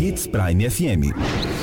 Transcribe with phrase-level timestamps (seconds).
[0.00, 1.12] Hits Prime FM.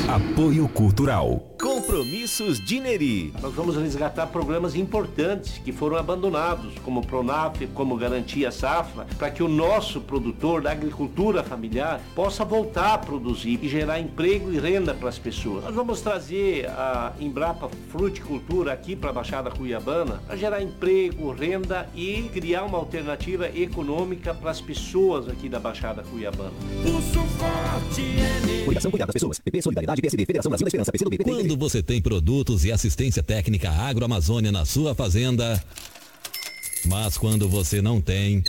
[0.08, 1.57] Apoio Cultural.
[1.98, 3.34] Compromissos Dineri.
[3.42, 9.42] Nós vamos resgatar programas importantes que foram abandonados, como Pronaf, como Garantia Safra, para que
[9.42, 14.94] o nosso produtor da agricultura familiar possa voltar a produzir e gerar emprego e renda
[14.94, 15.64] para as pessoas.
[15.64, 21.90] Nós vamos trazer a Embrapa Fruticultura aqui para a Baixada Cuiabana para gerar emprego, renda
[21.96, 26.54] e criar uma alternativa econômica para as pessoas aqui da Baixada Cuiabana.
[26.84, 29.40] Pulso forte é Coligação das Pessoas.
[29.40, 31.32] PP, Solidariedade, PSD, Federação Brasil da Esperança, PCdoB, PT.
[31.32, 35.64] Quando você tem produtos e assistência técnica agroamazônia na sua fazenda,
[36.86, 38.44] mas quando você não tem...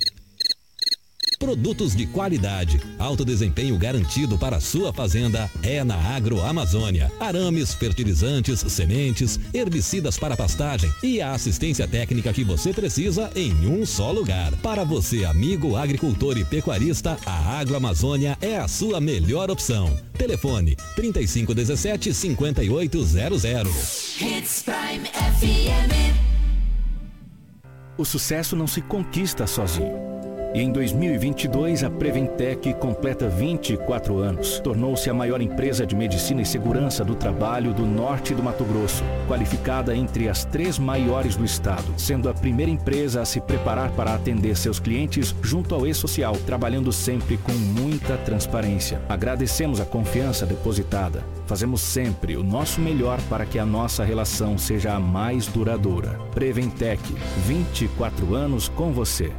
[1.38, 7.12] Produtos de qualidade, alto desempenho garantido para a sua fazenda é na Agroamazônia.
[7.20, 13.86] Arames, fertilizantes, sementes, herbicidas para pastagem e a assistência técnica que você precisa em um
[13.86, 14.50] só lugar.
[14.56, 19.96] Para você, amigo agricultor e pecuarista, a Agroamazônia é a sua melhor opção.
[20.18, 24.20] Telefone 3517 5800.
[24.20, 26.18] Hits Prime FM.
[27.96, 30.07] O sucesso não se conquista sozinho.
[30.58, 34.58] E em 2022, a Preventec completa 24 anos.
[34.58, 39.04] Tornou-se a maior empresa de medicina e segurança do trabalho do norte do Mato Grosso,
[39.28, 44.12] qualificada entre as três maiores do estado, sendo a primeira empresa a se preparar para
[44.12, 49.00] atender seus clientes junto ao E-Social, trabalhando sempre com muita transparência.
[49.08, 51.22] Agradecemos a confiança depositada.
[51.46, 56.18] Fazemos sempre o nosso melhor para que a nossa relação seja a mais duradoura.
[56.34, 57.00] Preventec,
[57.46, 59.30] 24 anos com você.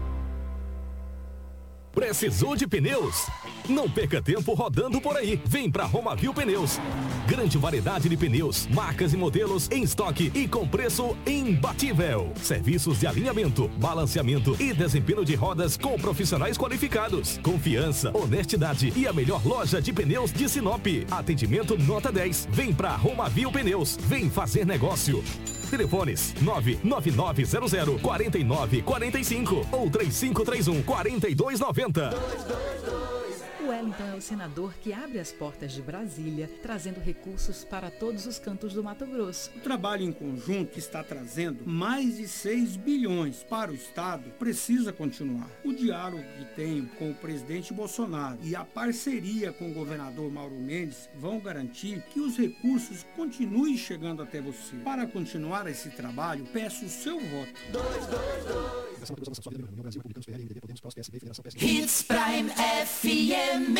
[1.93, 3.27] Precisou de pneus?
[3.67, 5.41] Não perca tempo rodando por aí.
[5.45, 6.79] Vem pra Romavil Pneus.
[7.27, 12.31] Grande variedade de pneus, marcas e modelos em estoque e com preço imbatível.
[12.41, 17.37] Serviços de alinhamento, balanceamento e desempenho de rodas com profissionais qualificados.
[17.43, 20.85] Confiança, honestidade e a melhor loja de pneus de Sinop.
[21.11, 22.47] Atendimento nota 10.
[22.51, 23.97] Vem pra Romavil Pneus.
[24.07, 25.23] Vem fazer negócio.
[25.69, 32.09] Telefones 99900 4945 ou 3531 4290.
[32.09, 33.28] O
[33.67, 38.39] Wellington é o senador que abre as portas de Brasília, trazendo recursos para todos os
[38.39, 39.51] cantos do Mato Grosso.
[39.55, 45.49] O trabalho em conjunto está trazendo mais de 6 bilhões para o Estado precisa continuar.
[45.63, 50.55] O diálogo que tenho com o presidente Bolsonaro e a parceria com o governador Mauro
[50.55, 54.75] Mendes vão garantir que os recursos continuem chegando até você.
[54.77, 57.53] Para continuar esse trabalho, peço o seu voto.
[61.55, 63.79] Hits Prime FM.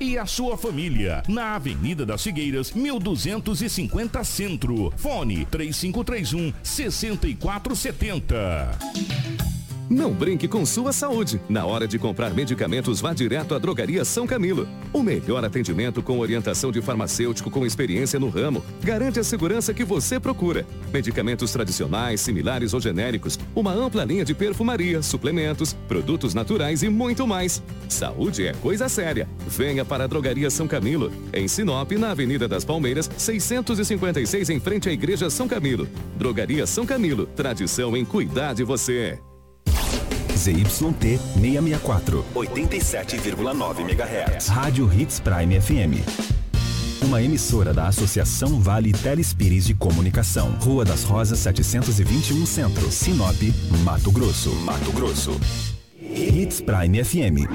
[0.00, 1.22] e a sua família.
[1.28, 4.90] Na Avenida das Figueiras, 1250 Centro.
[4.96, 9.49] Fone 3531 6470.
[9.90, 11.40] Não brinque com sua saúde.
[11.48, 14.68] Na hora de comprar medicamentos, vá direto à Drogaria São Camilo.
[14.92, 19.84] O melhor atendimento com orientação de farmacêutico com experiência no ramo garante a segurança que
[19.84, 20.64] você procura.
[20.92, 27.26] Medicamentos tradicionais, similares ou genéricos, uma ampla linha de perfumaria, suplementos, produtos naturais e muito
[27.26, 27.60] mais.
[27.88, 29.28] Saúde é coisa séria.
[29.48, 34.88] Venha para a Drogaria São Camilo, em Sinop, na Avenida das Palmeiras, 656, em frente
[34.88, 35.88] à Igreja São Camilo.
[36.16, 39.18] Drogaria São Camilo, tradição em cuidar de você.
[40.40, 44.48] ZYT 664, 87,9 MHz.
[44.48, 46.00] Rádio Hits Prime FM.
[47.02, 50.56] Uma emissora da Associação Vale Telespires de Comunicação.
[50.62, 53.36] Rua das Rosas 721 Centro, Sinop,
[53.84, 54.50] Mato Grosso.
[54.64, 55.38] Mato Grosso.
[56.12, 57.46] Hits Prime FM.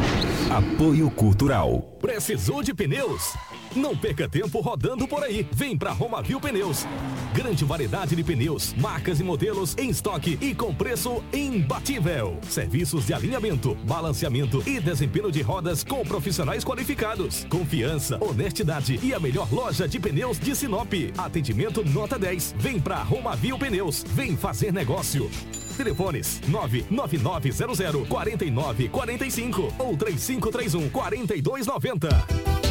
[0.50, 1.82] Apoio Cultural.
[2.00, 3.34] Precisou de pneus?
[3.76, 5.46] Não perca tempo rodando por aí.
[5.52, 6.86] Vem pra Romavil Pneus.
[7.34, 12.40] Grande variedade de pneus, marcas e modelos em estoque e com preço imbatível.
[12.48, 17.46] Serviços de alinhamento, balanceamento e desempenho de rodas com profissionais qualificados.
[17.50, 20.94] Confiança, honestidade e a melhor loja de pneus de Sinop.
[21.18, 22.56] Atendimento nota 10.
[22.58, 24.06] Vem pra Romavil Pneus.
[24.08, 25.30] Vem fazer negócio.
[25.76, 32.65] Telefones 99900 4945 ou 3531 4290.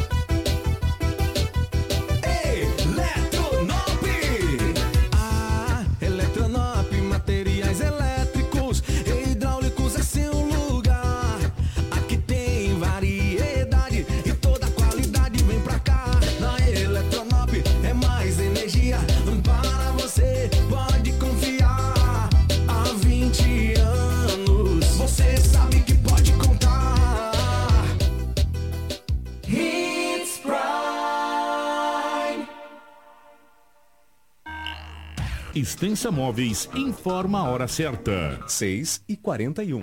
[35.75, 38.39] Extensa Móveis informa a hora certa.
[38.47, 39.83] 6 e 41.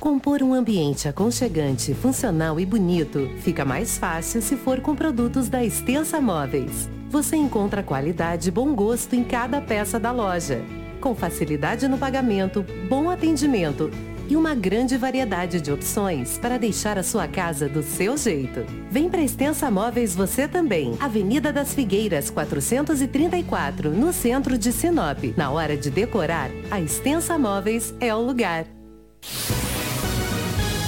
[0.00, 5.62] Compor um ambiente aconchegante, funcional e bonito fica mais fácil se for com produtos da
[5.62, 6.88] Extensa Móveis.
[7.10, 10.64] Você encontra qualidade e bom gosto em cada peça da loja.
[11.02, 13.90] Com facilidade no pagamento, bom atendimento
[14.28, 18.64] e uma grande variedade de opções para deixar a sua casa do seu jeito.
[18.90, 20.96] Vem para Extensa Móveis você também.
[21.00, 25.22] Avenida das Figueiras, 434, no centro de Sinop.
[25.36, 28.66] Na hora de decorar, a Extensa Móveis é o lugar.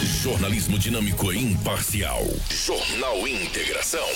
[0.03, 2.23] Jornalismo dinâmico e imparcial.
[2.51, 4.09] Jornal Integração.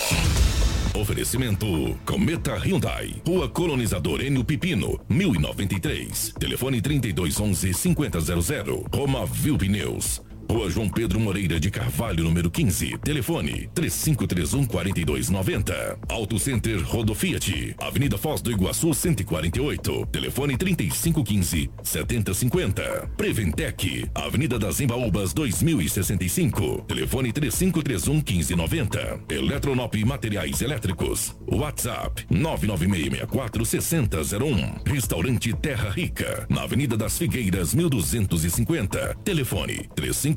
[0.94, 1.66] Oferecimento
[2.04, 3.22] Cometa Hyundai.
[3.24, 6.34] Rua Colonizador Enio Pipino, 1093.
[6.38, 8.84] Telefone 3211 5000.
[8.92, 10.31] Roma Viu Pneus.
[10.50, 12.98] Rua João Pedro Moreira de Carvalho, número 15.
[12.98, 15.98] Telefone 3531 4290.
[16.08, 17.74] Auto Center Rodo Fiat.
[17.78, 20.06] Avenida Foz do Iguaçu 148.
[20.06, 23.10] Telefone 3515 7050.
[23.16, 24.08] Preventec.
[24.14, 26.84] Avenida das Embaúbas 2065.
[26.86, 29.20] Telefone 3531 1590.
[29.30, 31.34] Eletronop Materiais Elétricos.
[31.46, 34.74] WhatsApp 99664 6001.
[34.86, 36.46] Restaurante Terra Rica.
[36.48, 39.16] Na Avenida das Figueiras 1250.
[39.24, 39.88] Telefone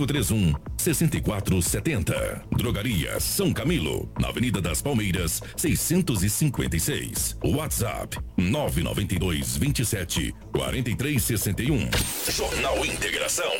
[0.05, 2.43] 3531 6470.
[2.55, 7.37] Drogaria São Camilo, na Avenida das Palmeiras, 656.
[7.43, 11.89] WhatsApp 992 27 43 61.
[12.31, 13.51] Jornal Integração.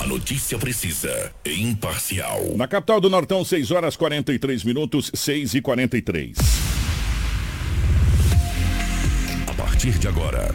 [0.00, 2.56] A notícia precisa e imparcial.
[2.56, 6.36] Na capital do Nortão, 6 horas 43 minutos, 6 e 43.
[9.46, 10.54] A partir de agora,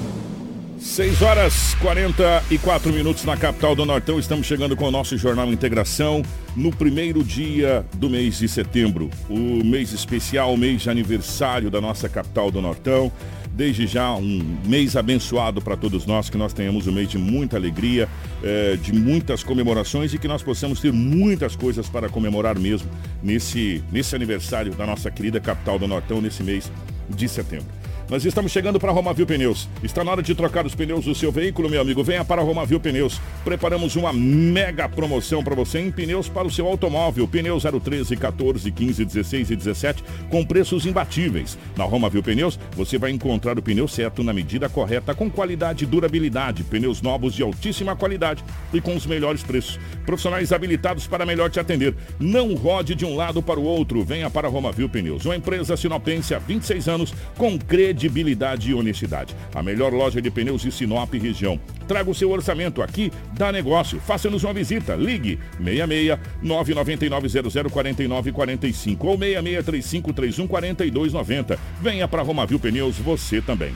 [0.81, 4.17] 6 horas 44 minutos na capital do Nortão.
[4.17, 6.23] Estamos chegando com o nosso Jornal Integração
[6.55, 9.07] no primeiro dia do mês de setembro.
[9.29, 13.11] O mês especial, o mês de aniversário da nossa capital do Nortão.
[13.53, 17.57] Desde já um mês abençoado para todos nós, que nós tenhamos um mês de muita
[17.57, 18.09] alegria,
[18.43, 22.89] eh, de muitas comemorações e que nós possamos ter muitas coisas para comemorar mesmo
[23.21, 26.71] nesse, nesse aniversário da nossa querida capital do Nortão, nesse mês
[27.07, 27.80] de setembro.
[28.11, 29.69] Nós estamos chegando para a Romavil Pneus.
[29.81, 32.03] Está na hora de trocar os pneus do seu veículo, meu amigo.
[32.03, 33.21] Venha para a Romavil Pneus.
[33.41, 37.25] Preparamos uma mega promoção para você em pneus para o seu automóvel.
[37.25, 41.57] Pneus 013, 14, 15, 16 e 17 com preços imbatíveis.
[41.77, 45.87] Na Romavil Pneus, você vai encontrar o pneu certo na medida correta, com qualidade e
[45.87, 46.65] durabilidade.
[46.65, 48.43] Pneus novos de altíssima qualidade
[48.73, 49.79] e com os melhores preços.
[50.05, 51.95] Profissionais habilitados para melhor te atender.
[52.19, 54.03] Não rode de um lado para o outro.
[54.03, 55.23] Venha para a Romavil Pneus.
[55.23, 59.35] Uma empresa sinopense há 26 anos com credibilidade credibilidade e honestidade.
[59.53, 61.59] A melhor loja de pneus de Sinop região.
[61.87, 63.99] Traga o seu orçamento aqui, dá negócio.
[63.99, 64.95] Faça-nos uma visita.
[64.95, 71.59] Ligue 66 999 0049 45 ou 66 3531 4290.
[71.81, 73.73] Venha para Romavil Pneus você também.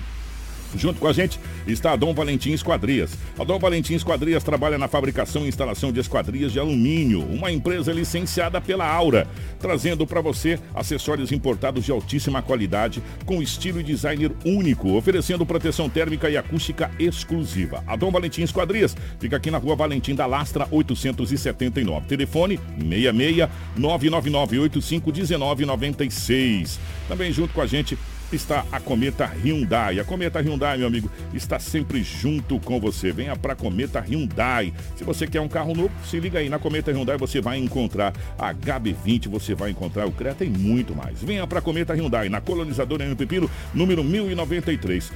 [0.75, 3.11] Junto com a gente está a Dom Valentim Esquadrias.
[3.37, 7.91] A Dom Valentim Esquadrias trabalha na fabricação e instalação de esquadrias de alumínio, uma empresa
[7.91, 9.27] licenciada pela Aura,
[9.59, 15.89] trazendo para você acessórios importados de altíssima qualidade, com estilo e designer único, oferecendo proteção
[15.89, 17.83] térmica e acústica exclusiva.
[17.87, 22.07] A Dom Valentim Esquadrias fica aqui na rua Valentim da Lastra, 879.
[22.07, 26.79] Telefone 66 999 85 1996.
[27.07, 27.97] Também junto com a gente
[28.31, 29.99] está a Cometa Hyundai.
[29.99, 33.11] A Cometa Hyundai, meu amigo, está sempre junto com você.
[33.11, 34.73] Venha para a Cometa Hyundai.
[34.95, 36.49] Se você quer um carro novo, se liga aí.
[36.49, 40.95] Na Cometa Hyundai você vai encontrar a HB20, você vai encontrar o Creta e muito
[40.95, 41.21] mais.
[41.21, 45.11] Venha para a Cometa Hyundai, na colonizadora N Pepino, número 1093,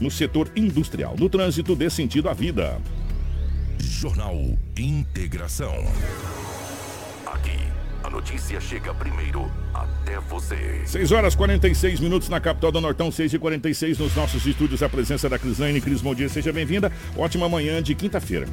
[0.00, 1.16] no setor industrial.
[1.18, 2.80] No trânsito, dê sentido à vida.
[3.78, 4.36] Jornal
[4.76, 5.74] Integração.
[8.14, 10.84] A notícia chega primeiro até você.
[10.86, 14.84] 6 horas 46 minutos na capital do Nortão, 6 e 46 nos nossos estúdios.
[14.84, 15.80] A presença da Crislane.
[15.80, 16.92] Cris, bom dia, seja bem-vinda.
[17.16, 18.46] Ótima manhã de quinta-feira.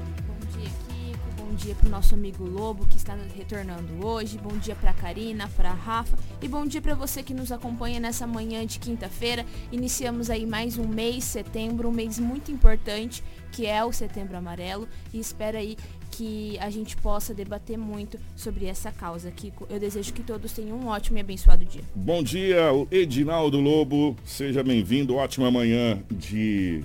[1.37, 4.35] Bom dia para o nosso amigo Lobo que está retornando hoje.
[4.39, 8.25] Bom dia para Karina, para Rafa e bom dia para você que nos acompanha nessa
[8.25, 9.45] manhã de quinta-feira.
[9.71, 14.87] Iniciamos aí mais um mês, setembro, um mês muito importante que é o Setembro Amarelo
[15.13, 15.77] e espero aí
[16.11, 19.31] que a gente possa debater muito sobre essa causa.
[19.31, 21.81] Que eu desejo que todos tenham um ótimo e abençoado dia.
[21.95, 24.15] Bom dia, Edinaldo Lobo.
[24.25, 25.15] Seja bem-vindo.
[25.15, 26.83] Ótima manhã de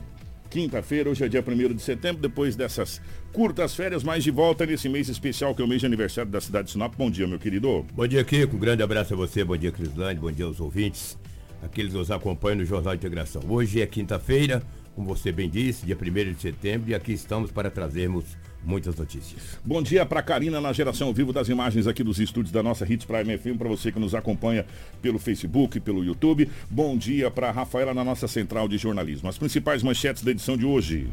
[0.49, 3.01] quinta-feira, hoje é dia 1 de setembro, depois dessas
[3.33, 6.41] curtas férias, mas de volta nesse mês especial que é o mês de aniversário da
[6.41, 6.95] cidade de Sinop.
[6.97, 7.85] Bom dia, meu querido.
[7.93, 8.57] Bom dia, Kiko.
[8.57, 11.19] Um grande abraço a você, bom dia, Crislane, bom dia aos ouvintes,
[11.63, 13.43] aqueles que nos acompanham no Jornal de Integração.
[13.49, 14.63] Hoje é quinta-feira,
[14.95, 18.25] como você bem disse, dia 1 de setembro, e aqui estamos para trazermos
[18.67, 19.59] muitas notícias.
[19.65, 22.85] Bom dia para Karina na geração ao vivo das imagens aqui dos estúdios da nossa
[22.91, 24.67] Hits Prime FM, para você que nos acompanha
[25.01, 26.51] pelo Facebook, pelo YouTube.
[26.69, 29.29] Bom dia para Rafaela na nossa central de jornalismo.
[29.29, 31.09] As principais manchetes da edição de hoje.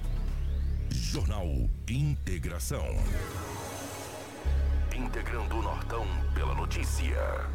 [0.89, 1.47] Jornal
[1.87, 2.83] Integração.
[4.95, 7.53] Integrando o Nortão pela notícia.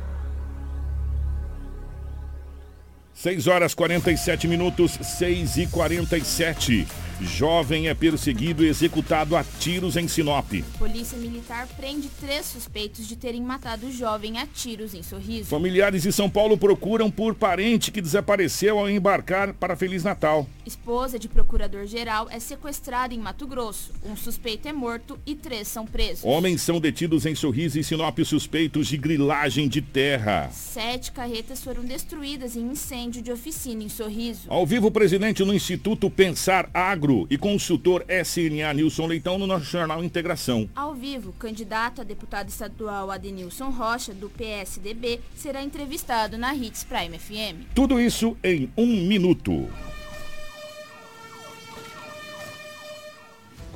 [3.14, 6.87] 6 horas 47 minutos, 6 e 47.
[7.21, 10.53] Jovem é perseguido e executado a tiros em Sinop.
[10.79, 15.49] Polícia Militar prende três suspeitos de terem matado o jovem a tiros em Sorriso.
[15.49, 20.47] Familiares de São Paulo procuram por parente que desapareceu ao embarcar para Feliz Natal.
[20.65, 23.93] Esposa de procurador-geral é sequestrada em Mato Grosso.
[24.05, 26.25] Um suspeito é morto e três são presos.
[26.25, 30.51] Homens são detidos em Sorriso e Sinop suspeitos de grilagem de terra.
[30.53, 34.43] Sete carretas foram destruídas em incêndio de oficina em Sorriso.
[34.47, 40.05] Ao vivo, presidente no Instituto Pensar Agro e consultor SNA Nilson Leitão no nosso jornal
[40.05, 40.69] Integração.
[40.75, 47.19] Ao vivo, candidato a deputado estadual Adenilson Rocha, do PSDB, será entrevistado na Hits Prime
[47.19, 47.75] FM.
[47.75, 49.69] Tudo isso em um minuto.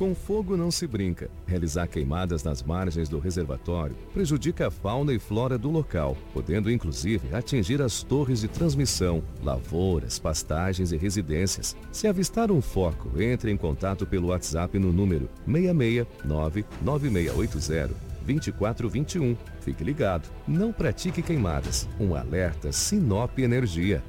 [0.03, 1.31] Com fogo não se brinca.
[1.47, 7.33] Realizar queimadas nas margens do reservatório prejudica a fauna e flora do local, podendo inclusive
[7.33, 11.77] atingir as torres de transmissão, lavouras, pastagens e residências.
[11.93, 17.95] Se avistar um foco, entre em contato pelo WhatsApp no número 669 9680
[18.27, 19.37] 2421.
[19.61, 21.89] Fique ligado, não pratique queimadas.
[22.01, 24.03] Um alerta Sinop Energia.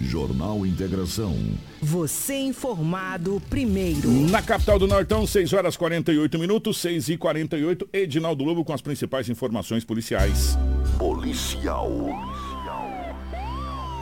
[0.00, 1.36] Jornal Integração.
[1.80, 4.10] Você informado primeiro.
[4.30, 8.80] Na capital do Nortão, 6 horas 48 minutos, 6 e 48 Edinaldo Lobo com as
[8.80, 10.56] principais informações policiais.
[10.98, 12.35] Policial.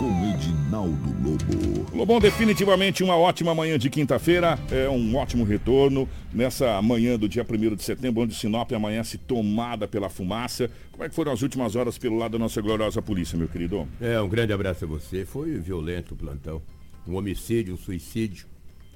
[0.05, 1.97] Com Edinaldo Lobo.
[1.97, 4.59] Lobão, definitivamente uma ótima manhã de quinta-feira.
[4.71, 9.89] É um ótimo retorno nessa manhã do dia 1 de setembro, onde Sinop amanhece tomada
[9.89, 10.71] pela fumaça.
[10.93, 13.89] Como é que foram as últimas horas pelo lado da nossa gloriosa polícia, meu querido?
[13.99, 15.25] É, um grande abraço a você.
[15.25, 16.61] Foi violento o plantão.
[17.09, 18.47] Um homicídio, um suicídio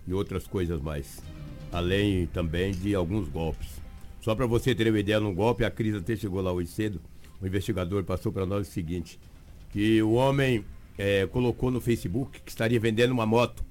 [0.06, 1.22] e outras coisas mais.
[1.72, 3.80] Além também de alguns golpes.
[4.20, 7.00] Só para você ter uma ideia, num golpe, a Cris até chegou lá hoje cedo.
[7.40, 9.18] O investigador passou para nós o seguinte:
[9.72, 10.64] que o homem
[10.98, 13.64] é, colocou no Facebook que estaria vendendo uma moto.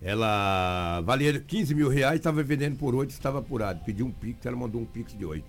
[0.00, 3.84] Ela valia 15 mil reais, estava vendendo por 8, estava apurado.
[3.84, 5.44] Pediu um pix, ela mandou um pix de 8.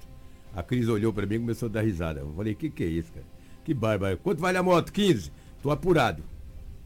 [0.55, 2.21] A Cris olhou para mim e começou a dar risada.
[2.21, 3.25] Eu falei, que que é isso, cara?
[3.63, 4.17] Que bárbaro.
[4.17, 4.91] Quanto vale a moto?
[4.91, 5.31] 15?
[5.55, 6.23] Estou apurado.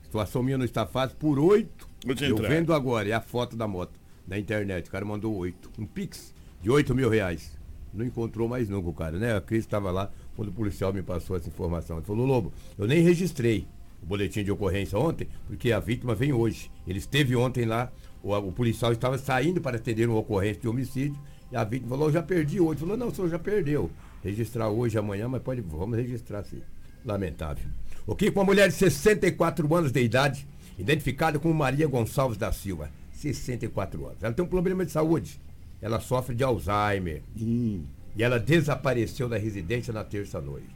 [0.03, 1.15] Situação minha não está fácil.
[1.17, 2.49] Por 8, eu entrar.
[2.49, 3.07] vendo agora.
[3.07, 4.89] É a foto da moto na internet.
[4.89, 5.71] O cara mandou 8.
[5.79, 7.57] Um pix de 8 mil reais.
[7.93, 9.35] Não encontrou mais nunca o cara, né?
[9.37, 11.97] A Cris estava lá quando o policial me passou essa informação.
[11.97, 13.67] Ele falou, Lobo, eu nem registrei
[14.01, 16.71] o boletim de ocorrência ontem, porque a vítima vem hoje.
[16.87, 17.91] Ele esteve ontem lá,
[18.23, 21.19] o, o policial estava saindo para atender uma ocorrência de homicídio,
[21.51, 22.79] e a vítima falou, eu já perdi hoje.
[22.79, 23.91] Falou, não, o senhor já perdeu.
[24.23, 26.61] Registrar hoje, amanhã, mas pode, vamos registrar sim.
[27.03, 27.65] Lamentável.
[28.07, 32.51] O que com uma mulher de 64 anos de idade, identificada como Maria Gonçalves da
[32.51, 34.23] Silva, 64 anos.
[34.23, 35.39] Ela tem um problema de saúde.
[35.81, 37.21] Ela sofre de Alzheimer.
[37.35, 37.83] E
[38.17, 40.67] ela desapareceu da residência na terça-noite.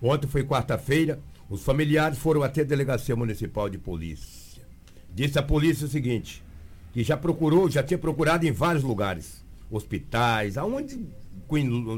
[0.00, 4.62] Ontem foi quarta-feira, os familiares foram até a delegacia municipal de polícia.
[5.14, 6.42] Disse a polícia o seguinte,
[6.92, 11.00] que já procurou, já tinha procurado em vários lugares, hospitais, aonde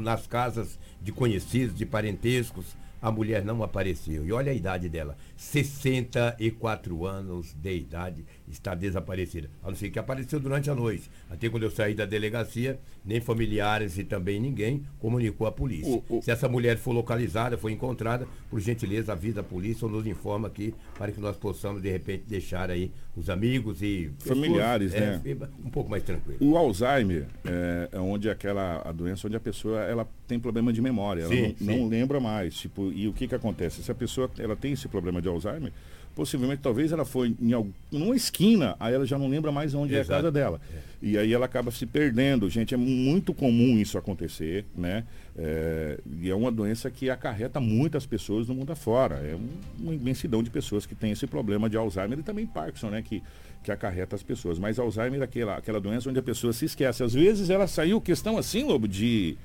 [0.01, 4.25] nas casas de conhecidos, de parentescos, a mulher não apareceu.
[4.25, 9.49] E olha a idade dela, 64 anos de idade, está desaparecida.
[9.63, 11.09] A não ser que apareceu durante a noite.
[11.29, 16.01] Até quando eu saí da delegacia, nem familiares e também ninguém comunicou à polícia.
[16.09, 19.91] O- o- Se essa mulher for localizada, for encontrada, por gentileza, avisa a polícia ou
[19.91, 24.39] nos informa aqui para que nós possamos, de repente, deixar aí os amigos e pessoas,
[24.39, 25.21] Familiares, é, né?
[25.65, 26.37] Um pouco mais tranquilo.
[26.39, 30.81] O Alzheimer é, é onde aquela a doença onde a pessoa ela tem problema de
[30.81, 31.79] memória, ela Sim, não, sim.
[31.81, 32.55] não lembra mais.
[32.55, 33.83] Tipo, e o que que acontece?
[33.83, 35.71] Se a pessoa ela tem esse problema de Alzheimer,
[36.17, 39.93] possivelmente talvez ela foi em algum, numa esquina, aí ela já não lembra mais onde
[39.93, 40.17] é a Exato.
[40.17, 40.59] casa dela.
[40.99, 42.49] E aí ela acaba se perdendo.
[42.49, 45.03] Gente, é muito comum isso acontecer, né?
[45.37, 49.15] É, e é uma doença que acarreta muitas pessoas no mundo afora.
[49.17, 52.89] É um- uma imensidão de pessoas que tem esse problema de Alzheimer e também Parkinson,
[52.89, 53.03] né?
[53.03, 53.21] Que,
[53.63, 54.57] que acarreta as pessoas.
[54.57, 57.03] Mas Alzheimer é aquela, aquela doença onde a pessoa se esquece.
[57.03, 59.37] Às vezes ela saiu questão assim, Lobo, de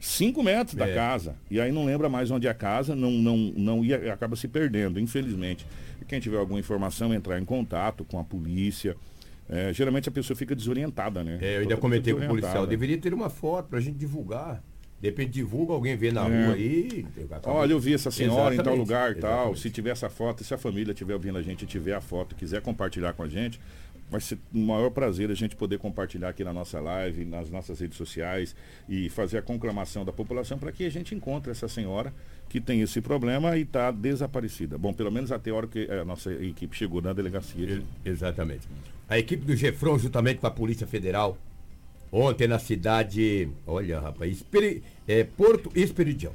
[0.00, 0.94] 5 metros da É.
[0.94, 1.36] casa.
[1.48, 4.48] E aí não lembra mais onde é a casa, não, não, não ia, acaba se
[4.48, 5.64] perdendo, infelizmente.
[6.00, 8.96] E quem tiver alguma informação, entrar em contato com a polícia.
[9.48, 11.38] É, geralmente a pessoa fica desorientada, né?
[11.40, 14.62] É, eu ainda comentei com o policial, deveria ter uma foto pra gente divulgar.
[15.00, 16.44] De repente divulga, alguém vê na É.
[16.46, 17.06] rua aí.
[17.30, 19.30] acaba- Olha, eu vi essa senhora em tal Exatamente, lugar e tal.
[19.30, 19.60] exatamente.
[19.60, 22.34] Se tiver essa foto, se a família estiver ouvindo a gente e tiver a foto,
[22.34, 23.60] quiser compartilhar com a gente,
[24.10, 27.78] vai ser um maior prazer a gente poder compartilhar aqui na nossa live, nas nossas
[27.78, 28.56] redes sociais
[28.88, 32.12] e fazer a conclamação da população para que a gente encontre essa senhora
[32.48, 34.78] que tem esse problema e está desaparecida.
[34.78, 37.82] Bom, pelo menos até a hora que a nossa equipe chegou na delegacia.
[38.04, 38.68] Exatamente.
[39.08, 41.36] A equipe do Gefron, juntamente com a Polícia Federal,
[42.10, 46.32] ontem na cidade, olha rapaz, Esperi- é, Porto Esperidião.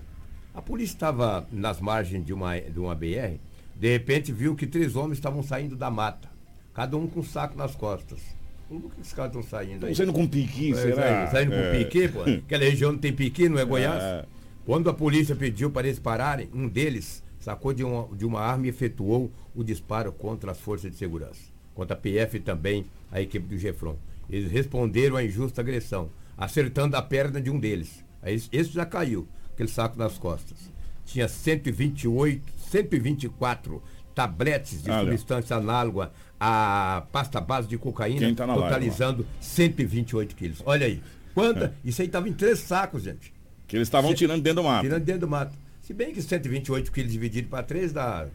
[0.53, 3.37] A polícia estava nas margens de uma, de uma BR,
[3.79, 6.29] de repente viu que três homens estavam saindo da mata,
[6.73, 8.19] cada um com um saco nas costas.
[8.67, 9.91] Por que esses caras estão saindo aí?
[9.93, 10.95] Estão saindo com piqui, É, será?
[11.27, 11.71] Saindo, saindo É.
[11.71, 12.21] com piqui, pô.
[12.21, 14.01] Aquela região não tem piqui, não é Goiás?
[14.03, 14.25] É.
[14.65, 18.67] Quando a polícia pediu para eles pararem, um deles sacou de uma, de uma arma
[18.67, 21.41] e efetuou o disparo contra as forças de segurança.
[21.73, 23.97] Contra a PF e também a equipe do Gefron.
[24.29, 28.03] Eles responderam à injusta agressão, acertando a perna de um deles.
[28.23, 30.57] Esse- já caiu, aquele saco nas costas.
[31.05, 33.81] Tinha 128, 124
[34.13, 40.61] tabletes de substância análoga à pasta base de cocaína, tá na live, totalizando 128 quilos.
[40.65, 41.01] Olha aí.
[41.33, 41.73] Quanta?
[41.83, 43.33] Isso aí estava em três sacos, gente.
[43.71, 44.83] Que eles estavam tirando dentro do mato.
[44.83, 45.57] Tirando dentro do mato.
[45.81, 48.27] Se bem que 128 quilos dividido para 3 dá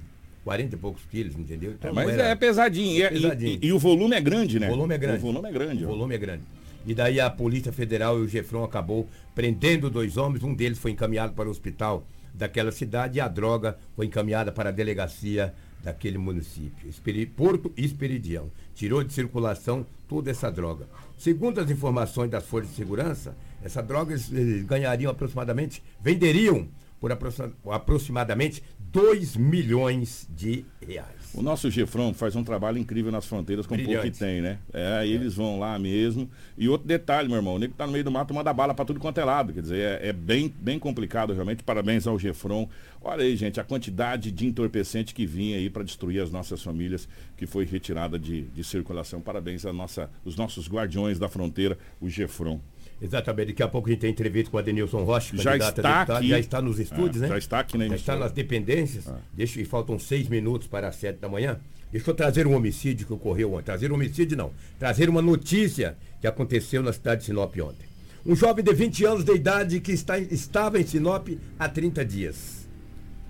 [0.44, 1.72] 40 e poucos quilos, entendeu?
[1.72, 2.96] Então É, mas era- é pesadinho.
[2.96, 3.58] E, e- pesadinho.
[3.62, 4.66] e- e o volume é grande, né?
[4.66, 5.18] O volume é grande.
[5.18, 5.84] O volume é grande.
[5.84, 6.42] O volume é grande.
[6.86, 10.42] E daí a Polícia Federal e o Gefron acabou prendendo dois homens.
[10.42, 14.68] Um deles foi encaminhado para o hospital daquela cidade e a droga foi encaminhada para
[14.70, 15.52] a delegacia
[15.82, 16.88] daquele município.
[16.88, 18.50] Esperi- Porto Esperidião.
[18.74, 20.86] Tirou de circulação toda essa droga.
[21.18, 26.68] Segundo as informações das forças de segurança, essa droga eles, eles ganhariam aproximadamente, venderiam
[27.00, 31.14] por aproxima- aproximadamente 2 milhões de reais.
[31.34, 34.58] O nosso Gefrão faz um trabalho incrível nas fronteiras com o pouco que tem, né?
[34.72, 36.30] É, aí eles vão lá mesmo.
[36.56, 38.86] E outro detalhe, meu irmão, o nego tá no meio do mato manda bala pra
[38.86, 39.52] tudo quanto é lado.
[39.52, 41.62] Quer dizer, é, é bem, bem complicado realmente.
[41.62, 42.66] Parabéns ao Gefron.
[43.02, 47.06] Olha aí, gente, a quantidade de entorpecente que vinha aí para destruir as nossas famílias,
[47.36, 49.20] que foi retirada de, de circulação.
[49.20, 52.60] Parabéns a nossa, os nossos guardiões da fronteira, o Gefron.
[53.00, 56.12] Exatamente, daqui a pouco a gente tem entrevista com a Denilson Rocha, Já está deputado,
[56.12, 56.28] aqui.
[56.28, 57.28] já está nos estúdios, Ah, né?
[57.28, 58.18] já está aqui na Já está emissora.
[58.20, 59.04] nas dependências.
[59.34, 61.60] Deixa, e faltam seis minutos para as sete da manhã.
[61.92, 63.64] Deixa eu trazer um homicídio que ocorreu ontem.
[63.64, 64.50] Trazer um homicídio não.
[64.78, 67.86] Trazer uma notícia que aconteceu na cidade de Sinop ontem.
[68.24, 71.28] Um jovem de 20 anos de idade que está, estava em Sinop
[71.58, 72.66] há 30 dias.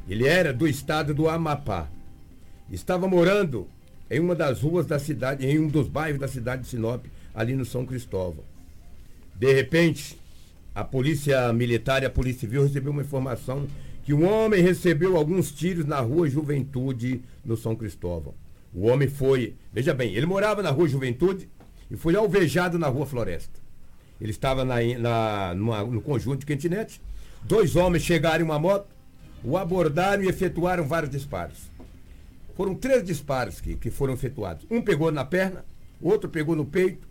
[0.09, 1.88] Ele era do estado do Amapá.
[2.70, 3.66] Estava morando
[4.11, 7.55] em uma das ruas da cidade, em um dos bairros da cidade de Sinop, ali
[7.55, 8.44] no São Cristóvão.
[9.38, 10.18] De repente,
[10.75, 13.66] a polícia militar e a polícia civil recebeu uma informação
[14.03, 18.35] que um homem recebeu alguns tiros na rua Juventude, no São Cristóvão.
[18.72, 21.49] O homem foi, veja bem, ele morava na rua Juventude
[21.90, 23.61] e foi alvejado na rua Floresta.
[24.20, 27.01] Ele estava na, na, numa- no conjunto de Quentinete.
[27.42, 28.87] Dois homens chegaram em uma moto,
[29.44, 31.70] o abordaram e efetuaram vários disparos.
[32.57, 34.66] Foram três disparos que, que foram efetuados.
[34.70, 35.64] Um pegou na perna,
[36.01, 37.07] outro pegou no peito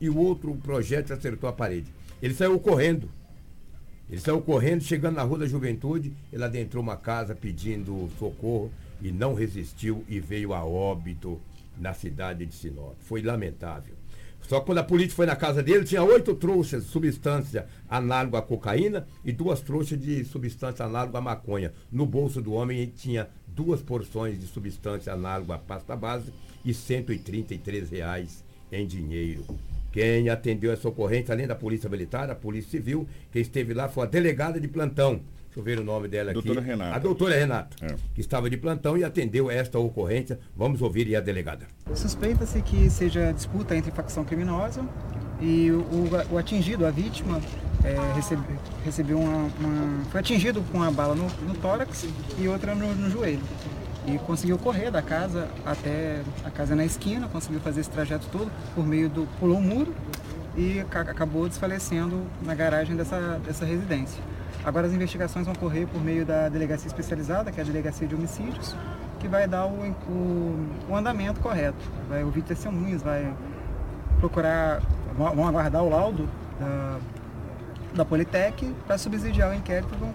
[0.00, 1.92] e o outro projétil acertou a parede.
[2.22, 3.08] Ele saiu correndo.
[4.10, 9.12] Ele saiu correndo, chegando na Rua da Juventude, ele adentrou uma casa pedindo socorro e
[9.12, 11.40] não resistiu e veio a óbito
[11.78, 12.94] na cidade de Sinop.
[13.00, 13.94] Foi lamentável.
[14.40, 18.38] Só que quando a polícia foi na casa dele, tinha oito trouxas de substância análoga
[18.38, 21.72] à cocaína e duas trouxas de substância análoga à maconha.
[21.92, 26.32] No bolso do homem tinha duas porções de substância análoga à pasta base
[26.64, 29.44] e 133 reais em dinheiro.
[29.98, 34.04] Quem atendeu essa ocorrência, além da Polícia Militar, a Polícia Civil, quem esteve lá foi
[34.04, 35.14] a delegada de plantão.
[35.46, 36.40] Deixa eu ver o nome dela aqui.
[36.40, 36.94] Doutora Renata.
[36.94, 37.96] A doutora Renata, É.
[38.14, 40.38] que estava de plantão e atendeu esta ocorrência.
[40.56, 41.66] Vamos ouvir aí a delegada.
[41.96, 44.84] Suspeita-se que seja disputa entre facção criminosa
[45.42, 47.40] e o, o- o atingido, a vítima,
[47.82, 48.42] é, recebe-
[48.84, 52.06] recebeu uma, uma- foi atingido com uma bala no, no tórax
[52.38, 53.40] e outra no, no joelho.
[54.06, 58.50] E conseguiu correr da casa até a casa na esquina, conseguiu fazer esse trajeto todo
[58.74, 59.26] por meio do.
[59.38, 59.94] pulou o muro
[60.56, 64.22] e ca- acabou desfalecendo na garagem dessa, dessa residência.
[64.64, 68.14] Agora as investigações vão correr por meio da delegacia especializada, que é a delegacia de
[68.14, 68.74] homicídios,
[69.20, 71.78] que vai dar o, o- o andamento correto.
[72.08, 73.30] Vai ouvir testemunhas, vai
[74.20, 74.80] procurar,
[75.16, 76.98] vão aguardar o laudo da,
[77.94, 79.94] da Politec para subsidiar o inquérito.
[79.98, 80.14] Vão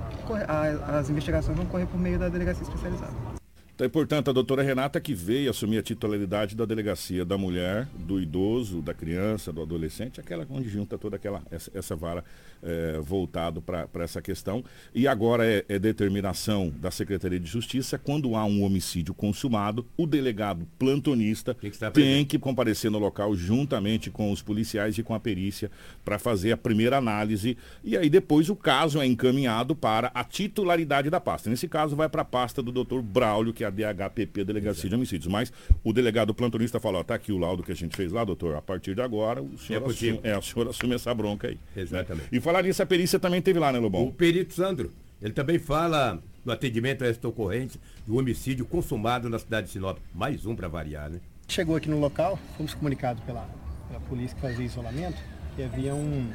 [0.99, 3.32] as investigações vão correr por meio da delegacia especializada.
[3.75, 8.21] Então, portanto, a doutora Renata que veio assumir a titularidade da delegacia da mulher, do
[8.21, 12.23] idoso, da criança, do adolescente, aquela onde junta toda aquela essa, essa vara
[12.61, 14.63] é, voltado para essa questão.
[14.93, 20.05] E agora é, é, determinação da Secretaria de Justiça, quando há um homicídio consumado, o
[20.05, 25.15] delegado plantonista tem que, tem que comparecer no local juntamente com os policiais e com
[25.15, 25.71] a perícia
[26.05, 27.57] para fazer a primeira análise.
[27.83, 31.49] E aí depois o caso é encaminhado para a titularidade da pasta.
[31.49, 34.89] Nesse caso vai para a pasta do doutor Braulio, que é a DHPP, Delegacia Exato.
[34.89, 35.31] de Homicídios.
[35.31, 35.51] Mas
[35.83, 38.61] o delegado plantonista falou, está aqui o laudo que a gente fez lá, doutor, a
[38.61, 41.55] partir de agora o senhor, é assume, é, o senhor assume essa bronca aí.
[41.75, 41.81] Né?
[41.81, 42.23] Exatamente.
[42.23, 42.29] Né?
[42.31, 44.03] E falar nisso, a perícia também teve lá, né, Lobão?
[44.03, 49.39] O perito Sandro, ele também fala no atendimento a esta ocorrência do homicídio consumado na
[49.39, 49.97] cidade de Sinop.
[50.13, 51.19] Mais um para variar, né?
[51.47, 53.47] Chegou aqui no local, fomos comunicados pela,
[53.87, 55.17] pela polícia que fazia isolamento,
[55.55, 56.31] que havia um,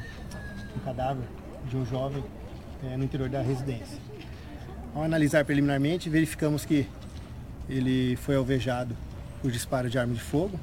[0.75, 1.23] um cadáver
[1.67, 2.23] de um jovem
[2.83, 3.97] é, no interior da residência.
[4.93, 6.87] Ao analisar preliminarmente, verificamos que
[7.69, 8.95] ele foi alvejado
[9.41, 10.59] por disparo de arma de fogo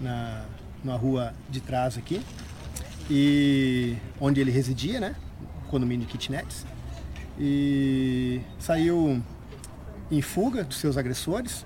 [0.00, 0.44] na,
[0.82, 2.20] na rua de trás aqui,
[3.10, 5.14] e onde ele residia, né?
[5.68, 6.66] Condomínio Kitnets.
[7.38, 9.22] E saiu
[10.10, 11.64] em fuga dos seus agressores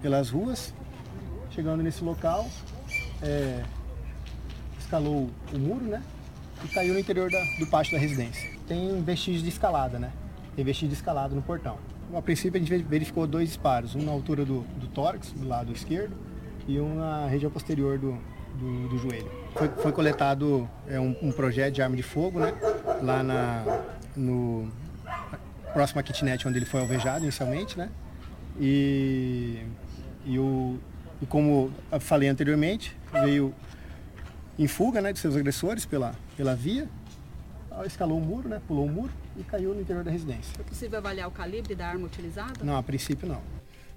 [0.00, 0.72] pelas ruas,
[1.50, 2.48] chegando nesse local,
[3.22, 3.62] é,
[4.78, 6.02] escalou o muro, né?
[6.64, 8.50] E caiu no interior da, do pátio da residência.
[8.66, 10.12] Tem vestígios de escalada, né?
[10.56, 11.78] Tem vestígio de escalada no portão.
[12.14, 15.72] A princípio a gente verificou dois disparos, um na altura do, do tórax, do lado
[15.72, 16.16] esquerdo,
[16.66, 18.18] e um na região posterior do,
[18.58, 19.30] do, do joelho.
[19.54, 22.54] Foi, foi coletado é, um, um, projeto de arma de fogo, né?
[23.02, 23.82] Lá na,
[24.16, 24.68] no
[25.72, 27.90] próximo à kitnet onde ele foi alvejado inicialmente, né?
[28.58, 29.62] E,
[30.24, 30.78] e, o,
[31.20, 33.54] e como eu falei anteriormente, veio
[34.58, 36.88] em fuga né, de seus agressores pela, pela via,
[37.86, 40.52] escalou o muro, né, pulou o muro e caiu no interior da residência.
[40.58, 42.64] É possível avaliar o calibre da arma utilizada?
[42.64, 43.40] Não, a princípio não.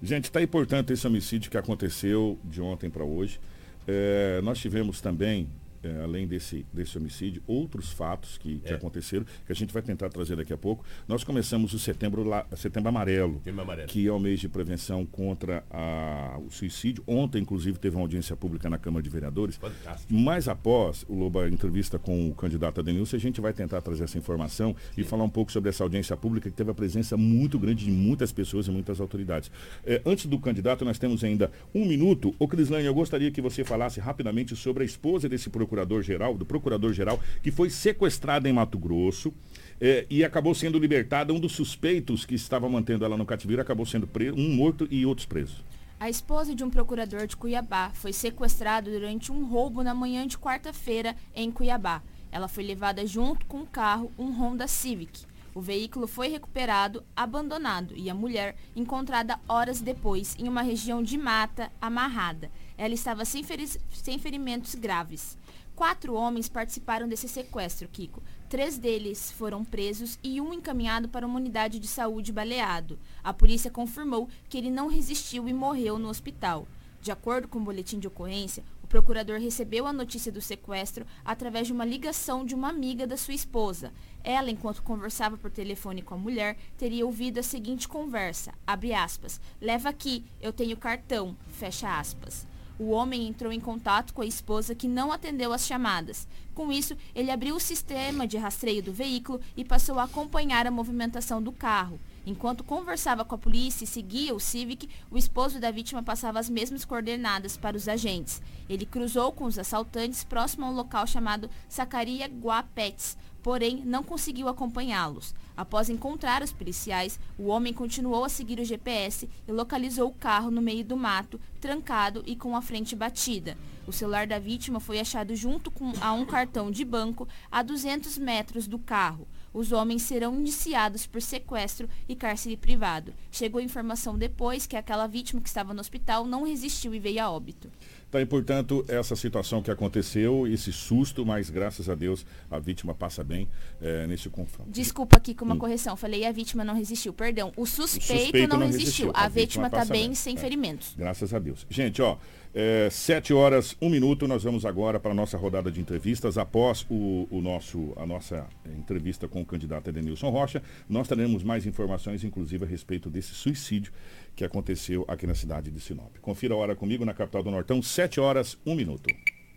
[0.01, 3.39] Gente, está importante esse homicídio que aconteceu de ontem para hoje.
[3.87, 5.47] É, nós tivemos também
[5.83, 8.75] é, além desse, desse homicídio, outros fatos que, que é.
[8.75, 10.85] aconteceram, que a gente vai tentar trazer daqui a pouco.
[11.07, 15.63] Nós começamos o setembro, la, setembro amarelo, amarelo, que é o mês de prevenção contra
[15.71, 17.03] a, o suicídio.
[17.07, 19.55] Ontem, inclusive, teve uma audiência pública na Câmara de Vereadores.
[19.55, 20.13] Fantástico.
[20.13, 24.17] Mas após o Loba entrevista com o candidato Adenilson, a gente vai tentar trazer essa
[24.17, 25.01] informação Sim.
[25.01, 27.91] e falar um pouco sobre essa audiência pública que teve a presença muito grande de
[27.91, 29.51] muitas pessoas e muitas autoridades.
[29.83, 32.35] É, antes do candidato, nós temos ainda um minuto.
[32.37, 36.45] Ô, Crislane, eu gostaria que você falasse rapidamente sobre a esposa desse procurador procurador-geral, do
[36.45, 39.33] procurador-geral, que foi sequestrada em Mato Grosso.
[39.79, 41.33] É, e acabou sendo libertada.
[41.33, 45.05] Um dos suspeitos que estava mantendo ela no cativeiro acabou sendo preso, um morto e
[45.05, 45.63] outros presos.
[45.99, 50.37] A esposa de um procurador de Cuiabá foi sequestrada durante um roubo na manhã de
[50.37, 52.03] quarta-feira em Cuiabá.
[52.31, 55.25] Ela foi levada junto com um carro, um Honda Civic.
[55.53, 61.17] O veículo foi recuperado, abandonado e a mulher encontrada horas depois em uma região de
[61.17, 62.49] mata, amarrada.
[62.77, 65.37] Ela estava sem, feri sem ferimentos graves.
[65.81, 68.21] Quatro homens participaram desse sequestro, Kiko.
[68.47, 72.99] Três deles foram presos e um encaminhado para uma unidade de saúde baleado.
[73.23, 76.67] A polícia confirmou que ele não resistiu e morreu no hospital.
[77.01, 81.65] De acordo com o boletim de ocorrência, o procurador recebeu a notícia do sequestro através
[81.65, 83.91] de uma ligação de uma amiga da sua esposa.
[84.23, 89.41] Ela, enquanto conversava por telefone com a mulher, teria ouvido a seguinte conversa, abre aspas,
[89.59, 92.50] leva aqui, eu tenho cartão, fecha aspas.
[92.81, 96.27] O homem entrou em contato com a esposa que não atendeu as chamadas.
[96.55, 100.71] Com isso, ele abriu o sistema de rastreio do veículo e passou a acompanhar a
[100.71, 101.99] movimentação do carro.
[102.25, 106.49] Enquanto conversava com a polícia e seguia o Civic, o esposo da vítima passava as
[106.49, 108.41] mesmas coordenadas para os agentes.
[108.69, 114.47] Ele cruzou com os assaltantes próximo a um local chamado Sacaria Guapets, porém não conseguiu
[114.47, 115.33] acompanhá-los.
[115.57, 120.51] Após encontrar os policiais, o homem continuou a seguir o GPS e localizou o carro
[120.51, 123.57] no meio do mato, trancado e com a frente batida.
[123.87, 128.17] O celular da vítima foi achado junto com, a um cartão de banco a 200
[128.19, 129.27] metros do carro.
[129.53, 133.13] Os homens serão indiciados por sequestro e cárcere privado.
[133.31, 137.21] Chegou a informação depois que aquela vítima que estava no hospital não resistiu e veio
[137.21, 137.69] a óbito.
[138.11, 142.93] Então, e, portanto, essa situação que aconteceu, esse susto, mas graças a Deus a vítima
[142.93, 143.47] passa bem
[143.81, 144.69] é, nesse confronto.
[144.69, 145.59] Desculpa aqui com uma hum.
[145.59, 145.95] correção.
[145.95, 147.13] Falei a vítima não resistiu.
[147.13, 149.07] Perdão, o suspeito, o suspeito não, não, resistiu.
[149.07, 149.11] resistiu.
[149.13, 150.37] A, a, vítima está bem, bem, sem é.
[150.37, 150.93] ferimentos.
[150.97, 151.65] Graças a Deus.
[151.69, 152.17] Gente, ó,
[152.53, 156.37] é, sete horas, um minuto, nós vamos agora para a nossa rodada de entrevistas.
[156.37, 158.45] Após o, o, nosso, a nossa
[158.77, 163.93] entrevista com o candidato Edenilson Rocha, nós teremos mais informações, inclusive a respeito desse suicídio
[164.35, 166.17] que aconteceu aqui na cidade de Sinop.
[166.21, 169.09] Confira a hora comigo na capital do Nortão, sete horas, um minuto.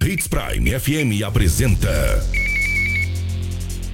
[0.03, 1.89] Hits Prime FM apresenta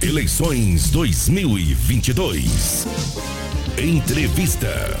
[0.01, 2.85] Eleições 2022.
[3.77, 4.99] Entrevista.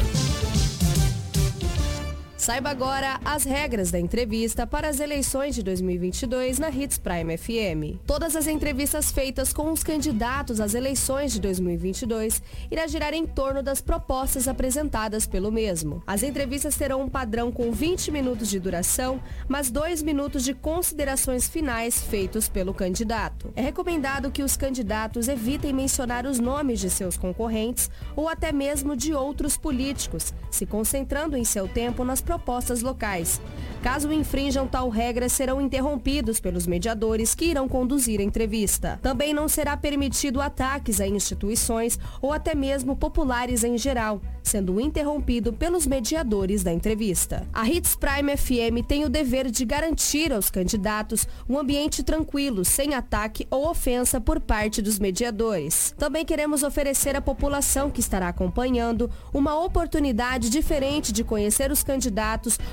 [2.41, 8.01] Saiba agora as regras da entrevista para as eleições de 2022 na Hits Prime FM.
[8.03, 13.61] Todas as entrevistas feitas com os candidatos às eleições de 2022 irá girar em torno
[13.61, 16.01] das propostas apresentadas pelo mesmo.
[16.07, 21.47] As entrevistas terão um padrão com 20 minutos de duração, mas 2 minutos de considerações
[21.47, 23.53] finais feitos pelo candidato.
[23.55, 28.95] É recomendado que os candidatos evitem mencionar os nomes de seus concorrentes ou até mesmo
[28.95, 33.41] de outros políticos, se concentrando em seu tempo nas propostas locais.
[33.83, 38.99] Caso infrinjam tal regra, serão interrompidos pelos mediadores que irão conduzir a entrevista.
[39.01, 45.51] Também não será permitido ataques a instituições ou até mesmo populares em geral, sendo interrompido
[45.51, 47.45] pelos mediadores da entrevista.
[47.51, 52.93] A Hits Prime FM tem o dever de garantir aos candidatos um ambiente tranquilo, sem
[52.93, 55.93] ataque ou ofensa por parte dos mediadores.
[55.97, 62.20] Também queremos oferecer à população que estará acompanhando uma oportunidade diferente de conhecer os candidatos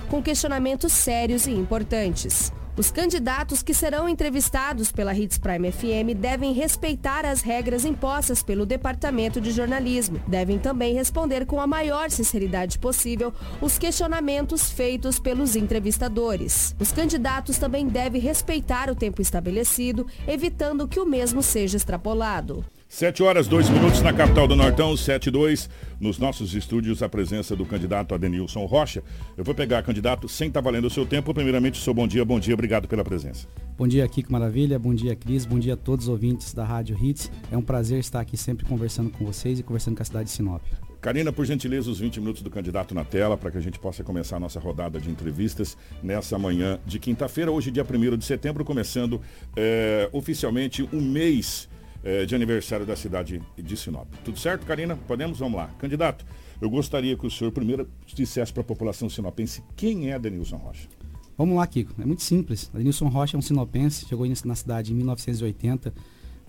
[0.09, 2.53] com questionamentos sérios e importantes.
[2.79, 8.65] Os candidatos que serão entrevistados pela Hits Prime FM devem respeitar as regras impostas pelo
[8.65, 10.23] Departamento de Jornalismo.
[10.29, 16.73] Devem também responder com a maior sinceridade possível os questionamentos feitos pelos entrevistadores.
[16.79, 22.65] Os candidatos também devem respeitar o tempo estabelecido, evitando que o mesmo seja extrapolado.
[22.89, 25.69] 7 horas, 2 minutos na capital do Nortão, 7 e 2.
[26.01, 29.03] Nos nossos estúdios, a presença do candidato Adenilson Rocha.
[29.37, 31.35] Eu vou pegar, candidato, sem estar valendo o seu tempo.
[31.35, 33.47] Primeiramente, seu bom dia, bom dia, obrigado pela presença.
[33.77, 36.97] Bom dia, Kiko Maravilha, bom dia, Cris, bom dia a todos os ouvintes da Rádio
[36.99, 37.31] Hits.
[37.53, 40.31] É um prazer estar aqui sempre conversando com vocês e conversando com a cidade de
[40.31, 40.63] Sinop.
[40.99, 44.03] Karina, por gentileza, os 20 minutos do candidato na tela para que a gente possa
[44.03, 48.65] começar a nossa rodada de entrevistas nessa manhã de quinta-feira, hoje, dia 1 de setembro,
[48.65, 49.21] começando
[49.55, 51.68] eh, oficialmente um mês
[52.05, 54.07] eh, de aniversário da cidade de Sinop.
[54.25, 54.97] Tudo certo, Karina?
[54.97, 55.39] Podemos?
[55.39, 55.69] Vamos lá.
[55.79, 56.25] Candidato,
[56.61, 60.89] eu gostaria que o senhor primeiro dissesse para a população sinopense quem é Denilson Rocha.
[61.37, 61.95] Vamos lá, Kiko.
[62.01, 62.71] É muito simples.
[62.75, 65.95] Denilson Rocha é um sinopense, chegou na cidade em 1980.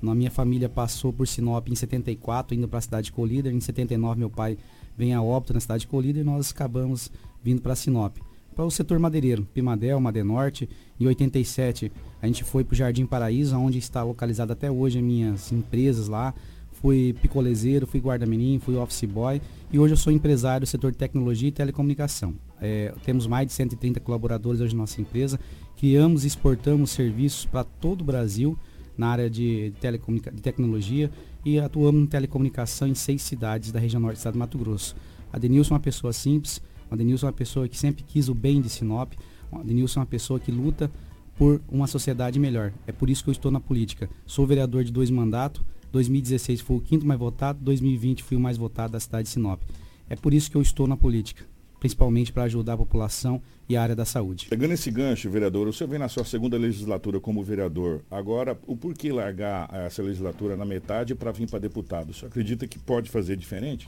[0.02, 3.54] Na minha família passou por Sinop em 74, indo para a cidade de Colíder.
[3.54, 4.58] Em 79, meu pai
[4.98, 7.12] vem a óbito na cidade de Colíder e nós acabamos
[7.44, 8.18] vindo para Sinop.
[8.60, 10.68] Para o setor madeireiro, Pimadel, Madenorte.
[11.00, 11.90] Em 87,
[12.22, 16.10] a gente foi para o Jardim Paraíso, onde está localizado até hoje as minhas empresas
[16.10, 16.34] lá.
[16.74, 19.42] Fui picolezeiro, fui guarda-mirim, fui office boy
[19.72, 22.36] e hoje eu sou empresário do setor tecnologia e telecomunicação.
[22.60, 25.40] É, temos mais de 130 colaboradores hoje na nossa empresa.
[25.78, 28.60] Criamos e exportamos serviços para todo o Brasil
[28.98, 31.10] na área de, de tecnologia
[31.46, 34.98] e atuamos em telecomunicação em seis cidades da região norte do estado de Mato Grosso.
[35.32, 38.34] A Denilson é uma pessoa simples, a Denilson é uma pessoa que sempre quis o
[38.34, 39.14] bem de Sinop,
[39.52, 40.92] a Denilson é uma pessoa que luta
[41.38, 42.74] por uma sociedade melhor.
[42.86, 44.10] É por isso que eu estou na política.
[44.26, 48.58] Sou vereador de dois mandatos, 2016 fui o quinto mais votado, 2020 fui o mais
[48.58, 49.62] votado da cidade de Sinop.
[50.10, 51.46] É por isso que eu estou na política
[51.80, 54.48] principalmente para ajudar a população e a área da saúde.
[54.50, 58.02] Pegando esse gancho, vereador, o senhor vem na sua segunda legislatura como vereador.
[58.12, 62.10] Agora, o porquê largar essa legislatura na metade para vir para deputado?
[62.10, 63.88] O senhor acredita que pode fazer diferente?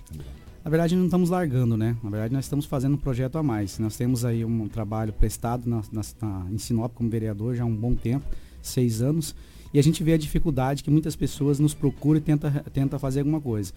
[0.63, 1.97] Na verdade, não estamos largando, né?
[2.03, 3.79] Na verdade, nós estamos fazendo um projeto a mais.
[3.79, 7.65] Nós temos aí um trabalho prestado na, na, na, em Sinop como vereador já há
[7.65, 8.25] um bom tempo,
[8.61, 9.35] seis anos,
[9.73, 13.19] e a gente vê a dificuldade que muitas pessoas nos procuram e tentam tenta fazer
[13.21, 13.73] alguma coisa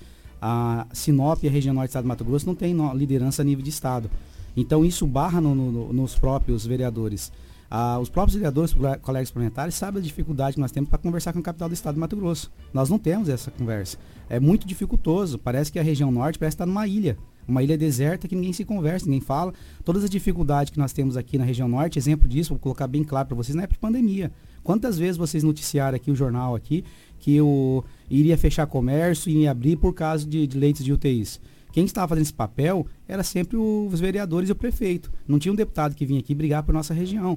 [0.46, 3.44] a Sinop e a região norte do estado de Mato Grosso não tem liderança a
[3.44, 4.10] nível de estado.
[4.54, 7.32] Então isso barra no, no, nos próprios vereadores.
[7.76, 11.40] Ah, os próprios vereadores, colegas parlamentares, sabem a dificuldade que nós temos para conversar com
[11.40, 12.48] a capital do estado de Mato Grosso.
[12.72, 13.98] Nós não temos essa conversa.
[14.30, 15.40] É muito dificultoso.
[15.40, 17.18] Parece que a região norte parece estar numa ilha.
[17.48, 19.52] Uma ilha deserta que ninguém se conversa, ninguém fala.
[19.84, 23.02] Todas as dificuldades que nós temos aqui na região norte, exemplo disso, vou colocar bem
[23.02, 24.30] claro para vocês, na época de pandemia.
[24.62, 26.84] Quantas vezes vocês noticiaram aqui o jornal aqui
[27.18, 31.40] que o, iria fechar comércio e abrir por causa de, de leitos de UTIs.
[31.74, 35.10] Quem estava fazendo esse papel era sempre os vereadores e o prefeito.
[35.26, 37.36] Não tinha um deputado que vinha aqui brigar por nossa região.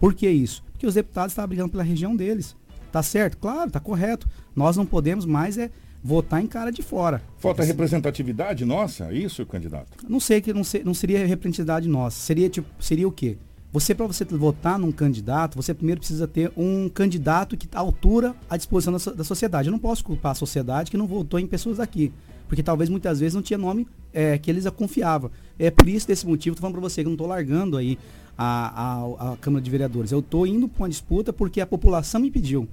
[0.00, 0.62] Por que isso?
[0.72, 2.56] Porque os deputados estavam brigando pela região deles.
[2.92, 3.36] Tá certo?
[3.36, 4.28] Claro, tá correto.
[4.54, 5.70] Nós não podemos mais é
[6.02, 7.22] votar em cara de fora.
[7.38, 9.88] Falta representatividade nossa, é isso, candidato?
[10.08, 12.18] Não sei que não, sei, não seria representatividade nossa.
[12.18, 13.36] Seria tipo, seria o quê?
[13.70, 17.82] Você, para você votar num candidato, você primeiro precisa ter um candidato que está à
[17.82, 19.68] altura à disposição da, da, sociedade.
[19.68, 22.10] Eu não posso culpar a sociedade que não votou em pessoas aqui.
[22.48, 25.30] Porque talvez muitas vezes não tinha nome é, que eles confiavam.
[25.58, 27.98] É por isso, desse motivo, estou falando para você que eu não estou largando aí
[28.38, 30.12] a, a, Câmara de Vereadores.
[30.12, 32.68] Eu estou indo para uma disputa porque a população me pediu.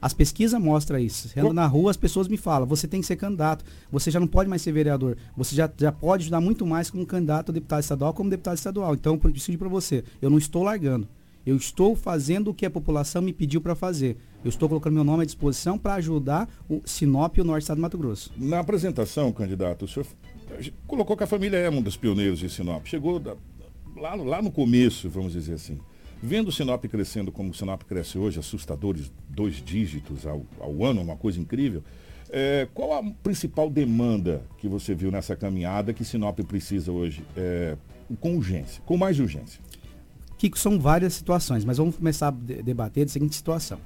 [0.00, 1.28] As pesquisas mostram isso.
[1.38, 4.26] Anda na rua, as pessoas me falam, você tem que ser candidato, você já não
[4.26, 7.82] pode mais ser vereador, você já, já pode ajudar muito mais como candidato a deputado
[7.82, 8.94] estadual como deputado estadual.
[8.94, 11.06] Então, por isso para você, eu não estou largando.
[11.44, 14.16] Eu estou fazendo o que a população me pediu para fazer.
[14.44, 17.64] Eu estou colocando meu nome à disposição para ajudar o Sinop e o Norte do
[17.64, 18.30] Estado do Mato Grosso.
[18.36, 20.06] Na apresentação, candidato, o senhor
[20.86, 22.86] colocou que a família é um dos pioneiros de Sinop.
[22.86, 23.36] Chegou da,
[24.00, 25.78] lá, no- lá no começo, vamos dizer assim,
[26.22, 31.00] vendo o Sinop crescendo como o Sinop cresce hoje, assustadores dois dígitos ao, ao ano,
[31.02, 31.82] uma coisa incrível,
[32.30, 37.76] é, qual a principal demanda que você viu nessa caminhada que Sinop precisa hoje é,
[38.20, 39.60] com urgência, com mais urgência?
[40.38, 43.78] Kiko, são várias situações, mas vamos começar a de- debater da seguinte situação.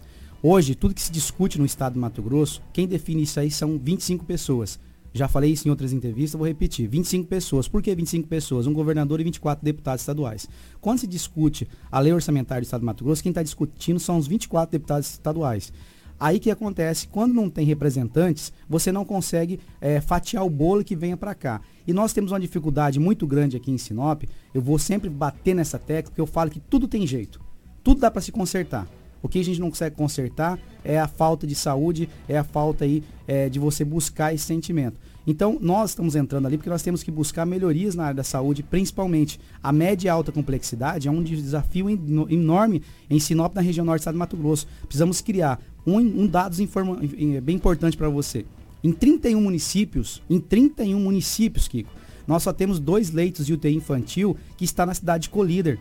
[0.43, 3.79] Hoje, tudo que se discute no estado do Mato Grosso, quem define isso aí são
[3.79, 4.79] 25 pessoas.
[5.17, 6.89] Já falei isso em outras entrevistas, vou repetir.
[6.89, 7.69] 25 pessoas.
[7.69, 8.67] Por que 25 pessoas?
[8.67, 10.49] Um governador e 24 deputados estaduais.
[10.81, 14.19] Quando se discute a lei orçamentária do estado do Mato Grosso, quem está discutindo são
[14.19, 15.73] os 24 deputados estaduais.
[16.19, 20.97] Aí que acontece, quando não tem representantes, você não consegue eh, fatiar o bolo que
[20.97, 21.61] venha para cá.
[21.87, 24.25] E nós temos uma dificuldade muito grande aqui em Sinop.
[24.53, 27.41] Eu vou sempre bater nessa tecla, porque eu falo que tudo tem jeito.
[27.85, 28.89] Tudo dá para se consertar.
[29.25, 32.85] O que a gente não consegue consertar é a falta de saúde, é a falta
[32.85, 35.01] aí eh, de você buscar esse sentimento.
[35.27, 38.63] Então, nós estamos entrando ali porque nós temos que buscar melhorias na área da saúde,
[38.63, 43.87] principalmente a média e alta complexidade, é um desafio eno- enorme em Sinop, na região
[43.87, 44.67] norte do estado de Mato Grosso.
[44.83, 48.45] Precisamos criar um, um dados informa- em- bem importante para você.
[48.85, 51.91] Em 31 municípios, em 31 municípios, Kiko,
[52.27, 55.79] nós só temos dois leitos de UTI infantil que está na cidade de Colíder.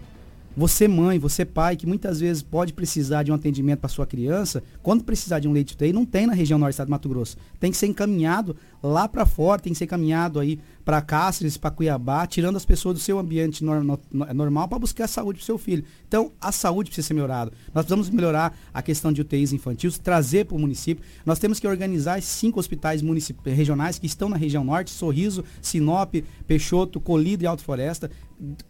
[0.56, 4.64] Você mãe, você pai, que muitas vezes pode precisar de um atendimento para sua criança,
[4.84, 7.10] quando precisar de um leite UTI, não tem na região norte do estado de Mato
[7.10, 7.38] Grosso.
[7.60, 11.72] Tem que ser encaminhado lá para fora, tem que ser encaminhado aí para Cáceres, para
[11.72, 14.00] Cuiabá, tirando as pessoas do seu ambiente no-
[14.34, 15.84] normal para buscar saúde para o seu filho.
[16.08, 17.52] Então, a saúde precisa ser melhorada.
[17.74, 21.04] Nós precisamos melhorar a questão de UTIs infantis, trazer para o município.
[21.26, 23.02] Nós temos que organizar cinco hospitais
[23.46, 26.14] regionais que estão na região norte, Sorriso, Sinop,
[26.46, 28.12] Peixoto, Colíder e Alto Floresta,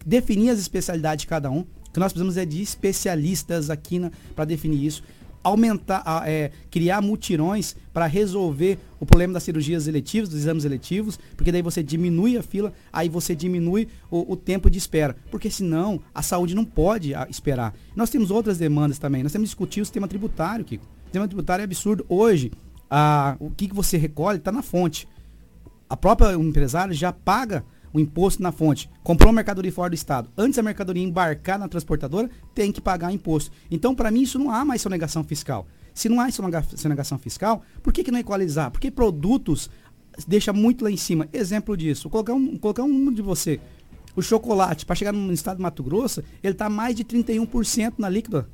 [0.06, 1.62] definir as especialidades de cada um.
[1.62, 4.02] O que nós precisamos é de especialistas aqui
[4.36, 5.04] para definir isso.
[5.44, 11.20] Aumentar, a- é, criar mutirões para resolver o problema das cirurgias eletivas, dos exames eletivos,
[11.36, 15.16] porque daí você diminui a fila, aí você diminui o, o tempo de espera.
[15.30, 17.76] Porque senão a saúde não pode esperar.
[17.96, 19.22] Nós temos outras demandas também.
[19.22, 20.86] Nós temos que discutir o sistema tributário, Kiko.
[20.86, 22.06] O sistema tributário é absurdo.
[22.08, 22.50] Hoje,
[22.90, 25.08] ah, o que, que você recolhe está na fonte
[25.90, 28.90] a própria o empresário já paga o imposto na fonte.
[29.04, 30.30] Comprou uma mercadoria fora do estado.
[30.38, 33.52] Antes da mercadoria embarcar na transportadora, tem que pagar imposto.
[33.70, 35.68] Então, para mim, isso não há mais sonegação fiscal.
[35.94, 38.72] Se não há sonega- sonegação fiscal, por que, que não equalizar?
[38.72, 39.70] Porque produtos
[40.28, 41.28] deixa muito lá em cima.
[41.32, 43.60] Exemplo disso, colocar um, colocar um de você.
[44.16, 48.10] O chocolate, para chegar no estado de Mato Grosso, ele está mais de 31% na
[48.10, 48.48] líquida.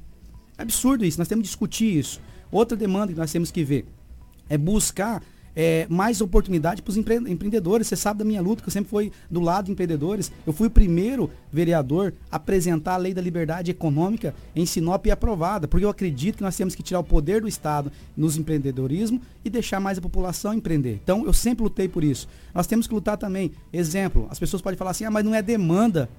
[0.58, 2.20] É absurdo isso, nós temos que discutir isso.
[2.52, 3.86] Outra demanda que nós temos que ver
[4.50, 5.22] é buscar
[5.56, 7.88] é, mais oportunidade para os empreendedores.
[7.88, 10.32] Você sabe da minha luta, que eu sempre fui do lado de empreendedores.
[10.46, 15.12] Eu fui o primeiro vereador a apresentar a lei da liberdade econômica em Sinop e
[15.12, 19.22] aprovada, porque eu acredito que nós temos que tirar o poder do Estado nos empreendedorismo
[19.44, 21.00] e deixar mais a população empreender.
[21.04, 22.28] Então, eu sempre lutei por isso.
[22.54, 23.52] Nós temos que lutar também.
[23.72, 26.10] Exemplo, as pessoas podem falar assim, ah, mas não é demanda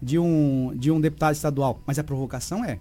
[0.00, 2.78] de um, de um deputado estadual, mas a provocação é.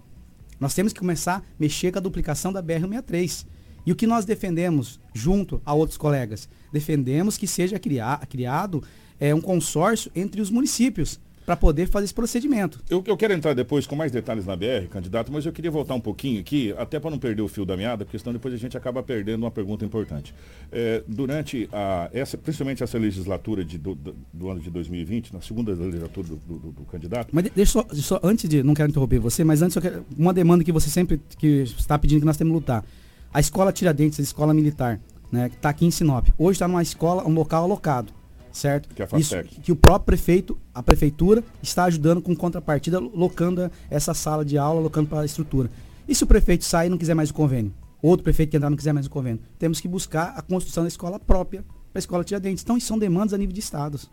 [0.59, 3.45] Nós temos que começar a mexer com a duplicação da BR-163.
[3.85, 6.47] E o que nós defendemos, junto a outros colegas?
[6.71, 8.83] Defendemos que seja cria- criado
[9.19, 12.79] é, um consórcio entre os municípios para poder fazer esse procedimento.
[12.89, 15.93] Eu, eu quero entrar depois com mais detalhes na BR, candidato, mas eu queria voltar
[15.93, 18.57] um pouquinho aqui, até para não perder o fio da meada, porque senão depois a
[18.57, 20.33] gente acaba perdendo uma pergunta importante.
[20.71, 25.73] É, durante a, essa, principalmente essa legislatura de, do, do- ano de 2020, na segunda
[25.73, 29.19] legislatura do, do- do- candidato, Mas de- deixa só, só- antes de, não quero interromper
[29.19, 32.37] você, mas antes eu quero, uma demanda que você sempre que está pedindo que nós
[32.37, 32.85] temos que lutar.
[33.33, 34.99] A escola Tiradentes, a escola militar,
[35.31, 38.13] né, que está aqui em Sinop, hoje está numa escola, um local alocado,
[38.51, 38.93] certo?
[38.93, 43.71] Que é a Isso, que o próprio prefeito, a prefeitura está ajudando com contrapartida, locando
[43.89, 45.71] essa sala de aula, locando para a estrutura.
[46.07, 47.73] E se o prefeito sair e não quiser mais o convênio?
[48.03, 49.41] Outro prefeito que entrar não quiser mais o convênio?
[49.57, 52.63] Temos que buscar a construção da escola própria para a escola Tiradentes.
[52.63, 54.11] Então, isso são demandas a nível de estados.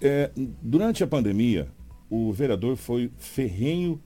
[0.00, 0.30] É,
[0.62, 1.68] durante a pandemia,
[2.08, 4.00] o vereador foi ferrenho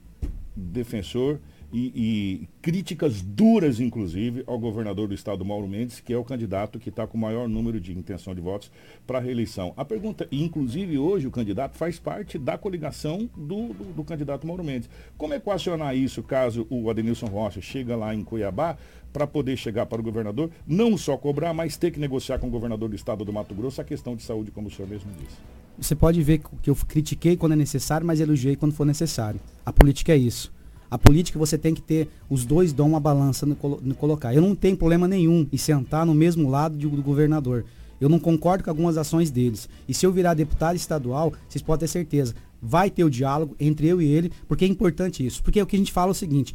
[0.55, 1.39] defensor
[1.75, 6.79] e, e críticas duras, inclusive, ao governador do estado, Mauro Mendes, que é o candidato
[6.79, 8.71] que está com o maior número de intenção de votos
[9.05, 9.73] para a reeleição.
[9.75, 14.63] A pergunta, inclusive hoje o candidato faz parte da coligação do, do, do candidato Mauro
[14.63, 14.89] Mendes.
[15.17, 18.77] Como equacionar isso caso o Adenilson Rocha chega lá em Cuiabá
[19.11, 22.51] para poder chegar para o governador, não só cobrar, mas ter que negociar com o
[22.51, 25.35] governador do estado do Mato Grosso a questão de saúde, como o senhor mesmo disse?
[25.77, 29.41] Você pode ver que eu critiquei quando é necessário, mas elogiei quando for necessário.
[29.65, 30.54] A política é isso.
[30.89, 34.33] A política você tem que ter os dois dão uma balança no, no colocar.
[34.33, 37.65] Eu não tenho problema nenhum em sentar no mesmo lado de- do governador.
[37.99, 39.69] Eu não concordo com algumas ações deles.
[39.87, 43.87] E se eu virar deputado estadual, vocês podem ter certeza, vai ter o diálogo entre
[43.87, 45.41] eu e ele, porque é importante isso.
[45.41, 46.53] Porque o que a gente fala é o seguinte,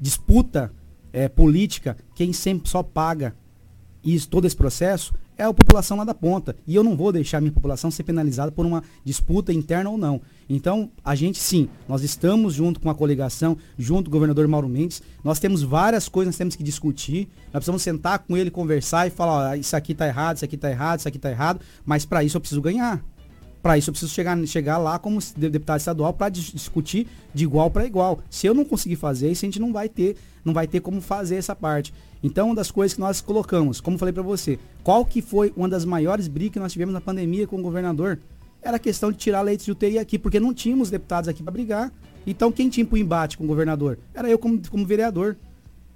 [0.00, 0.72] disputa
[1.12, 3.34] é, política, quem sempre só paga
[4.04, 6.56] isso, todo esse processo é a população lá da ponta.
[6.66, 10.20] E eu não vou deixar minha população ser penalizada por uma disputa interna ou não.
[10.48, 14.68] Então, a gente sim, nós estamos junto com a coligação, junto com o governador Mauro
[14.68, 15.02] Mendes.
[15.24, 17.28] Nós temos várias coisas que temos que discutir.
[17.46, 20.56] Nós precisamos sentar com ele, conversar e falar, ó, isso aqui está errado, isso aqui
[20.56, 21.60] está errado, isso aqui está errado.
[21.84, 23.02] Mas para isso eu preciso ganhar.
[23.62, 27.86] Para isso eu preciso chegar, chegar lá como deputado estadual para discutir de igual para
[27.86, 28.20] igual.
[28.28, 31.00] Se eu não conseguir fazer isso, a gente não vai ter, não vai ter como
[31.00, 31.94] fazer essa parte.
[32.24, 35.68] Então, uma das coisas que nós colocamos, como falei para você, qual que foi uma
[35.68, 38.18] das maiores brigas que nós tivemos na pandemia com o governador?
[38.60, 41.52] Era a questão de tirar leitos de UTI aqui, porque não tínhamos deputados aqui para
[41.52, 41.92] brigar.
[42.26, 43.98] Então, quem tinha o embate com o governador?
[44.12, 45.36] Era eu como, como vereador.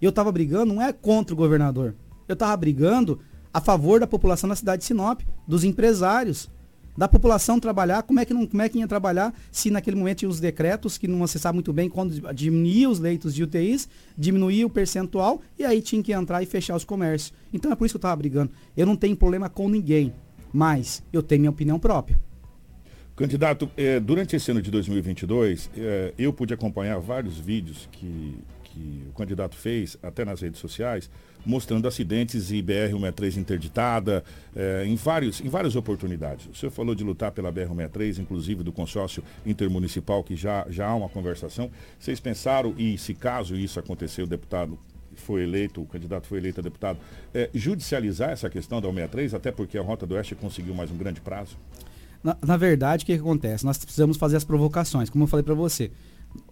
[0.00, 1.94] Eu estava brigando, não é contra o governador.
[2.28, 3.20] Eu estava brigando
[3.52, 6.50] a favor da população da cidade de Sinop, dos empresários,
[6.96, 10.18] da população trabalhar, como é que não, como é que ia trabalhar se naquele momento
[10.18, 13.88] tinha os decretos que não você sabe muito bem quando diminuía os leitos de UTIs,
[14.16, 17.32] diminuía o percentual e aí tinha que entrar e fechar os comércios.
[17.52, 18.50] Então é por isso que eu estava brigando.
[18.76, 20.12] Eu não tenho problema com ninguém,
[20.52, 22.18] mas eu tenho minha opinião própria.
[23.14, 29.04] Candidato, eh, durante esse ano de 2022, eh, eu pude acompanhar vários vídeos que, que
[29.08, 31.08] o candidato fez, até nas redes sociais,
[31.46, 34.24] mostrando acidentes e BR-163 interditada,
[34.54, 36.46] eh, em, vários, em várias oportunidades.
[36.46, 40.94] O senhor falou de lutar pela BR-163, inclusive do consórcio intermunicipal, que já, já há
[40.94, 41.70] uma conversação.
[41.98, 44.76] Vocês pensaram, e se caso isso acontecer, o deputado
[45.14, 46.98] foi eleito, o candidato foi eleito a deputado,
[47.32, 50.96] eh, judicializar essa questão da 163, até porque a Rota do Oeste conseguiu mais um
[50.96, 51.56] grande prazo?
[52.22, 53.64] Na, na verdade, o que, que acontece?
[53.64, 55.92] Nós precisamos fazer as provocações, como eu falei para você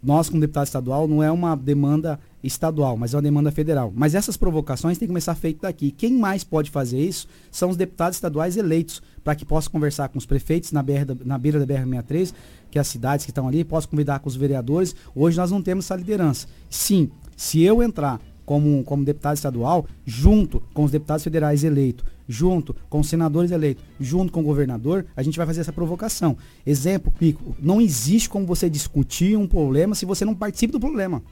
[0.03, 3.93] nós, como deputado estadual, não é uma demanda estadual, mas é uma demanda federal.
[3.95, 5.91] Mas essas provocações têm que começar feito daqui.
[5.91, 10.19] Quem mais pode fazer isso são os deputados estaduais eleitos, para que possa conversar com
[10.19, 12.35] os prefeitos na, BR, na beira da BR-63,
[12.71, 14.95] que é as cidades que estão ali, possa convidar com os vereadores.
[15.15, 16.47] Hoje nós não temos essa liderança.
[16.69, 22.75] Sim, se eu entrar como, como deputado estadual, junto com os deputados federais eleitos, junto
[22.89, 26.37] com os senadores eleitos, junto com o governador, a gente vai fazer essa provocação.
[26.67, 31.23] Exemplo, Pico, não existe como você discutir um problema se você não participa do problema.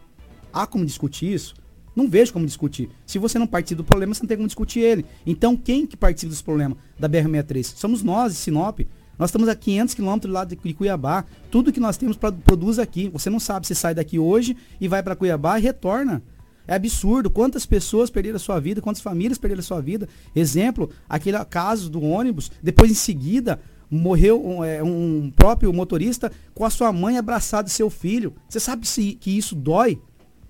[0.52, 1.54] Há como discutir isso?
[1.94, 2.88] Não vejo como discutir.
[3.06, 5.04] Se você não participa do problema, você não tem como discutir ele.
[5.26, 7.64] Então, quem que participa desse problema da BR-63?
[7.76, 8.80] Somos nós, Sinop.
[9.18, 11.24] Nós estamos a 500 quilômetros lá de Cuiabá.
[11.50, 13.10] Tudo que nós temos produz aqui.
[13.10, 16.22] Você não sabe se sai daqui hoje e vai para Cuiabá e retorna.
[16.66, 20.08] É absurdo quantas pessoas perderam a sua vida, quantas famílias perderam a sua vida.
[20.34, 23.60] Exemplo, aquele caso do ônibus, depois em seguida
[23.90, 28.32] morreu um, é, um próprio motorista com a sua mãe abraçada seu filho.
[28.48, 30.00] Você sabe se, que isso dói?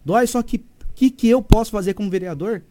[0.04, 0.62] Dói, só que o
[0.94, 2.62] que, que eu posso fazer como vereador?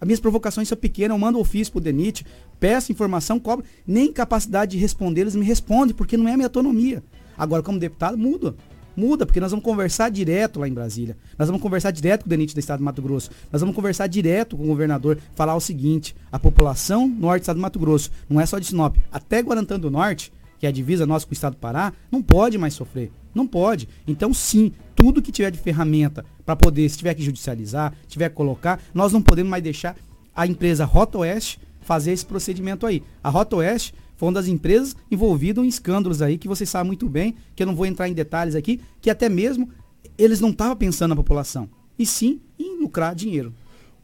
[0.00, 2.26] As minhas provocações são pequenas, eu mando ofício pro DENIT,
[2.58, 7.02] peço informação, cobro, nem capacidade de responder, eles me respondem, porque não é minha autonomia.
[7.36, 8.54] Agora, como deputado, muda.
[8.96, 11.16] Muda, porque nós vamos conversar direto lá em Brasília.
[11.38, 13.30] Nós vamos conversar direto com o DENIT do Estado do Mato Grosso.
[13.50, 17.56] Nós vamos conversar direto com o governador, falar o seguinte: a população norte do Estado
[17.56, 20.72] do Mato Grosso, não é só de Sinop, até Guarantã do Norte, que é a
[20.72, 23.10] divisa nossa com o Estado do Pará, não pode mais sofrer.
[23.34, 23.88] Não pode.
[24.06, 28.34] Então, sim, tudo que tiver de ferramenta para poder, se tiver que judicializar, tiver que
[28.34, 29.96] colocar, nós não podemos mais deixar
[30.34, 33.02] a empresa Rota Oeste fazer esse procedimento aí.
[33.22, 33.94] A Rota Oeste
[34.26, 37.74] uma das empresas envolvidas em escândalos aí, que vocês sabem muito bem, que eu não
[37.74, 39.68] vou entrar em detalhes aqui, que até mesmo
[40.16, 41.68] eles não estavam pensando na população,
[41.98, 43.52] e sim em lucrar dinheiro.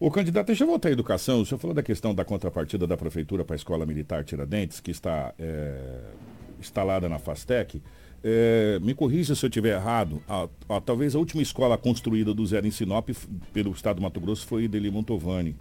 [0.00, 1.40] O candidato, deixa eu voltar à educação.
[1.40, 4.92] O senhor falou da questão da contrapartida da prefeitura para a Escola Militar Tiradentes, que
[4.92, 6.00] está é,
[6.60, 7.82] instalada na Fastec.
[8.22, 10.22] É, me corrija se eu estiver errado.
[10.28, 13.08] A, a, talvez a última escola construída do zero em Sinop
[13.52, 15.56] pelo Estado do Mato Grosso foi Deli Montovani.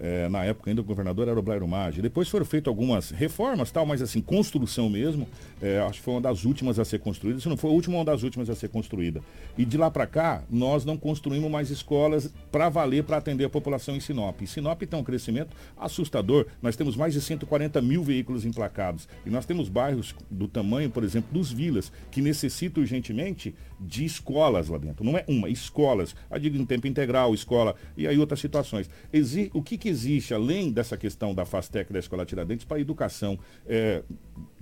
[0.00, 2.00] É, na época ainda o governador era o Blairo Maggi.
[2.00, 5.28] Depois foram feitas algumas reformas, tal, mas assim, construção mesmo,
[5.60, 7.96] é, acho que foi uma das últimas a ser construída, se não foi a última,
[7.96, 9.20] uma das últimas a ser construída.
[9.58, 13.50] E de lá para cá, nós não construímos mais escolas para valer, para atender a
[13.50, 14.40] população em Sinop.
[14.40, 16.46] E Sinop tem um crescimento assustador.
[16.62, 19.06] Nós temos mais de 140 mil veículos emplacados.
[19.26, 24.68] E nós temos bairros do tamanho, por exemplo, dos vilas, que necessitam urgentemente de escolas
[24.68, 25.04] lá dentro.
[25.04, 26.14] Não é uma, escolas.
[26.30, 28.88] A digo em tempo integral, escola, e aí outras situações.
[29.12, 32.80] Exi o que, que existe, além dessa questão da FASTEC da Escola Tiradentes, para a
[32.80, 34.02] educação, é,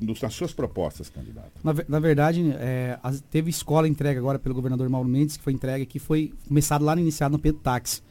[0.01, 1.53] nas suas propostas, candidato?
[1.62, 2.99] Na, na verdade, é,
[3.31, 6.97] teve escola entregue agora pelo governador Mauro Mendes, que foi entregue, que foi começado lá
[6.97, 8.03] no iniciado no Petax.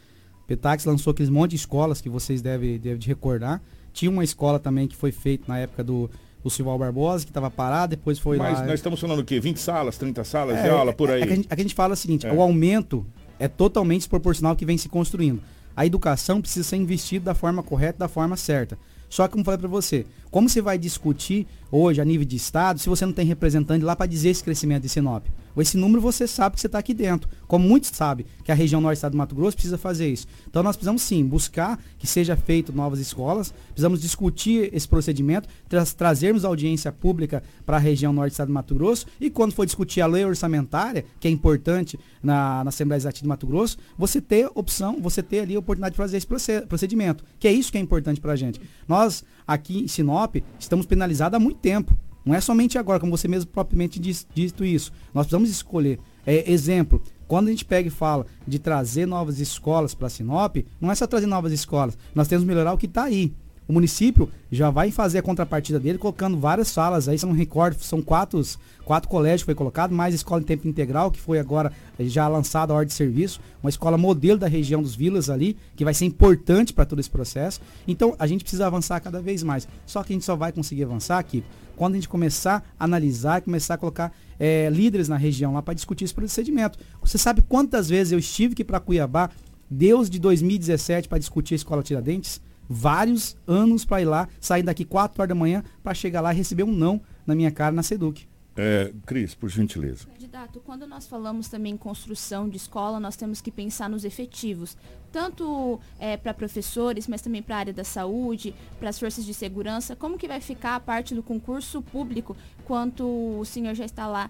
[0.48, 3.62] Petax lançou aqueles monte de escolas que vocês devem, devem de recordar.
[3.92, 6.10] Tinha uma escola também que foi feita na época do,
[6.44, 8.66] o Silval Barbosa, que estava parado, depois foi Mas lá...
[8.66, 9.40] nós estamos falando o quê?
[9.40, 11.22] 20 salas, 30 salas é, de aula, por aí?
[11.22, 12.32] É, é que a, gente, a gente fala o seguinte, é.
[12.32, 13.06] o aumento
[13.40, 15.42] é totalmente desproporcional que vem se construindo.
[15.78, 18.80] A educação precisa ser investida da forma correta, da forma certa.
[19.08, 22.80] Só que, como falei para você, como você vai discutir hoje a nível de Estado
[22.80, 25.28] se você não tem representante lá para dizer esse crescimento de Sinop?
[25.62, 27.30] Esse número você sabe que você está aqui dentro.
[27.48, 30.28] Como muitos sabem que a região norte do estado do Mato Grosso precisa fazer isso.
[30.50, 35.86] Então nós precisamos sim buscar que seja feito novas escolas, precisamos discutir esse procedimento, tra
[35.86, 39.66] trazermos audiência pública para a região norte do estado do Mato Grosso e quando for
[39.66, 44.22] discutir a lei orçamentária, que é importante na, na Assembleia Legislativa de Mato Grosso, você
[44.22, 46.28] ter opção, você ter ali a oportunidade de fazer esse
[46.68, 48.60] procedimento, que é isso que é importante para a gente.
[48.88, 51.98] Nós aqui em Sinop estamos penalizados há muito tempo.
[52.28, 54.92] Não é somente agora, como você mesmo propriamente diz, dito isso.
[55.14, 55.98] Nós precisamos escolher.
[56.26, 60.92] É, exemplo, quando a gente pega e fala de trazer novas escolas para Sinop, não
[60.92, 61.98] é só trazer novas escolas.
[62.14, 63.34] Nós temos que melhorar o que está aí.
[63.68, 67.10] O município já vai fazer a contrapartida dele colocando várias salas.
[67.10, 68.42] Aí são recordes, são quatro,
[68.86, 72.72] quatro colégios que foi colocado, mais escola em tempo integral, que foi agora já lançada
[72.72, 76.06] a ordem de serviço, uma escola modelo da região dos vilas ali, que vai ser
[76.06, 77.60] importante para todo esse processo.
[77.86, 79.68] Então a gente precisa avançar cada vez mais.
[79.86, 81.44] Só que a gente só vai conseguir avançar aqui
[81.76, 85.74] quando a gente começar a analisar, começar a colocar é, líderes na região lá para
[85.74, 86.80] discutir esse procedimento.
[87.02, 89.30] Você sabe quantas vezes eu estive aqui para Cuiabá,
[89.70, 92.42] Deus de 2017, para discutir a escola Tiradentes?
[92.68, 96.38] Vários anos para ir lá, sair daqui 4 horas da manhã para chegar lá e
[96.38, 98.28] receber um não na minha cara na Seduc.
[98.60, 100.08] É, Cris, por gentileza.
[100.08, 104.76] Candidato, quando nós falamos também em construção de escola, nós temos que pensar nos efetivos,
[105.12, 109.34] tanto é, para professores, mas também para a área da saúde, para as forças de
[109.34, 109.96] segurança.
[109.96, 113.06] Como que vai ficar a parte do concurso público, quanto
[113.40, 114.28] o senhor já está lá,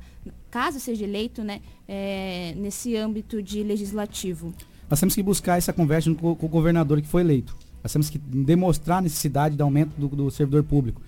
[0.51, 4.53] caso seja eleito, né, é, nesse âmbito de legislativo?
[4.89, 7.56] Nós temos que buscar essa conversa com, com o governador que foi eleito.
[7.83, 11.01] Nós temos que demonstrar a necessidade de aumento do, do servidor público.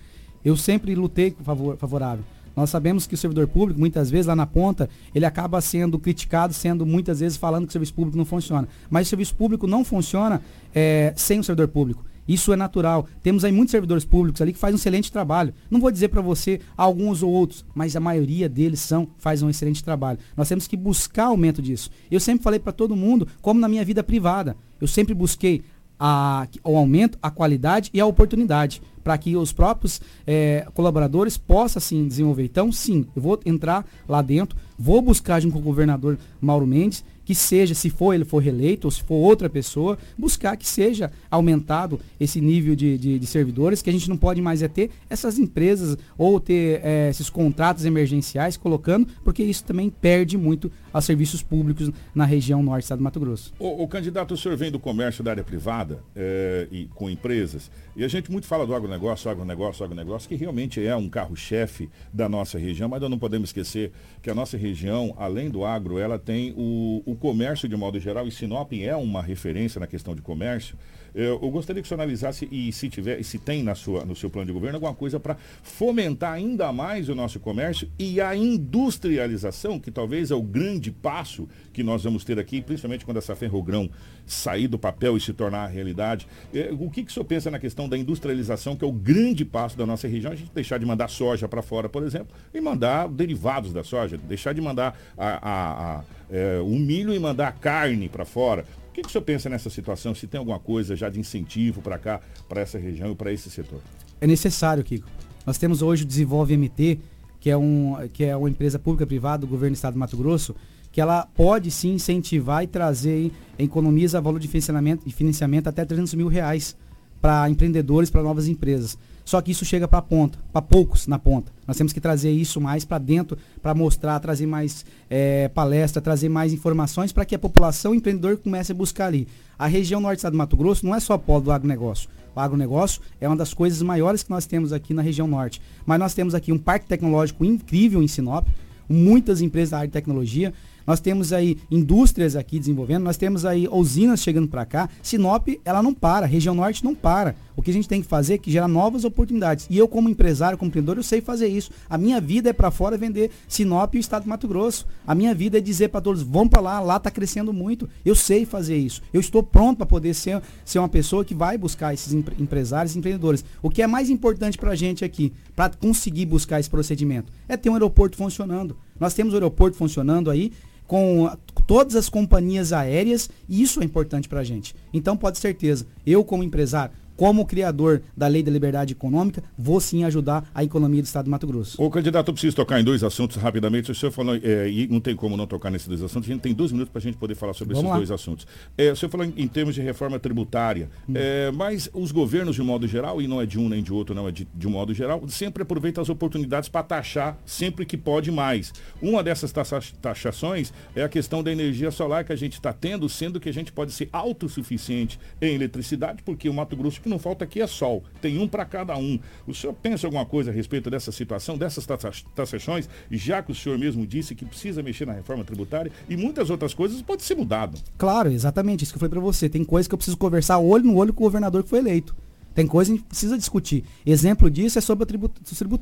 [0.44, 2.24] Eu sempre lutei favor, favorável.
[2.56, 6.52] Nós sabemos que o servidor público, muitas vezes lá na ponta, ele acaba sendo criticado,
[6.52, 8.68] sendo muitas vezes falando que o serviço público não funciona.
[8.88, 10.42] Mas o serviço público não funciona
[10.74, 12.04] é, sem o servidor público.
[12.26, 13.08] Isso é natural.
[13.22, 15.52] Temos aí muitos servidores públicos ali que fazem um excelente trabalho.
[15.68, 19.50] Não vou dizer para você alguns ou outros, mas a maioria deles são fazem um
[19.50, 20.18] excelente trabalho.
[20.36, 21.90] Nós temos que buscar aumento disso.
[22.10, 25.62] Eu sempre falei para todo mundo, como na minha vida privada, eu sempre busquei
[26.00, 31.78] a, o aumento, a qualidade e a oportunidade para que os próprios é, colaboradores possam
[31.78, 32.44] assim desenvolver.
[32.44, 37.04] Então, sim, eu vou entrar lá dentro, vou buscar junto com o governador Mauro Mendes
[37.30, 41.12] que seja, se for ele for reeleito ou se for outra pessoa, buscar que seja
[41.30, 44.90] aumentado esse nível de, de, de servidores, que a gente não pode mais é ter
[45.08, 51.04] essas empresas ou ter é, esses contratos emergenciais colocando, porque isso também perde muito aos
[51.04, 53.52] serviços públicos na região norte do estado do Mato Grosso.
[53.60, 57.70] O, o candidato, o senhor vem do comércio da área privada é, e com empresas,
[57.94, 62.28] e a gente muito fala do agronegócio, agronegócio, agronegócio, que realmente é um carro-chefe da
[62.28, 66.18] nossa região, mas nós não podemos esquecer que a nossa região, além do agro, ela
[66.18, 70.22] tem o, o comércio de modo geral, e Sinop é uma referência na questão de
[70.22, 70.76] comércio,
[71.14, 74.30] eu, gostaria que o senhor analisasse e se tiver, se tem na sua, no seu
[74.30, 79.78] plano de governo alguma coisa para fomentar ainda mais o nosso comércio e a industrialização,
[79.78, 83.90] que talvez é o grande passo que nós vamos ter aqui, principalmente quando essa ferrogrão
[84.26, 86.26] sair do papel e se tornar realidade.
[86.54, 89.44] É, o que, que o senhor pensa na questão da industrialização, que é o grande
[89.44, 92.60] passo da nossa região, a gente deixar de mandar soja para fora, por exemplo, e
[92.60, 97.48] mandar derivados da soja, deixar de mandar a, a, a, é, o milho e mandar
[97.48, 98.64] a carne para fora.
[99.00, 100.14] Que, que o senhor pensa nessa situação?
[100.14, 103.50] Se tem alguma coisa já de incentivo para cá, para essa região e para esse
[103.50, 103.80] setor?
[104.20, 105.08] É necessário, Kiko.
[105.46, 106.98] Nós temos hoje o Desenvolve MT,
[107.40, 110.16] que é, um, que é uma empresa pública privada do governo do estado do Mato
[110.16, 110.54] Grosso,
[110.92, 116.12] que ela pode sim incentivar e trazer, economiza valor de financiamento, de financiamento até 300
[116.14, 116.76] mil reais
[117.22, 118.98] para empreendedores, para novas empresas.
[119.24, 121.52] Só que isso chega para a ponta, para poucos na ponta.
[121.66, 126.28] Nós temos que trazer isso mais para dentro, para mostrar, trazer mais é, palestra, trazer
[126.28, 129.28] mais informações para que a população, o empreendedor comece a buscar ali.
[129.58, 132.08] A região norte do estado do Mato Grosso não é só polo do agronegócio.
[132.34, 135.60] O agronegócio é uma das coisas maiores que nós temos aqui na região norte.
[135.84, 138.46] Mas nós temos aqui um parque tecnológico incrível em Sinop,
[138.88, 140.52] muitas empresas da área de tecnologia.
[140.86, 144.88] Nós temos aí indústrias aqui desenvolvendo, nós temos aí usinas chegando para cá.
[145.02, 147.36] Sinop, ela não para, região norte não para.
[147.60, 149.66] O que a gente tem que fazer é que gerar novas oportunidades.
[149.68, 151.70] E eu, como empresário, como empreendedor, eu sei fazer isso.
[151.90, 154.86] A minha vida é para fora vender Sinop e o estado do Mato Grosso.
[155.06, 157.86] A minha vida é dizer para todos, vão para lá, lá está crescendo muito.
[158.02, 159.02] Eu sei fazer isso.
[159.12, 162.94] Eu estou pronto para poder ser, ser uma pessoa que vai buscar esses empre empresários
[162.94, 163.44] e empreendedores.
[163.60, 167.58] O que é mais importante para a gente aqui, para conseguir buscar esse procedimento, é
[167.58, 168.74] ter um aeroporto funcionando.
[168.98, 170.50] Nós temos o aeroporto funcionando aí
[170.86, 171.30] com
[171.66, 174.74] todas as companhias aéreas e isso é importante para a gente.
[174.94, 180.04] Então pode certeza, eu como empresário, como criador da lei da liberdade econômica, vou sim
[180.04, 181.76] ajudar a economia do estado do Mato Grosso.
[181.82, 183.90] O candidato, eu preciso tocar em dois assuntos rapidamente.
[183.92, 186.40] O senhor falou, é, e não tem como não tocar nesses dois assuntos, a gente
[186.40, 187.96] tem dois minutos para a gente poder falar sobre Vamos esses lá.
[187.98, 188.46] dois assuntos.
[188.78, 191.12] É, o senhor falou em, em termos de reforma tributária, Hum.
[191.14, 193.92] é, mas os governos, de um modo geral, e não é de um nem de
[193.92, 197.84] outro, não é de, de um modo geral, sempre aproveitam as oportunidades para taxar sempre
[197.84, 198.72] que pode mais.
[199.02, 203.06] Uma dessas taxa- taxações é a questão da energia solar que a gente está tendo,
[203.10, 207.18] sendo que a gente pode ser autossuficiente em eletricidade, porque o Mato Grosso que não
[207.18, 208.04] falta aqui é sol.
[208.22, 209.18] Tem um para cada um.
[209.46, 213.54] O senhor pensa alguma coisa a respeito dessa situação, dessas taxa- taxações, já que o
[213.54, 217.34] senhor mesmo disse que precisa mexer na reforma tributária e muitas outras coisas pode ser
[217.34, 217.76] mudado.
[217.98, 219.48] Claro, exatamente isso que eu falei pra você.
[219.48, 222.14] Tem coisa que eu preciso conversar olho no olho com o governador que foi eleito.
[222.54, 223.84] Tem coisa que a gente precisa discutir.
[224.04, 225.06] Exemplo disso é sobre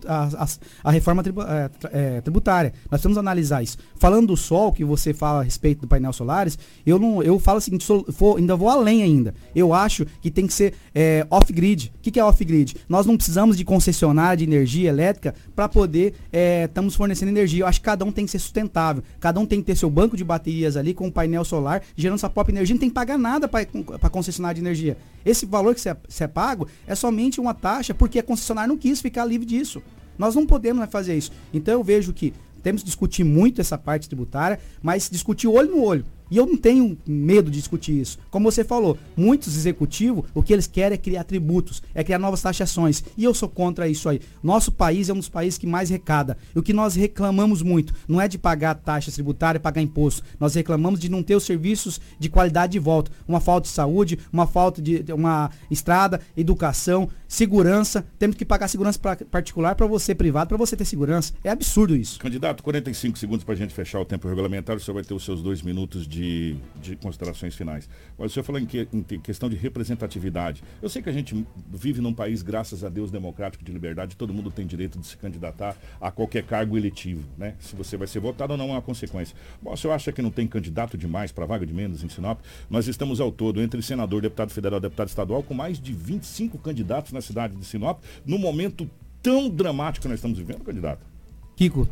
[0.07, 0.49] a, a- a-
[0.85, 1.43] a reforma tribu-
[1.79, 2.73] tra- eh, tributária.
[2.85, 3.79] Nós precisamos analisar isso.
[3.97, 7.59] Falando do sol, que você fala a respeito do painel solares, eu não, eu falo
[7.59, 9.35] o seguinte, sou- vou- ainda vou além ainda.
[9.55, 11.93] Eu acho que tem que ser eh, off-grid.
[11.97, 12.77] O que, que é off-grid?
[12.89, 16.15] Nós não precisamos de concessionária de energia elétrica para poder
[16.65, 17.63] estamos fornecendo energia.
[17.63, 19.03] Eu acho que cada um tem que ser sustentável.
[19.21, 22.19] Cada um tem que ter seu banco de baterias ali com um painel solar, gerando
[22.19, 22.75] sua própria energia.
[22.75, 23.65] Não tem que pagar nada para
[24.11, 24.97] concessionária de energia.
[25.25, 29.01] Esse valor que você é pago é somente uma taxa porque a concessionária não quis
[29.01, 29.83] ficar livre disso.
[30.19, 31.31] Nós não podemos fazer isso.
[31.53, 32.33] Então eu vejo que
[32.63, 36.05] temos que discutir muito essa parte tributária, mas discutir olho no olho.
[36.31, 38.19] E eu não tenho medo de discutir isso.
[38.31, 42.43] Como você falou, muitos executivos, o que eles querem é criar tributos, é criar novas
[42.43, 43.03] taxações.
[43.17, 44.21] E eu sou contra isso aí.
[44.43, 46.37] Nosso país é um dos países que mais recada.
[46.55, 50.23] E o que nós reclamamos muito não é de pagar taxas tributárias, pagar imposto.
[50.39, 53.11] Nós reclamamos de não ter os serviços de qualidade de volta.
[53.27, 58.05] Uma falta de saúde, uma falta de uma estrada, educação, segurança.
[58.19, 61.35] Temos que pagar segurança pra, particular para você privado, para você ter segurança.
[61.45, 62.19] É absurdo isso.
[62.19, 64.77] Candidato, 45 segundos para a gente fechar o tempo regulamentar.
[64.77, 67.89] O senhor vai ter os seus dois minutos de, de considerações finais.
[68.19, 70.63] Mas o senhor falou em, que- em questão de representatividade.
[70.83, 74.17] Eu sei que a gente vive num país, graças a Deus, democrático de liberdade.
[74.17, 77.23] Todo mundo tem direito de se candidatar a qualquer cargo eletivo.
[77.37, 77.55] Né?
[77.61, 79.37] Se você vai ser votado ou não é uma consequência.
[79.63, 82.41] Bom, o senhor acha que não tem candidato demais para vaga de menos em Sinop?
[82.69, 87.13] Nós estamos ao todo, entre senador, deputado federal, deputado estadual, com mais de 25 candidatos
[87.13, 88.89] na cidade de Sinop, no momento
[89.23, 91.05] tão dramático que nós estamos vivendo, candidato.
[91.57, 91.89] Kiko,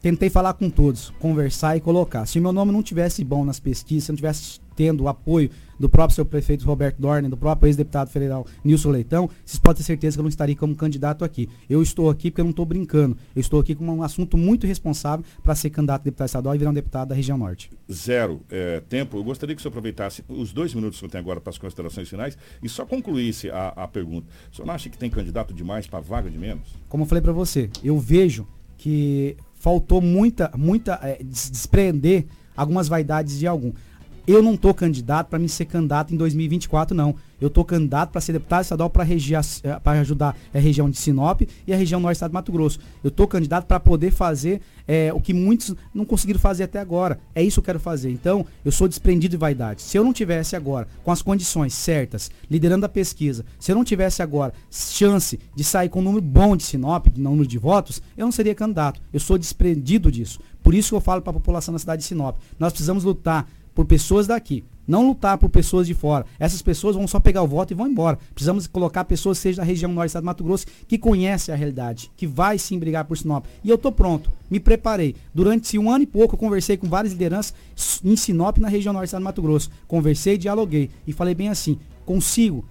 [0.00, 2.26] tentei falar com todos, conversar e colocar.
[2.26, 5.08] Se o meu nome não tivesse bom nas pesquisas, se eu não tivesse tendo o
[5.08, 9.78] apoio do próprio seu prefeito Roberto Dorner, do próprio ex-deputado federal Nilson Leitão, vocês podem
[9.78, 11.48] ter certeza que eu não estaria como candidato aqui.
[11.68, 13.16] Eu estou aqui porque eu não estou brincando.
[13.34, 16.58] Eu estou aqui com um assunto muito responsável para ser candidato a deputado estadual e
[16.58, 17.70] virar um deputado da região norte.
[17.90, 21.12] zero é, tempo, eu gostaria que o senhor aproveitasse os dois minutos que o senhor
[21.12, 24.26] tem agora para as considerações finais e só concluísse a, a pergunta.
[24.52, 26.68] O senhor não acha que tem candidato demais para vaga de menos?
[26.88, 32.26] Como eu falei para você, eu vejo que faltou muita, muita é, des- desprender
[32.56, 33.72] algumas vaidades de algum.
[34.26, 37.14] Eu não tô candidato para me ser candidato em 2024 não.
[37.40, 39.04] Eu tô candidato para ser deputado estadual para
[40.00, 42.80] ajudar a região de Sinop e a região norte do estado de Mato Grosso.
[43.04, 47.20] Eu tô candidato para poder fazer é, o que muitos não conseguiram fazer até agora.
[47.34, 48.10] É isso que eu quero fazer.
[48.10, 49.82] Então, eu sou desprendido de vaidade.
[49.82, 53.84] Se eu não tivesse agora com as condições certas, liderando a pesquisa, se eu não
[53.84, 58.02] tivesse agora chance de sair com um número bom de Sinop, de número de votos,
[58.16, 59.00] eu não seria candidato.
[59.12, 60.40] Eu sou desprendido disso.
[60.62, 62.38] Por isso que eu falo para a população da cidade de Sinop.
[62.58, 63.46] Nós precisamos lutar
[63.76, 64.64] por pessoas daqui.
[64.88, 66.24] Não lutar por pessoas de fora.
[66.38, 68.18] Essas pessoas vão só pegar o voto e vão embora.
[68.32, 71.58] Precisamos colocar pessoas, seja da região norte do estado do Mato Grosso, que conhecem a
[71.58, 73.44] realidade, que vai sim brigar por Sinop.
[73.62, 75.14] E eu tô pronto, me preparei.
[75.34, 77.52] Durante um ano e pouco eu conversei com várias lideranças
[78.02, 79.70] em Sinop, na região norte do estado do Mato Grosso.
[79.86, 82.64] Conversei, dialoguei e falei bem assim, consigo,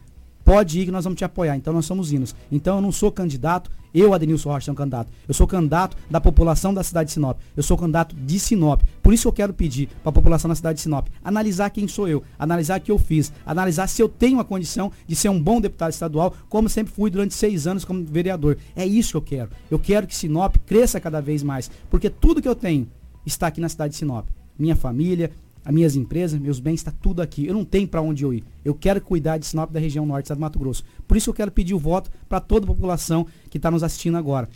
[0.45, 1.57] pode ir que nós vamos te apoiar.
[1.57, 2.35] Então nós somos hinos.
[2.51, 5.09] Então eu não sou candidato, eu, Adenilson Rocha, sou candidato.
[5.27, 7.39] Eu sou candidato da população da cidade de Sinop.
[7.55, 8.81] Eu sou candidato de Sinop.
[9.01, 12.07] Por isso eu quero pedir para a população da cidade de Sinop analisar quem sou
[12.07, 15.41] eu, analisar o que eu fiz, analisar se eu tenho a condição de ser um
[15.41, 18.57] bom deputado estadual, como sempre fui durante seis anos como vereador.
[18.75, 19.49] É isso que eu quero.
[19.71, 22.87] Eu quero que Sinop cresça cada vez mais, porque tudo que eu tenho
[23.25, 24.27] está aqui na cidade de Sinop.
[24.59, 25.31] Minha família,
[25.65, 27.47] as minhas empresas, meus bens, está tudo aqui.
[27.47, 28.43] Eu não tenho para onde eu ir.
[28.63, 30.83] Eu quero cuidar de Sinop da região norte, do estado do Mato Grosso.
[31.07, 34.15] Por isso eu quero pedir o voto para toda a população que está nos assistindo
[34.15, 34.47] agora,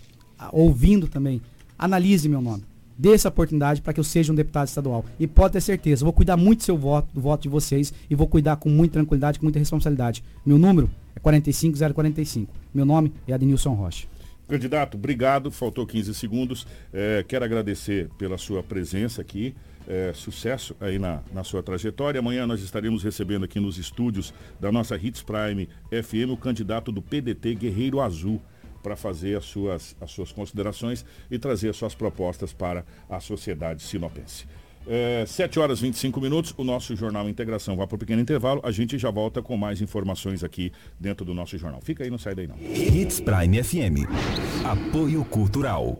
[0.52, 1.42] ouvindo também.
[1.78, 2.64] Analise meu nome.
[2.96, 5.04] Dê essa oportunidade para que eu seja um deputado estadual.
[5.20, 7.92] E pode ter certeza, eu vou cuidar muito do seu voto, do voto de vocês,
[8.10, 10.24] e vou cuidar com muita tranquilidade, com muita responsabilidade.
[10.46, 12.54] Meu número é 45045.
[12.72, 14.06] Meu nome é Adenilson Rocha.
[14.50, 15.50] Candidato, obrigado.
[15.50, 16.68] Faltou 15 segundos.
[16.92, 19.56] É, quero agradecer pela sua presença aqui.
[19.90, 22.20] É, sucesso aí na, na sua trajetória.
[22.20, 27.02] Amanhã nós estaremos recebendo aqui nos estúdios da nossa Hits Prime FM o candidato do
[27.02, 28.40] PDT Guerreiro Azul
[28.84, 33.82] para fazer as suas, as suas considerações e trazer as suas propostas para a sociedade
[33.82, 34.46] sinopense.
[34.88, 38.62] É, 7 horas e 25 minutos, o nosso Jornal Integração vai para o pequeno intervalo.
[38.64, 41.82] A gente já volta com mais informações aqui dentro do nosso jornal.
[41.82, 42.56] Fica aí, não sai daí não.
[42.58, 44.08] Hits Prime FM.
[44.64, 46.00] Apoio Cultural.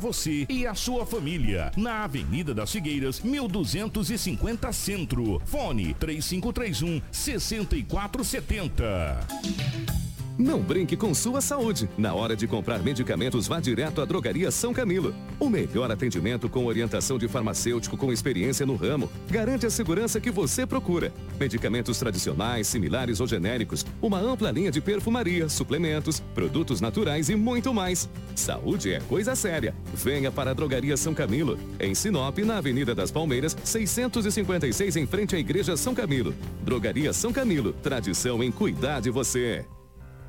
[0.00, 1.70] você e a sua família.
[1.76, 5.40] Na Avenida das Figueiras, 1250 Centro.
[5.44, 10.09] Fone 3531 6470.
[10.40, 11.86] Não brinque com sua saúde.
[11.98, 15.14] Na hora de comprar medicamentos, vá direto à Drogaria São Camilo.
[15.38, 19.10] O melhor atendimento com orientação de farmacêutico com experiência no ramo.
[19.28, 21.12] Garante a segurança que você procura.
[21.38, 23.84] Medicamentos tradicionais, similares ou genéricos.
[24.00, 28.08] Uma ampla linha de perfumaria, suplementos, produtos naturais e muito mais.
[28.34, 29.74] Saúde é coisa séria.
[29.92, 31.58] Venha para a Drogaria São Camilo.
[31.78, 36.34] Em Sinop, na Avenida das Palmeiras, 656, em frente à Igreja São Camilo.
[36.64, 37.74] Drogaria São Camilo.
[37.74, 39.66] Tradição em cuidar de você.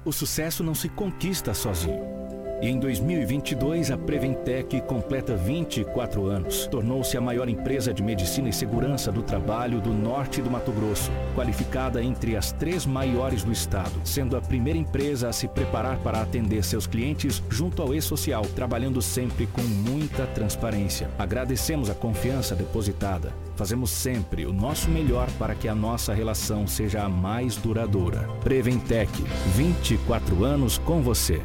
[0.04, 2.20] O sucesso não se conquista sozinho.
[2.62, 6.68] E em 2022, a Preventec completa 24 anos.
[6.68, 11.09] Tornou-se a maior empresa de medicina e segurança do trabalho do norte do Mato Grosso,
[11.34, 16.22] qualificada entre as três maiores do estado, sendo a primeira empresa a se preparar para
[16.22, 21.09] atender seus clientes junto ao e-social, trabalhando sempre com muita transparência.
[21.18, 23.34] Agradecemos a confiança depositada.
[23.55, 28.30] Fazemos sempre o nosso melhor para que a nossa relação seja a mais duradoura.
[28.43, 29.12] Preventec,
[29.55, 31.41] 24 anos com você.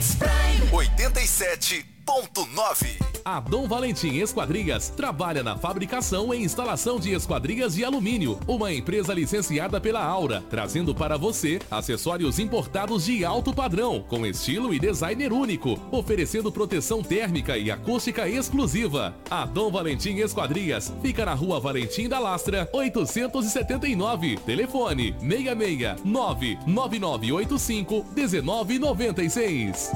[0.00, 0.14] Hits.
[0.14, 0.40] Prime
[2.10, 8.72] 87.9 A Dom Valentim Esquadrias trabalha na fabricação e instalação de esquadrias de alumínio, uma
[8.72, 14.80] empresa licenciada pela Aura, trazendo para você acessórios importados de alto padrão, com estilo e
[14.80, 19.14] designer único, oferecendo proteção térmica e acústica exclusiva.
[19.30, 24.36] A Dom Valentim Esquadrias fica na rua Valentim da Lastra, 879.
[24.38, 29.92] Telefone 66 99985 1996.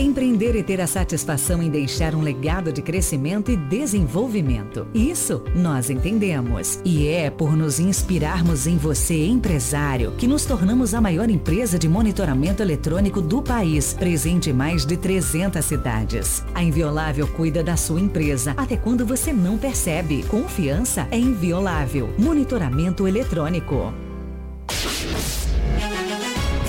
[0.00, 4.88] Empreender e ter a satisfação em deixar um legado de crescimento e desenvolvimento.
[4.94, 6.80] Isso nós entendemos.
[6.86, 11.86] E é por nos inspirarmos em você, empresário, que nos tornamos a maior empresa de
[11.86, 16.42] monitoramento eletrônico do país, presente em mais de 300 cidades.
[16.54, 20.22] A Inviolável cuida da sua empresa até quando você não percebe.
[20.22, 22.08] Confiança é inviolável.
[22.18, 23.92] Monitoramento eletrônico.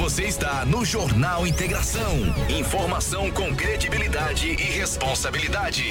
[0.02, 2.34] Você está no Jornal Integração.
[2.50, 5.84] Informação com credibilidade e responsabilidade.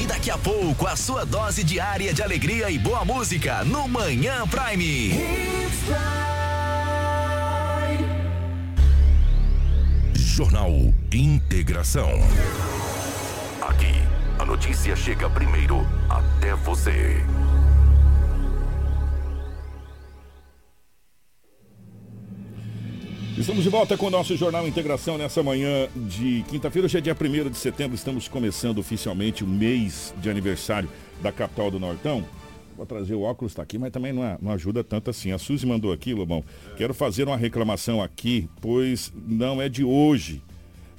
[0.00, 4.46] E daqui a pouco, a sua dose diária de alegria e boa música no Manhã
[4.46, 5.10] Prime.
[10.14, 10.70] Jornal
[11.12, 12.12] Integração.
[13.60, 13.92] Aqui,
[14.38, 17.24] a notícia chega primeiro até você.
[23.42, 26.86] Estamos de volta com o nosso Jornal Integração nessa manhã de quinta-feira.
[26.86, 30.88] Hoje é dia 1 de setembro, estamos começando oficialmente o mês de aniversário
[31.20, 32.24] da capital do Nortão.
[32.76, 35.32] Vou trazer o óculos, está aqui, mas também não, não ajuda tanto assim.
[35.32, 36.44] A Suzy mandou aqui, Lobão.
[36.76, 40.40] Quero fazer uma reclamação aqui, pois não é de hoje.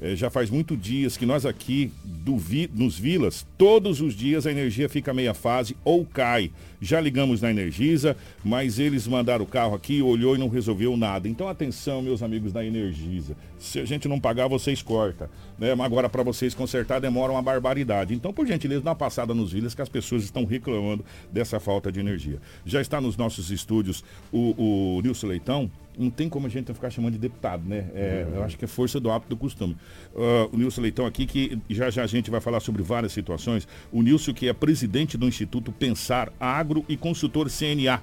[0.02, 4.46] É, já faz muitos dias que nós aqui do vi, nos vilas, todos os dias
[4.46, 6.52] a energia fica meia fase ou cai.
[6.84, 11.30] Já ligamos na Energisa, mas eles mandaram o carro aqui, olhou e não resolveu nada.
[11.30, 13.38] Então atenção, meus amigos da Energisa.
[13.58, 15.30] Se a gente não pagar, vocês cortam.
[15.58, 15.74] Né?
[15.76, 18.14] Mas agora para vocês consertar demora uma barbaridade.
[18.14, 21.90] Então, por gentileza, dá uma passada nos vilas que as pessoas estão reclamando dessa falta
[21.90, 22.40] de energia.
[22.66, 26.90] Já está nos nossos estúdios o, o Nilson Leitão, não tem como a gente ficar
[26.90, 27.86] chamando de deputado, né?
[27.94, 29.78] É, Eu acho que é força do hábito do costume.
[30.16, 33.68] Ah, o Nilson Leitão aqui, que já já a gente vai falar sobre várias situações.
[33.92, 38.02] O Nilson, que é presidente do Instituto Pensar Agro e consultor CNA.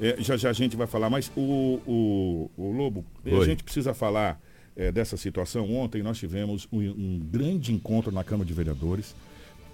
[0.00, 3.46] É, já já a gente vai falar, mas o, o, o Lobo, a Oi.
[3.46, 4.40] gente precisa falar
[4.76, 5.70] é, dessa situação.
[5.74, 9.14] Ontem nós tivemos um, um grande encontro na Câmara de Vereadores.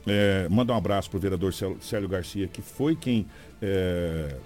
[0.07, 3.27] É, manda um abraço para o vereador Célio- Garcia, que foi quem
[3.61, 4.37] é,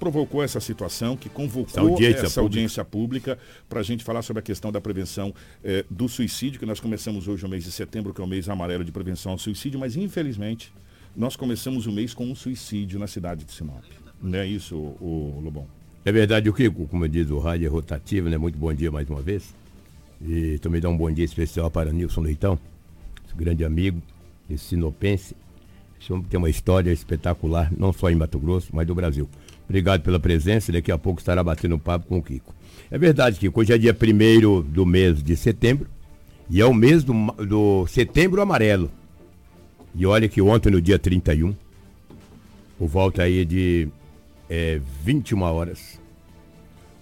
[0.00, 2.40] provocou essa situação, que convocou Essa audiência essa pública.
[2.40, 6.64] audiência pública para a gente falar sobre a questão da prevenção eh, do suicídio, que
[6.64, 9.38] nós começamos hoje o mês de setembro, que é o mês amarelo de prevenção ao
[9.38, 10.72] suicídio, mas infelizmente
[11.16, 13.82] nós começamos o mês com um suicídio na cidade de Sinop.
[14.22, 15.66] Não é isso, o, Lobão?
[16.04, 18.38] É verdade, o Kiko, como diz o rádio é rotativo, né?
[18.38, 19.54] Muito bom dia mais uma vez.
[20.22, 22.58] E também dá um bom dia especial para Nilson Leitão.
[23.26, 24.00] esse grande amigo,
[24.48, 25.34] esse sinopense.
[26.00, 29.28] Esse homem tem uma história espetacular, não só em Mato Grosso, mas do Brasil.
[29.68, 32.54] Obrigado pela presença, daqui a pouco estará batendo papo com o Kiko.
[32.90, 35.86] É verdade, Kiko, hoje é dia 1 do mês de setembro,
[36.48, 37.12] e é o mês do,
[37.46, 38.90] do setembro amarelo.
[39.94, 41.54] E olha que ontem, no dia 31,
[42.78, 43.88] por volta aí de
[44.48, 46.00] é, 21 horas,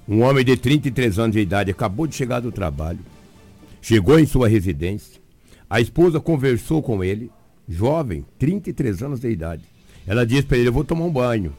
[0.08, 3.00] um homem de 33 anos de idade acabou de chegar do trabalho,
[3.82, 5.20] chegou em sua residência,
[5.68, 7.30] a esposa conversou com ele,
[7.68, 9.64] jovem, 33 anos de idade.
[10.06, 11.54] Ela disse para ele: Eu vou tomar um banho.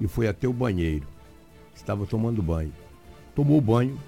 [0.00, 1.06] E foi até o banheiro.
[1.74, 2.72] Estava tomando banho.
[3.34, 3.98] Tomou banho.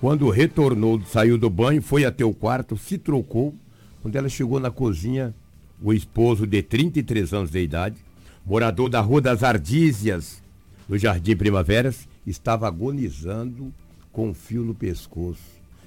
[0.00, 3.54] Quando retornou, saiu do banho, foi até o quarto, se trocou.
[4.02, 5.34] Quando ela chegou na cozinha,
[5.82, 7.96] o esposo de 33 anos de idade,
[8.44, 10.42] morador da Rua das Ardízias,
[10.88, 13.72] no Jardim Primaveras, estava agonizando
[14.10, 15.42] com um fio no pescoço,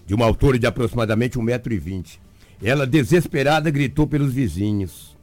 [0.05, 2.19] de uma altura de aproximadamente 1,20m.
[2.63, 5.17] Ela, desesperada, gritou pelos vizinhos.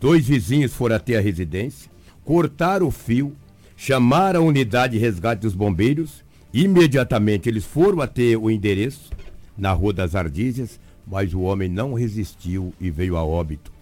[0.00, 1.90] Dois vizinhos foram até a residência,
[2.24, 3.36] cortaram o fio,
[3.76, 6.24] chamaram a unidade de resgate dos bombeiros.
[6.52, 9.10] Imediatamente eles foram até o endereço,
[9.56, 13.77] na Rua das Ardízias, mas o homem não resistiu e veio a óbito.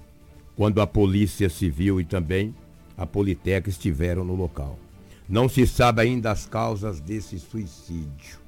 [0.57, 2.55] Quando a Polícia Civil e também
[2.97, 4.79] a Politeca estiveram no local.
[5.29, 8.39] Não se sabe ainda as causas desse suicídio.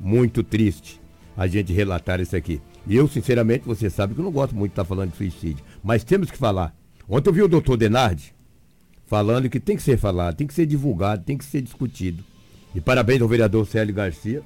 [0.00, 1.00] Muito triste
[1.36, 2.60] a gente relatar isso aqui.
[2.86, 5.64] E eu, sinceramente, você sabe que eu não gosto muito de estar falando de suicídio.
[5.82, 6.74] Mas temos que falar.
[7.08, 8.34] Ontem eu vi o doutor Denardi
[9.06, 12.22] falando que tem que ser falado, tem que ser divulgado, tem que ser discutido.
[12.72, 14.40] E parabéns ao vereador Célio Garcia,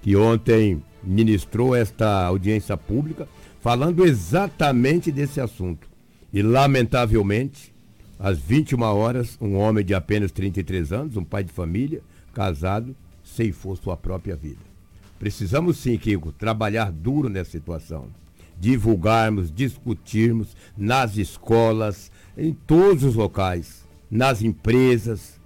[0.00, 3.26] que ontem ministrou esta audiência pública,
[3.60, 5.87] falando exatamente desse assunto.
[6.32, 7.72] E, lamentavelmente,
[8.18, 12.00] às 21 horas, um homem de apenas 33 anos, um pai de família,
[12.34, 14.68] casado, ceifou sua própria vida.
[15.18, 18.06] Precisamos sim, Kiko, trabalhar duro nessa situação.
[18.60, 25.38] Divulgarmos, discutirmos nas escolas, em todos os locais, nas empresas,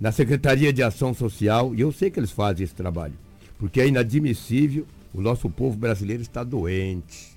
[0.00, 3.14] na Secretaria de Ação Social, e eu sei que eles fazem esse trabalho,
[3.58, 7.27] porque é inadmissível, o nosso povo brasileiro está doente.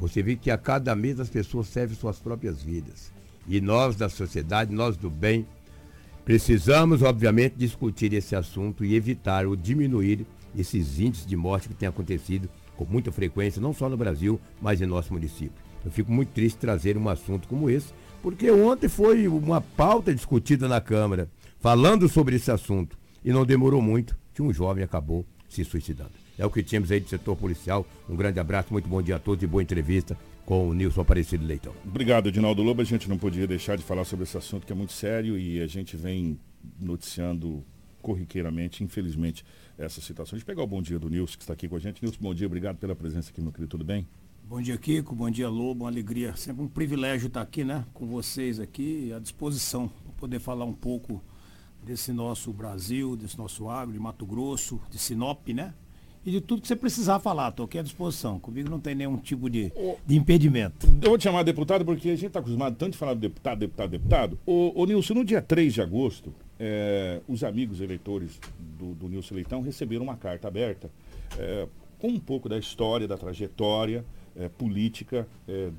[0.00, 3.12] Você vê que a cada mês as pessoas servem suas próprias vidas.
[3.46, 5.46] E nós da sociedade, nós do bem,
[6.24, 10.26] precisamos, obviamente, discutir esse assunto e evitar ou diminuir
[10.56, 14.80] esses índices de morte que têm acontecido com muita frequência, não só no Brasil, mas
[14.80, 15.52] em nosso município.
[15.84, 17.92] Eu fico muito triste trazer um assunto como esse,
[18.22, 23.82] porque ontem foi uma pauta discutida na Câmara, falando sobre esse assunto, e não demorou
[23.82, 26.19] muito que um jovem acabou se suicidando.
[26.40, 27.86] É o que tínhamos aí do setor policial.
[28.08, 30.16] Um grande abraço, muito bom dia a todos e boa entrevista
[30.46, 31.74] com o Nilson Aparecido Leitão.
[31.84, 32.80] Obrigado, Edinaldo Lobo.
[32.80, 35.60] A gente não podia deixar de falar sobre esse assunto que é muito sério e
[35.60, 36.40] a gente vem
[36.80, 37.62] noticiando
[38.00, 39.44] corriqueiramente, infelizmente,
[39.76, 40.38] essa situação.
[40.38, 42.02] Deixa eu pegar o bom dia do Nilson, que está aqui com a gente.
[42.02, 44.08] Nilson, bom dia, obrigado pela presença aqui, meu querido, tudo bem?
[44.42, 45.14] Bom dia, Kiko.
[45.14, 45.84] Bom dia, Lobo.
[45.84, 47.84] Uma alegria, sempre um privilégio estar aqui, né?
[47.92, 51.22] Com vocês aqui, à disposição, para poder falar um pouco
[51.84, 55.74] desse nosso Brasil, desse nosso agro, de Mato Grosso, de Sinop, né?
[56.24, 58.38] E de tudo que você precisar falar, estou aqui à disposição.
[58.38, 59.72] Comigo não tem nenhum tipo de,
[60.04, 60.86] de impedimento.
[61.00, 63.58] Eu vou te chamar deputado porque a gente está acostumado tanto de falar de deputado,
[63.58, 64.38] deputado, deputado.
[64.44, 68.38] Ô, ô Nilson, no dia 3 de agosto, é, os amigos eleitores
[68.78, 70.90] do, do Nilson Leitão receberam uma carta aberta
[71.38, 71.66] é,
[71.98, 74.04] com um pouco da história, da trajetória
[74.36, 75.26] é, política,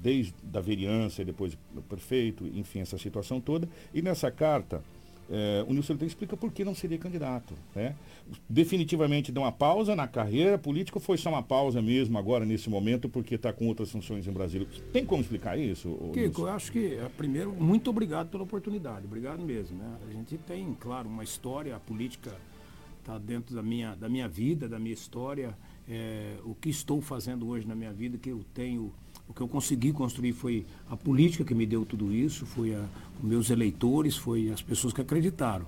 [0.02, 3.70] desde a vereança e depois do prefeito, enfim, essa situação toda.
[3.94, 4.84] E nessa carta,
[5.32, 7.53] é, o Nilson Leitão explica por que não seria candidato.
[7.73, 7.95] Né?
[8.49, 13.07] Definitivamente deu uma pausa na carreira política foi só uma pausa mesmo agora, nesse momento,
[13.07, 14.67] porque está com outras funções em Brasília?
[14.91, 15.97] Tem como explicar isso?
[16.13, 19.05] Kiko, eu acho que, primeiro, muito obrigado pela oportunidade.
[19.05, 19.77] Obrigado mesmo.
[19.77, 19.97] Né?
[20.09, 22.36] A gente tem, claro, uma história, a política
[22.99, 25.57] está dentro da minha, da minha vida, da minha história.
[25.88, 28.93] É, o que estou fazendo hoje na minha vida, que eu tenho
[29.32, 32.84] o que eu consegui construir foi a política que me deu tudo isso, foi a,
[33.17, 35.65] os meus eleitores, foi as pessoas que acreditaram.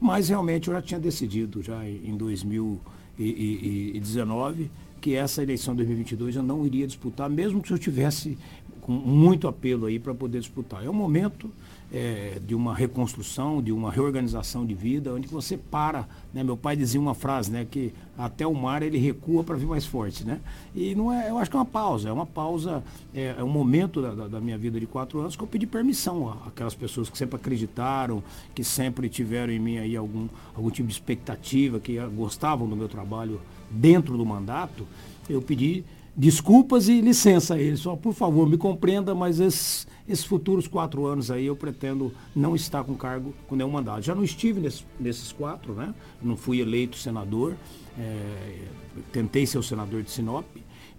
[0.00, 6.44] Mas realmente eu já tinha decidido, já em 2019, que essa eleição de 2022 eu
[6.44, 8.38] não iria disputar, mesmo que eu tivesse
[8.80, 10.84] com muito apelo aí para poder disputar.
[10.84, 11.50] É um momento
[11.92, 16.08] é, de uma reconstrução, de uma reorganização de vida, onde você para.
[16.32, 16.44] Né?
[16.44, 17.66] Meu pai dizia uma frase, né?
[17.68, 20.40] Que até o mar ele recua para vir mais forte, né?
[20.74, 22.82] E não é, eu acho que é uma pausa, é uma pausa,
[23.14, 26.38] é, é um momento da, da, minha vida de quatro anos que eu pedi permissão
[26.46, 28.22] àquelas pessoas que sempre acreditaram,
[28.54, 32.88] que sempre tiveram em mim aí algum, algum tipo de expectativa, que gostavam do meu
[32.88, 34.86] trabalho dentro do mandato,
[35.28, 35.84] eu pedi
[36.16, 37.80] desculpas e licença a eles.
[37.80, 42.54] Só, por favor, me compreenda, mas esses, esses futuros quatro anos aí eu pretendo não
[42.54, 44.02] estar com cargo com nenhum mandato.
[44.02, 45.94] Já não estive nesse, nesses quatro, né?
[46.22, 47.56] Não fui eleito senador,
[47.98, 48.64] é,
[49.12, 50.46] tentei ser o senador de Sinop,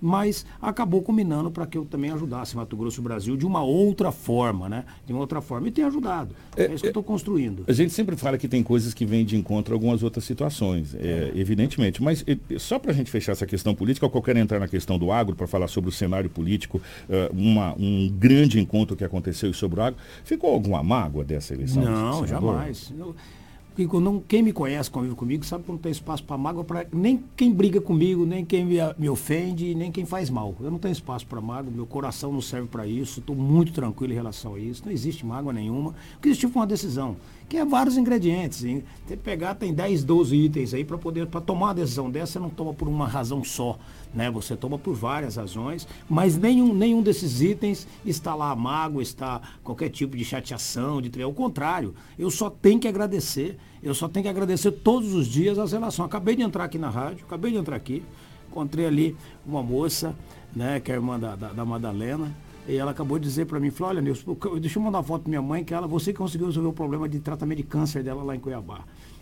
[0.02, 4.68] mas acabou combinando para que eu também ajudasse Mato Grosso Brasil de uma outra forma,
[4.68, 4.84] né?
[5.06, 5.68] De uma outra forma.
[5.68, 6.36] E tem ajudado.
[6.58, 7.64] É, isso que eu estou construindo.
[7.68, 10.96] A gente sempre fala que tem coisas que vêm de encontro a algumas outras situações,
[10.96, 12.02] é, evidentemente.
[12.02, 12.26] Mas
[12.58, 15.36] só para a gente fechar essa questão política, eu quero entrar na questão do agro
[15.36, 19.84] para falar sobre o cenário político, uh, uma, um grande encontro que aconteceu sobre o
[19.84, 20.00] agro.
[20.24, 21.84] Ficou alguma mágoa dessa eleição?
[21.84, 22.92] Não, jamais.
[22.98, 23.16] Eu,
[23.76, 26.86] porque não, quem me conhece, convive comigo, sabe que não tem espaço para mágoa para
[26.92, 30.56] nem quem briga comigo, nem quem me, me, ofende, nem quem faz mal.
[30.60, 34.12] Eu não tenho espaço para mágoa, meu coração não serve para isso, estou muito tranquilo
[34.12, 34.84] em relação a isso.
[34.86, 35.96] Não existe mágoa nenhuma.
[36.18, 37.16] O que existiu foi uma decisão,
[37.52, 38.64] que é vários ingredientes.
[38.64, 38.82] Hein?
[39.06, 42.32] Tem que pegar, tem 10, 12 itens aí para poder, para tomar uma decisão dessa,
[42.34, 43.78] você não toma por uma razão só.
[44.14, 44.32] Né?
[44.32, 49.90] Você toma por várias razões, mas nenhum, nenhum desses itens está lá mágoa, está qualquer
[49.90, 54.30] tipo de chateação, de ao contrário, eu só tenho que agradecer eu só tenho que
[54.30, 56.06] agradecer todos os dias as relações.
[56.06, 58.04] Acabei de entrar aqui na rádio, acabei de entrar aqui,
[58.48, 60.16] encontrei ali uma moça,
[60.56, 62.32] né, que é a irmã da, da, da Madalena,
[62.68, 65.24] e ela acabou de dizer para mim, falou, olha, Nilson, deixa eu mandar uma foto
[65.24, 68.24] da minha mãe, que ela, você conseguiu resolver o problema de tratamento de câncer dela
[68.24, 68.82] lá em Cuiabá.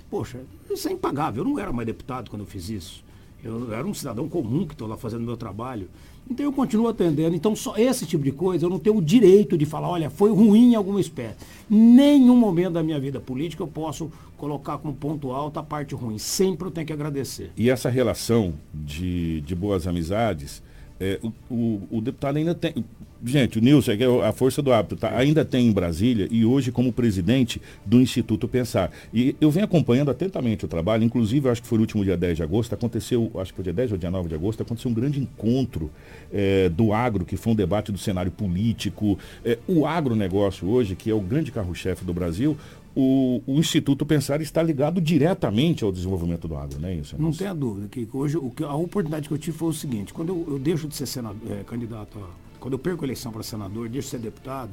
[0.09, 3.03] Poxa, isso é impagável, eu não era mais deputado quando eu fiz isso.
[3.43, 5.87] Eu era um cidadão comum que estou lá fazendo meu trabalho.
[6.29, 7.35] Então eu continuo atendendo.
[7.35, 10.29] Então só esse tipo de coisa eu não tenho o direito de falar, olha, foi
[10.29, 11.37] ruim em alguma espécie.
[11.69, 16.17] Nenhum momento da minha vida política eu posso colocar como ponto alto a parte ruim.
[16.17, 17.51] Sempre eu tenho que agradecer.
[17.55, 20.61] E essa relação de, de boas amizades,
[20.99, 22.83] é, o, o, o deputado ainda tem.
[23.23, 25.13] Gente, o Nilson, é a força do hábito, tá?
[25.17, 28.91] ainda tem em Brasília e hoje como presidente do Instituto Pensar.
[29.13, 32.37] E eu venho acompanhando atentamente o trabalho, inclusive acho que foi no último dia 10
[32.37, 34.93] de agosto, aconteceu, acho que foi dia 10 ou dia 9 de agosto, aconteceu um
[34.93, 35.91] grande encontro
[36.31, 39.19] é, do agro, que foi um debate do cenário político.
[39.43, 42.57] É, o agronegócio hoje, que é o grande carro-chefe do Brasil,
[42.95, 46.95] o, o, Instituto Pensar está ligado diretamente ao desenvolvimento do agro, né?
[46.95, 50.13] Isso, não tenha dúvida que hoje o a oportunidade que eu tive foi o seguinte,
[50.13, 53.31] quando eu, eu deixo de ser senador, é, candidato a quando eu perco a eleição
[53.31, 54.71] para senador, deixo de ser deputado,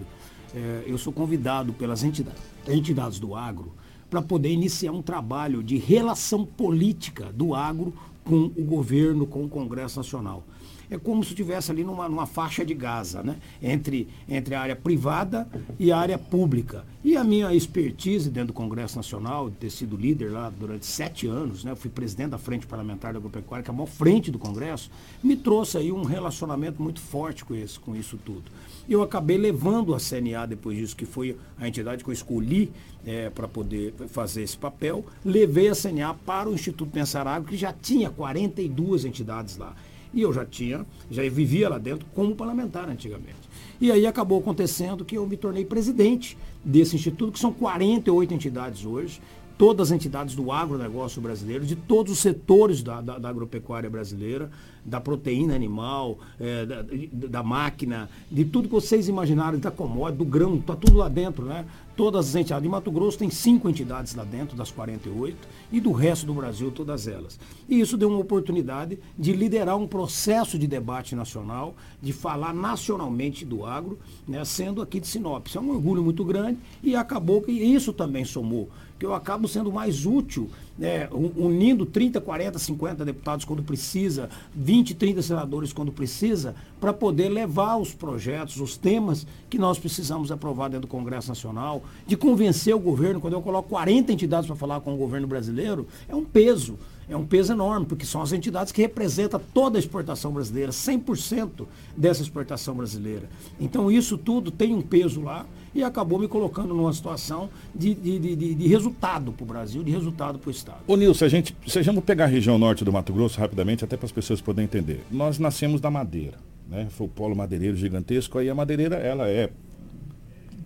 [0.55, 3.73] é, eu sou convidado pelas entidades, entidades do agro
[4.11, 7.93] para poder iniciar um trabalho de relação política do agro
[8.25, 10.43] com o governo, com o Congresso Nacional
[10.91, 13.37] é como se estivesse ali numa, numa faixa de Gaza, né?
[13.63, 16.85] entre, entre a área privada e a área pública.
[17.05, 21.27] E a minha expertise dentro do Congresso Nacional, de ter sido líder lá durante sete
[21.27, 21.71] anos, né?
[21.71, 24.91] eu fui presidente da Frente Parlamentar da Agropecuária, que é a maior frente do Congresso,
[25.23, 28.45] me trouxe aí um relacionamento muito forte com, esse, com isso tudo.
[28.89, 32.71] E eu acabei levando a CNA depois disso, que foi a entidade que eu escolhi
[33.05, 37.57] é, para poder fazer esse papel, levei a CNA para o Instituto Pensar Agro, que
[37.57, 39.75] já tinha 42 entidades lá.
[40.17, 43.37] E eu já tinha, já vivia lá dentro como parlamentar antigamente.
[43.79, 48.87] E aí acabou acontecendo que eu me tornei presidente desse instituto, que são 48 entidades
[48.87, 49.21] hoje,
[49.59, 54.51] todas as entidades do agronegócio brasileiro, de todos os setores da, da, da agropecuária brasileira,
[54.85, 60.25] da proteína animal, é, da, da, máquina, de tudo que vocês imaginaram, da commodity, do
[60.25, 61.67] grão, está tudo lá dentro, né?
[61.97, 62.63] Todas as entidades.
[62.63, 65.37] De Mato Grosso tem cinco entidades lá dentro, das 48,
[65.73, 67.39] e do resto do Brasil, todas elas.
[67.69, 73.45] E isso deu uma oportunidade de liderar um processo de debate nacional, de falar nacionalmente
[73.45, 73.99] do agro,
[74.29, 75.47] né, sendo aqui de Sinop.
[75.49, 78.69] Isso é um orgulho muito grande e acabou que isso também somou
[78.99, 84.95] que eu acabo sendo mais útil, né, unindo 30, 40, 50 deputados quando precisa, 20,
[84.95, 90.69] 30 senadores quando precisa, para poder levar os projetos, os temas que nós precisamos aprovar
[90.69, 94.81] dentro do Congresso Nacional, de convencer o governo, quando eu coloco 40 entidades para falar
[94.81, 96.79] com o governo brasileiro, é um peso
[97.09, 101.67] é um peso enorme, porque são as entidades que representam toda a exportação brasileira, 100%
[101.97, 103.29] dessa exportação brasileira.
[103.61, 105.47] Então isso tudo tem um peso lá
[105.77, 109.91] e acabou me colocando numa situação de, de, de, de resultado para o Brasil, de
[109.91, 110.79] resultado para o Estado.
[110.87, 113.85] Ô Nilson, a gente, se a gente pegar a região norte do Mato Grosso rapidamente,
[113.85, 115.05] até para as pessoas poderem entender.
[115.11, 116.87] Nós nascemos da madeira, né?
[116.91, 119.51] Foi o polo madeireiro gigantesco, aí a madeireira, ela é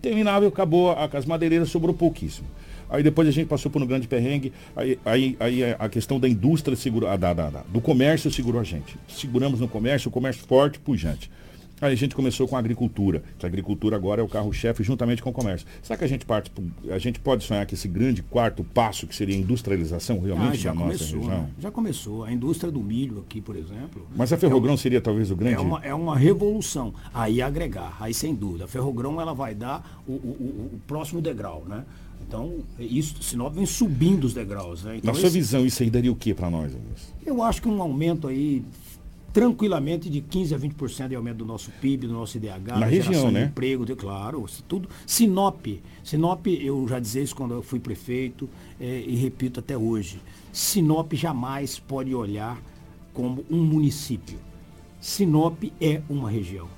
[0.01, 2.47] terminável, acabou, as madeireiras sobrou pouquíssimo.
[2.89, 6.29] Aí depois a gente passou por um grande perrengue, aí, aí, aí a questão da
[6.29, 8.97] indústria segurou, da, da, da, do comércio segurou a gente.
[9.09, 11.31] Seguramos no comércio, o comércio forte, pujante.
[11.81, 15.23] Aí a gente começou com a agricultura, que a agricultura agora é o carro-chefe juntamente
[15.23, 15.67] com o comércio.
[15.83, 16.53] Será que a gente parte,
[16.91, 20.57] a gente pode sonhar que esse grande quarto passo, que seria a industrialização realmente ah,
[20.57, 21.43] já da começou, nossa região?
[21.43, 21.51] Né?
[21.59, 22.25] Já começou.
[22.25, 24.07] A indústria do milho aqui, por exemplo.
[24.15, 25.57] Mas a Ferrogrão é um, seria talvez o grande?
[25.57, 26.93] É uma, é uma revolução.
[27.15, 28.65] Aí agregar, aí sem dúvida.
[28.65, 31.85] A Ferrogrão ela vai dar o, o, o, próximo degrau, né?
[32.27, 34.85] Então, isso, Sinop vem subindo os degraus.
[34.85, 34.99] Né?
[34.99, 36.73] Então, Na sua esse, visão, isso aí daria o que para nós?
[37.25, 38.63] Eu acho que um aumento aí
[39.33, 43.31] tranquilamente de 15 a 20% de aumento do nosso PIB, do nosso IDH, na região,
[43.31, 43.45] né?
[43.45, 44.89] de emprego, de, claro, tudo.
[45.07, 45.67] Sinop,
[46.03, 48.49] Sinop, eu já dizia isso quando eu fui prefeito
[48.81, 50.21] é, e repito até hoje,
[50.53, 52.61] Sinop jamais pode olhar
[53.13, 54.39] como um município.
[55.01, 56.69] Sinop é uma região.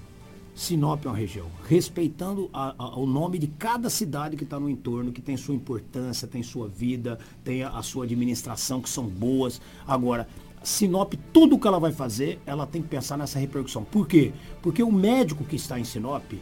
[0.55, 1.47] Sinop é uma região.
[1.67, 5.55] Respeitando a, a, o nome de cada cidade que está no entorno, que tem sua
[5.55, 9.61] importância, tem sua vida, tem a, a sua administração, que são boas.
[9.87, 10.29] Agora,
[10.63, 13.85] Sinop, tudo que ela vai fazer, ela tem que pensar nessa repercussão.
[13.85, 14.33] Por quê?
[14.61, 16.33] Porque o médico que está em Sinop,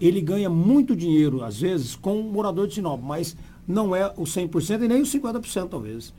[0.00, 4.24] ele ganha muito dinheiro, às vezes, com o morador de Sinop, mas não é o
[4.24, 6.14] 100% e nem o 50% talvez.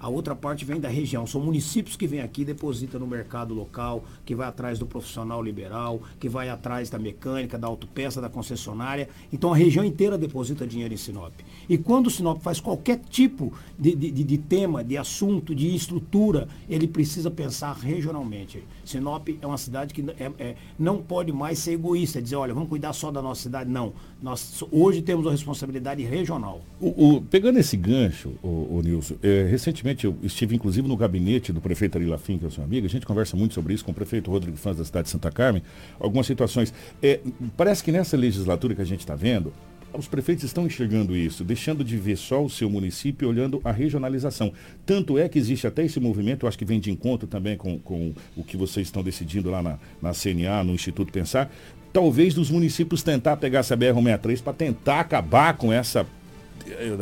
[0.00, 1.26] A outra parte vem da região.
[1.26, 6.00] São municípios que vêm aqui, depositam no mercado local, que vai atrás do profissional liberal,
[6.18, 9.10] que vai atrás da mecânica, da autopeça, da concessionária.
[9.30, 11.34] Então a região inteira deposita dinheiro em Sinop.
[11.68, 16.48] E quando o Sinop faz qualquer tipo de, de, de tema, de assunto, de estrutura,
[16.66, 18.64] ele precisa pensar regionalmente.
[18.86, 22.70] Sinop é uma cidade que é, é, não pode mais ser egoísta, dizer, olha, vamos
[22.70, 23.68] cuidar só da nossa cidade.
[23.68, 23.92] Não.
[24.22, 26.60] Nós hoje temos a responsabilidade regional.
[26.78, 31.52] O, o, pegando esse gancho, o, o Nilson, é, recentemente eu estive inclusive no gabinete
[31.52, 33.84] do prefeito Ari Lafim, que é o seu amigo, a gente conversa muito sobre isso
[33.84, 35.62] com o prefeito Rodrigo Fãs da cidade de Santa Carmen,
[35.98, 36.72] algumas situações.
[37.02, 37.20] É,
[37.56, 39.52] parece que nessa legislatura que a gente está vendo,
[39.92, 44.52] os prefeitos estão enxergando isso, deixando de ver só o seu município, olhando a regionalização.
[44.86, 47.78] Tanto é que existe até esse movimento, eu acho que vem de encontro também com,
[47.78, 51.50] com o que vocês estão decidindo lá na, na CNA, no Instituto Pensar,
[51.92, 56.06] talvez dos municípios tentar pegar essa BR-163 para tentar acabar com essa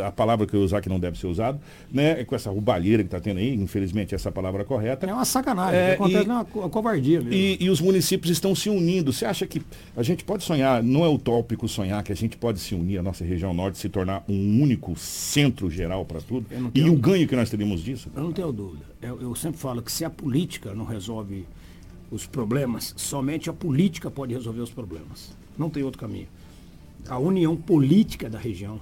[0.06, 1.60] a palavra que eu usar que não deve ser usado,
[1.92, 2.24] né?
[2.24, 5.06] Com essa roubalheira que está tendo aí, infelizmente essa palavra correta.
[5.06, 7.32] É uma sacanagem, é, acontece e, uma covardia mesmo.
[7.32, 9.12] E, e, os municípios estão se unindo.
[9.12, 9.62] Você acha que
[9.96, 13.02] a gente pode sonhar, não é utópico sonhar que a gente pode se unir, a
[13.02, 16.46] nossa região norte se tornar um único centro geral para tudo?
[16.74, 18.10] E o ganho que nós teríamos disso?
[18.14, 18.84] Eu não tenho dúvida.
[19.02, 21.46] Eu, eu sempre falo que se a política não resolve
[22.10, 25.36] os problemas, somente a política pode resolver os problemas.
[25.56, 26.28] Não tem outro caminho.
[27.08, 28.80] A união política da região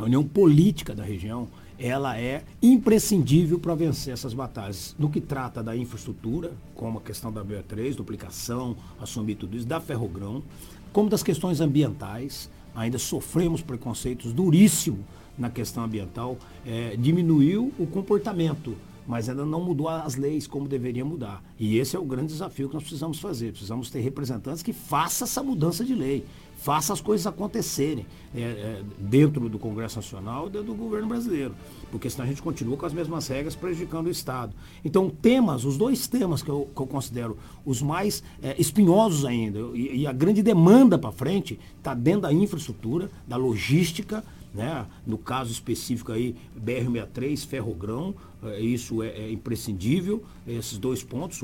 [0.00, 1.46] a união política da região,
[1.78, 4.96] ela é imprescindível para vencer essas batalhas.
[4.98, 9.78] No que trata da infraestrutura, como a questão da BO3, duplicação, assumir tudo isso, da
[9.78, 10.42] ferrogrão,
[10.90, 15.00] como das questões ambientais, ainda sofremos preconceitos duríssimos
[15.38, 18.74] na questão ambiental, é, diminuiu o comportamento,
[19.10, 21.42] mas ainda não mudou as leis como deveria mudar.
[21.58, 23.50] E esse é o grande desafio que nós precisamos fazer.
[23.50, 26.24] Precisamos ter representantes que façam essa mudança de lei
[26.60, 31.54] faça as coisas acontecerem é, é, dentro do Congresso Nacional e dentro do governo brasileiro.
[31.90, 34.52] Porque senão a gente continua com as mesmas regras prejudicando o Estado.
[34.84, 39.58] Então, temas, os dois temas que eu, que eu considero os mais é, espinhosos ainda,
[39.74, 44.84] e, e a grande demanda para frente, está dentro da infraestrutura, da logística, né?
[45.06, 48.14] no caso específico aí, BR-63, Ferrogrão,
[48.58, 51.42] isso é, é imprescindível, esses dois pontos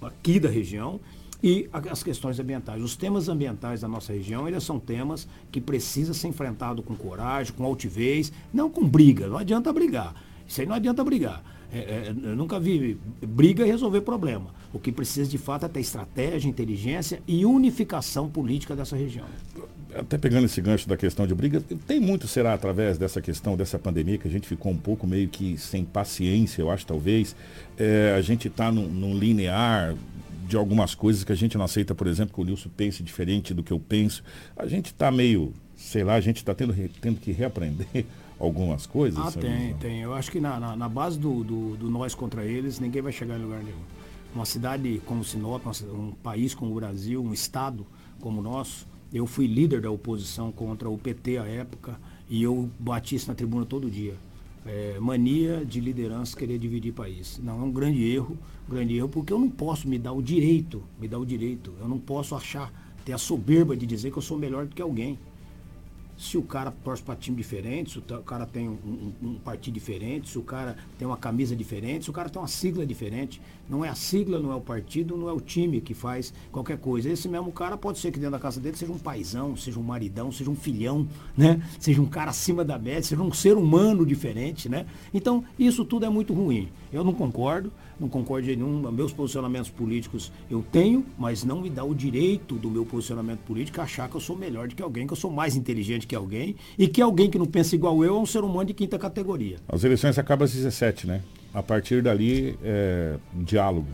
[0.00, 1.00] aqui da região
[1.42, 2.82] e as questões ambientais.
[2.82, 7.52] Os temas ambientais da nossa região, eles são temas que precisam ser enfrentados com coragem,
[7.52, 9.26] com altivez, não com briga.
[9.26, 10.14] Não adianta brigar.
[10.48, 11.42] Isso aí não adianta brigar.
[11.70, 14.54] É, é, eu nunca vi briga resolver problema.
[14.72, 19.26] O que precisa de fato é ter estratégia, inteligência e unificação política dessa região.
[19.96, 23.78] Até pegando esse gancho da questão de briga, tem muito será através dessa questão, dessa
[23.78, 27.36] pandemia, que a gente ficou um pouco meio que sem paciência, eu acho, talvez.
[27.78, 29.94] É, a gente está num, num linear,
[30.46, 33.54] de algumas coisas que a gente não aceita, por exemplo, que o Nilson pense diferente
[33.54, 34.22] do que eu penso.
[34.56, 38.04] A gente está meio, sei lá, a gente está tendo, tendo que reaprender
[38.38, 39.18] algumas coisas.
[39.18, 40.02] Ah, tem, tem.
[40.02, 43.12] Eu acho que na, na, na base do, do, do, nós contra eles, ninguém vai
[43.12, 43.82] chegar em lugar nenhum.
[44.34, 47.86] Uma cidade como Sinop, um país como o Brasil, um estado
[48.20, 51.98] como o nosso, eu fui líder da oposição contra o PT à época
[52.28, 54.14] e eu bati isso na tribuna todo dia
[54.66, 57.38] é, mania de liderança querer dividir país.
[57.42, 58.36] Não, é um grande erro,
[58.68, 61.88] grande erro, porque eu não posso me dar o direito, me dar o direito, eu
[61.88, 62.72] não posso achar,
[63.04, 65.18] ter a soberba de dizer que eu sou melhor do que alguém
[66.16, 68.78] se o cara torce para time diferente, se o cara tem um,
[69.20, 72.40] um, um, partido diferente, se o cara tem uma camisa diferente, se o cara tem
[72.40, 73.42] uma sigla diferente.
[73.68, 76.78] Não é a sigla, não é o partido, não é o time que faz qualquer
[76.78, 77.08] coisa.
[77.08, 79.82] Esse mesmo cara pode ser que dentro da casa dele seja um paizão, seja um
[79.82, 81.06] maridão, seja um filhão,
[81.36, 81.62] né?
[81.78, 84.86] Seja um cara acima da média, seja um ser humano diferente, né?
[85.12, 86.68] Então, isso tudo é muito ruim.
[86.92, 88.90] Eu não concordo, não concordo de nenhum.
[88.92, 93.80] Meus posicionamentos políticos eu tenho, mas não me dá o direito do meu posicionamento político
[93.80, 96.56] achar que eu sou melhor do que alguém, que eu sou mais inteligente que alguém
[96.78, 99.56] e que alguém que não pensa igual eu é um ser humano de quinta categoria.
[99.68, 101.22] As eleições acabam às 17, né?
[101.54, 103.86] A partir dali, é, diálogo.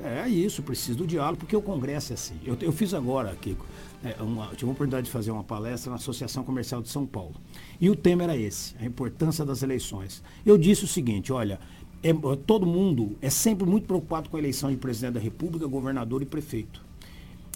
[0.00, 2.36] É isso, preciso do diálogo, porque o Congresso é assim.
[2.46, 3.66] Eu, eu fiz agora, Kiko,
[4.04, 7.34] é, uma, tive a oportunidade de fazer uma palestra na Associação Comercial de São Paulo.
[7.80, 10.22] E o tema era esse, a importância das eleições.
[10.46, 11.58] Eu disse o seguinte, olha,
[12.00, 12.12] é,
[12.46, 16.26] todo mundo é sempre muito preocupado com a eleição de presidente da República, governador e
[16.26, 16.80] prefeito.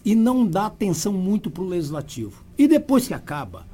[0.05, 2.43] E não dá atenção muito para o legislativo.
[2.59, 3.64] E depois que acaba,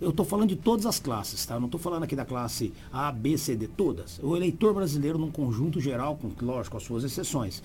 [0.00, 1.54] eu estou falando de todas as classes, tá?
[1.54, 4.18] Eu não estou falando aqui da classe A, B, C, D, todas.
[4.22, 7.62] O eleitor brasileiro num conjunto geral, com, lógico, as suas exceções.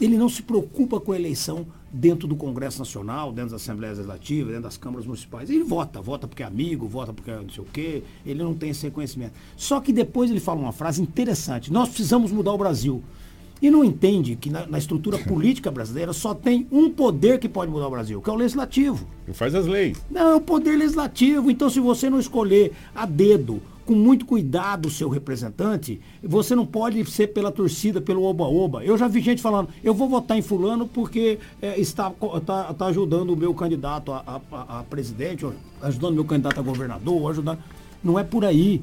[0.00, 4.48] ele não se preocupa com a eleição dentro do Congresso Nacional, dentro da Assembleia Legislativa,
[4.48, 5.50] dentro das câmaras municipais.
[5.50, 8.54] Ele vota, vota porque é amigo, vota porque é não sei o quê, ele não
[8.54, 9.34] tem esse reconhecimento.
[9.56, 13.02] Só que depois ele fala uma frase interessante, nós precisamos mudar o Brasil.
[13.62, 17.70] E não entende que na, na estrutura política brasileira só tem um poder que pode
[17.70, 19.06] mudar o Brasil, que é o legislativo.
[19.28, 19.96] E faz as leis.
[20.10, 21.48] Não, é o poder legislativo.
[21.50, 26.66] Então, se você não escolher a dedo, com muito cuidado, o seu representante, você não
[26.66, 28.84] pode ser pela torcida, pelo oba-oba.
[28.84, 32.10] Eu já vi gente falando, eu vou votar em fulano porque é, está,
[32.44, 36.58] tá, tá ajudando o meu candidato a, a, a presidente, ou ajudando o meu candidato
[36.58, 37.58] a governador, ajudando.
[38.02, 38.82] Não é por aí.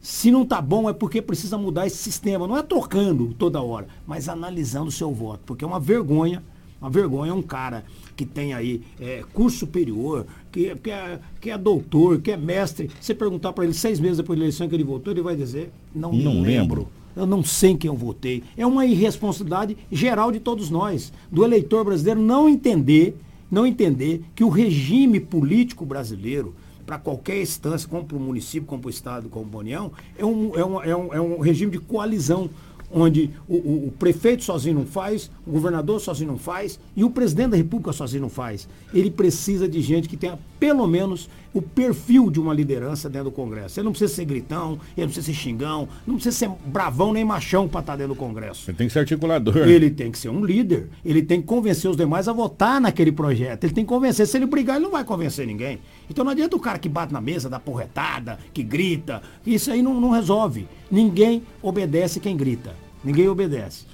[0.00, 2.48] Se não tá bom é porque precisa mudar esse sistema.
[2.48, 5.40] Não é trocando toda hora, mas analisando o seu voto.
[5.44, 6.42] Porque é uma vergonha,
[6.80, 7.84] uma vergonha um cara
[8.16, 12.90] que tem aí é, curso superior, que, que, é, que é doutor, que é mestre.
[12.98, 15.70] Você perguntar para ele seis meses depois da eleição que ele votou, ele vai dizer,
[15.94, 16.88] não, Não me lembro.
[17.14, 18.42] Eu não sei em quem eu votei.
[18.56, 23.16] É uma irresponsabilidade geral de todos nós, do eleitor brasileiro não entender,
[23.50, 26.54] não entender que o regime político brasileiro
[26.90, 29.92] para qualquer instância, como para o município, como para o Estado, como para a União,
[30.18, 32.50] é um, é, um, é, um, é um regime de coalizão,
[32.92, 37.10] onde o, o, o prefeito sozinho não faz, o governador sozinho não faz e o
[37.10, 38.68] presidente da República sozinho não faz.
[38.92, 43.34] Ele precisa de gente que tenha, pelo menos, o perfil de uma liderança dentro do
[43.34, 43.80] Congresso.
[43.80, 47.24] Ele não precisa ser gritão, ele não precisa ser xingão, não precisa ser bravão nem
[47.24, 48.70] machão para estar dentro do Congresso.
[48.70, 49.56] Ele tem que ser articulador.
[49.68, 50.88] Ele tem que ser um líder.
[51.04, 53.64] Ele tem que convencer os demais a votar naquele projeto.
[53.64, 54.26] Ele tem que convencer.
[54.26, 55.80] Se ele brigar, ele não vai convencer ninguém.
[56.08, 59.22] Então não adianta o cara que bate na mesa, dá porretada, que grita.
[59.44, 60.68] Isso aí não, não resolve.
[60.90, 62.74] Ninguém obedece quem grita.
[63.02, 63.86] Ninguém obedece.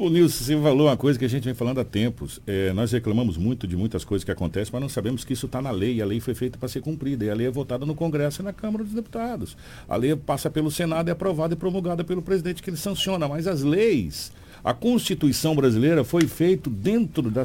[0.00, 2.40] O Nilson, você falou uma coisa que a gente vem falando há tempos.
[2.46, 5.60] É, nós reclamamos muito de muitas coisas que acontecem, mas não sabemos que isso está
[5.60, 6.00] na lei.
[6.00, 7.24] A lei foi feita para ser cumprida.
[7.24, 9.56] E a lei é votada no Congresso e na Câmara dos Deputados.
[9.88, 13.26] A lei passa pelo Senado, é aprovada e promulgada pelo presidente que ele sanciona.
[13.26, 14.30] Mas as leis,
[14.62, 17.42] a Constituição brasileira foi feita dentro da,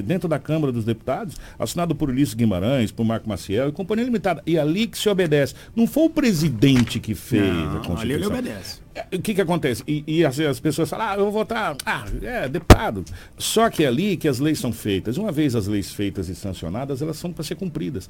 [0.00, 4.44] dentro da Câmara dos Deputados, assinado por Ulisses Guimarães, por Marco Maciel e Companhia Limitada.
[4.46, 5.56] E ali que se obedece.
[5.74, 8.00] Não foi o presidente que fez Não, a Constituição.
[8.00, 8.85] ali ele obedece.
[9.12, 9.82] O que que acontece?
[9.86, 13.04] E, e as, as pessoas falam, ah, eu vou votar, ah, é, deputado.
[13.36, 15.16] Só que é ali que as leis são feitas.
[15.16, 18.08] Uma vez as leis feitas e sancionadas, elas são para ser cumpridas.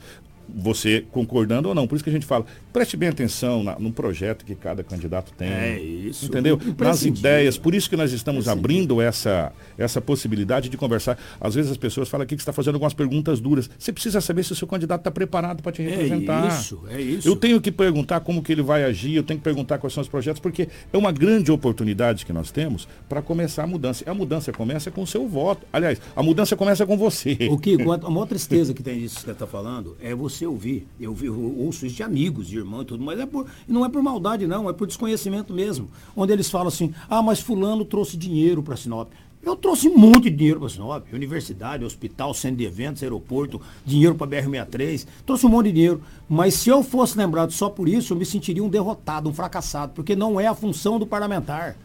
[0.54, 1.86] Você concordando ou não.
[1.86, 5.32] Por isso que a gente fala, preste bem atenção na- no projeto que cada candidato
[5.36, 5.48] tem.
[5.48, 6.26] É isso.
[6.26, 6.58] Entendeu?
[6.78, 7.58] Nas ideias.
[7.58, 11.18] Por isso que nós estamos abrindo essa, essa possibilidade de conversar.
[11.40, 13.68] Às vezes as pessoas falam aqui que você está fazendo algumas perguntas duras.
[13.78, 16.48] Você precisa saber se o seu candidato está preparado para te representar.
[16.48, 17.26] isso, é isso.
[17.28, 20.02] Eu tenho que perguntar como que ele vai agir, eu tenho que perguntar quais são
[20.02, 24.04] os projetos, porque é uma grande oportunidade que nós temos para começar a mudança.
[24.06, 25.66] E a mudança começa com o seu voto.
[25.72, 27.36] Aliás, a mudança começa com você.
[27.50, 30.88] O que, a maior tristeza que tem disso que você está falando é você ouvir.
[30.98, 33.88] Eu, eu ouço isso de amigos, de irmãos e tudo, mas é por, não é
[33.88, 35.88] por maldade, não, é por desconhecimento mesmo.
[36.16, 39.12] Onde eles falam assim, ah, mas fulano trouxe dinheiro para Sinop.
[39.46, 44.16] Eu trouxe um monte de dinheiro para Sinop, universidade, hospital, centro de eventos, aeroporto, dinheiro
[44.16, 46.02] para BR-63, trouxe um monte de dinheiro.
[46.28, 49.92] Mas se eu fosse lembrado só por isso, eu me sentiria um derrotado, um fracassado,
[49.94, 51.76] porque não é a função do parlamentar.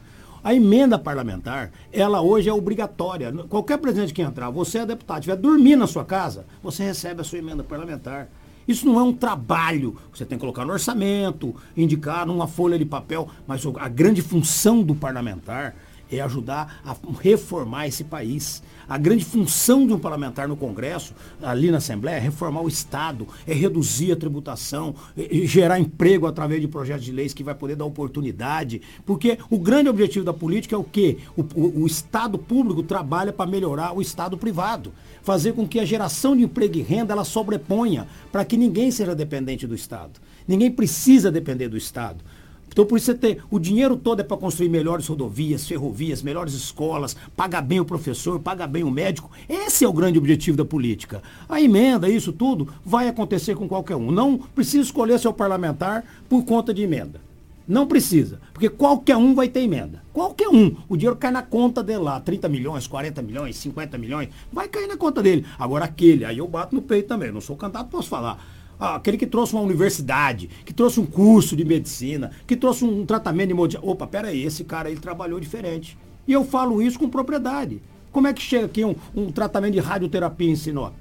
[0.43, 3.31] A emenda parlamentar, ela hoje é obrigatória.
[3.47, 7.23] Qualquer presidente que entrar, você é deputado, estiver dormindo na sua casa, você recebe a
[7.23, 8.27] sua emenda parlamentar.
[8.71, 9.97] Isso não é um trabalho.
[10.13, 14.81] Você tem que colocar no orçamento, indicar numa folha de papel, mas a grande função
[14.81, 15.75] do parlamentar
[16.09, 18.61] é ajudar a reformar esse país.
[18.89, 23.25] A grande função de um parlamentar no Congresso, ali na Assembleia, é reformar o Estado,
[23.47, 27.55] é reduzir a tributação, é- é gerar emprego através de projetos de leis que vai
[27.55, 28.81] poder dar oportunidade.
[29.05, 31.19] Porque o grande objetivo da política é o quê?
[31.37, 34.91] O, o- o Estado público trabalha para melhorar o Estado privado.
[35.23, 39.15] Fazer com que a geração de emprego e renda ela sobreponha, para que ninguém seja
[39.15, 40.19] dependente do Estado.
[40.47, 42.23] Ninguém precisa depender do Estado.
[42.71, 46.53] Então por isso você tem, o dinheiro todo é para construir melhores rodovias, ferrovias, melhores
[46.53, 49.29] escolas, pagar bem o professor, pagar bem o médico.
[49.49, 51.21] Esse é o grande objetivo da política.
[51.49, 54.09] A emenda, isso tudo, vai acontecer com qualquer um.
[54.09, 57.19] Não precisa escolher seu parlamentar por conta de emenda.
[57.67, 60.00] Não precisa, porque qualquer um vai ter emenda.
[60.13, 60.75] Qualquer um.
[60.89, 64.87] O dinheiro cai na conta dele lá, 30 milhões, 40 milhões, 50 milhões, vai cair
[64.87, 65.45] na conta dele.
[65.57, 68.43] Agora aquele, aí eu bato no peito também, não sou candidato, posso falar.
[68.77, 73.05] Ah, aquele que trouxe uma universidade, que trouxe um curso de medicina, que trouxe um
[73.05, 73.91] tratamento de hemodiálise.
[73.91, 75.97] Opa, peraí, esse cara ele trabalhou diferente.
[76.27, 77.81] E eu falo isso com propriedade.
[78.11, 80.93] Como é que chega aqui um, um tratamento de radioterapia em Sinop?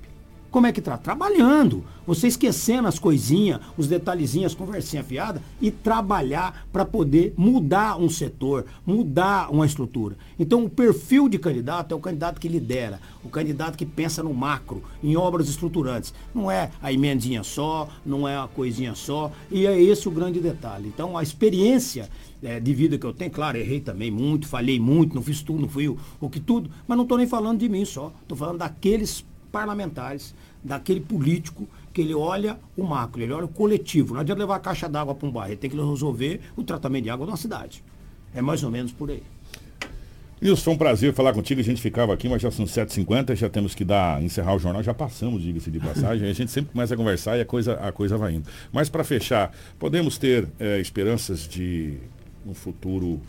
[0.50, 0.98] Como é que tá?
[0.98, 1.84] Trabalhando.
[2.06, 8.66] Você esquecendo as coisinhas, os detalhezinhos, conversinha fiada e trabalhar para poder mudar um setor,
[8.84, 10.16] mudar uma estrutura.
[10.36, 14.34] Então, o perfil de candidato é o candidato que lidera, o candidato que pensa no
[14.34, 16.12] macro, em obras estruturantes.
[16.34, 20.40] Não é a emendinha só, não é a coisinha só, e é esse o grande
[20.40, 20.88] detalhe.
[20.88, 22.08] Então, a experiência
[22.42, 25.60] é, de vida que eu tenho, claro, errei também muito, falhei muito, não fiz tudo,
[25.60, 28.36] não fui o, o que tudo, mas não estou nem falando de mim só, estou
[28.36, 34.14] falando daqueles parlamentares, daquele político que ele olha o macro, ele olha o coletivo.
[34.14, 37.04] Não adianta levar a caixa d'água para um bairro, ele tem que resolver o tratamento
[37.04, 37.82] de água uma cidade.
[38.34, 39.22] É mais ou menos por aí.
[40.40, 41.60] Nilson, foi um prazer falar contigo.
[41.60, 44.82] A gente ficava aqui, mas já são 7h50, já temos que dar, encerrar o jornal.
[44.82, 46.28] Já passamos, diga-se de passagem.
[46.28, 48.48] a gente sempre começa a conversar e a coisa, a coisa vai indo.
[48.72, 51.98] Mas para fechar, podemos ter é, esperanças de
[52.46, 53.20] um futuro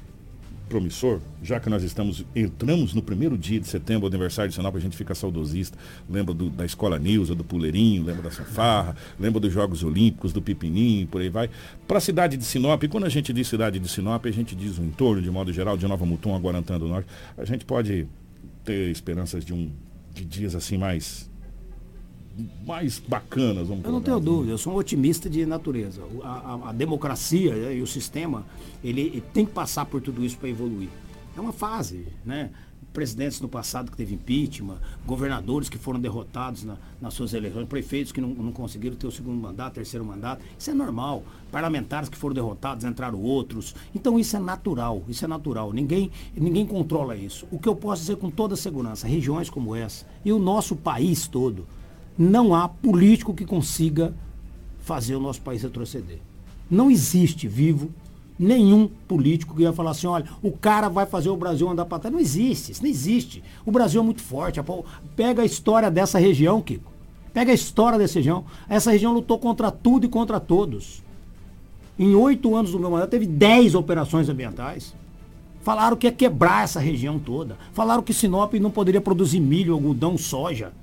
[0.72, 4.80] promissor, já que nós estamos entramos no primeiro dia de setembro, aniversário de Sinop, a
[4.80, 5.78] gente fica saudosista,
[6.10, 10.42] lembra do, da Escola Nilza, do Puleirinho, lembra da Safarra, lembra dos Jogos Olímpicos, do
[10.42, 11.50] Pipininho, por aí vai.
[11.86, 14.78] Para a cidade de Sinop, quando a gente diz cidade de Sinop, a gente diz
[14.78, 18.08] o entorno, de modo geral, de Nova Mutum, Guarantã do Norte, a gente pode
[18.64, 19.70] ter esperanças de um
[20.14, 21.30] de dias assim mais
[22.66, 26.02] mais bacanas, vamos Eu não tenho dúvida, eu sou um otimista de natureza.
[26.24, 28.46] A, a, a democracia e o sistema,
[28.84, 30.90] ele, ele, tem que passar por tudo isso para evoluir.
[31.36, 32.52] É uma fase, né?
[32.94, 38.12] Presidentes no passado que teve impeachment, governadores que foram derrotados na, nas suas eleições, prefeitos
[38.12, 40.44] que não, não conseguiram ter o segundo mandato, terceiro mandato.
[40.60, 41.24] Isso é normal.
[41.50, 43.74] Parlamentares que foram derrotados, entraram outros.
[43.96, 45.72] Então isso é natural, isso é natural.
[45.72, 47.48] Ninguém, ninguém controla isso.
[47.50, 51.28] O que eu posso dizer com toda segurança, regiões como essa e o nosso país
[51.28, 51.66] todo,
[52.18, 54.14] não há político que consiga
[54.80, 56.20] fazer o nosso país retroceder.
[56.70, 57.90] Não existe vivo
[58.38, 62.00] nenhum político que ia falar assim, olha, o cara vai fazer o Brasil andar para
[62.00, 62.14] trás.
[62.14, 63.44] Não existe, isso não existe.
[63.66, 64.60] O Brasil é muito forte.
[65.16, 66.92] Pega a história dessa região, Kiko.
[67.34, 68.44] Pega a história dessa região.
[68.68, 71.04] Essa região lutou contra tudo e contra todos.
[72.00, 74.96] Em oito anos do meu mandato, teve dez operações ambientais.
[75.62, 77.58] Falaram que ia quebrar essa região toda.
[77.74, 80.74] Falaram que Sinop não poderia produzir milho, algodão, soja.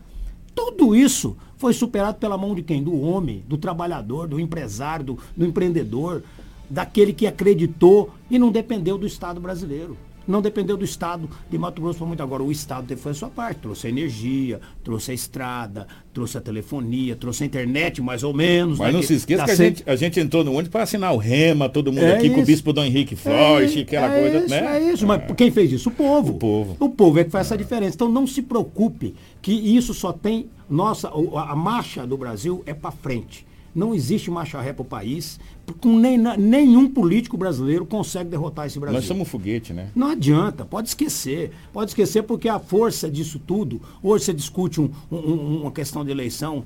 [0.58, 2.82] Tudo isso foi superado pela mão de quem?
[2.82, 6.24] Do homem, do trabalhador, do empresário, do, do empreendedor,
[6.68, 9.96] daquele que acreditou e não dependeu do Estado brasileiro
[10.28, 12.22] não dependeu do Estado de Mato Grosso para muito.
[12.22, 16.40] Agora, o Estado teve a sua parte, trouxe a energia, trouxe a estrada, trouxe a
[16.40, 18.78] telefonia, trouxe a internet, mais ou menos.
[18.78, 20.82] Mas né, não se esqueça tá que, a, gente, a gente entrou no ônibus para
[20.82, 22.34] assinar o REMA, todo mundo é aqui, isso.
[22.34, 24.76] com o bispo Dom Henrique Flores, é aquela é coisa, isso, né?
[24.76, 25.88] É isso, mas quem fez isso?
[25.88, 26.32] O povo.
[26.32, 26.76] O povo.
[26.78, 27.94] O povo é que faz essa diferença.
[27.94, 30.50] Então, não se preocupe que isso só tem.
[30.68, 33.47] Nossa, a marcha do Brasil é para frente.
[33.74, 35.38] Não existe marcha ré para o país.
[35.80, 38.98] Com nem, nenhum político brasileiro consegue derrotar esse Brasil.
[38.98, 39.90] Nós somos um foguete, né?
[39.94, 41.52] Não adianta, pode esquecer.
[41.72, 46.10] Pode esquecer porque a força disso tudo, hoje você discute um, um, uma questão de
[46.10, 46.64] eleição,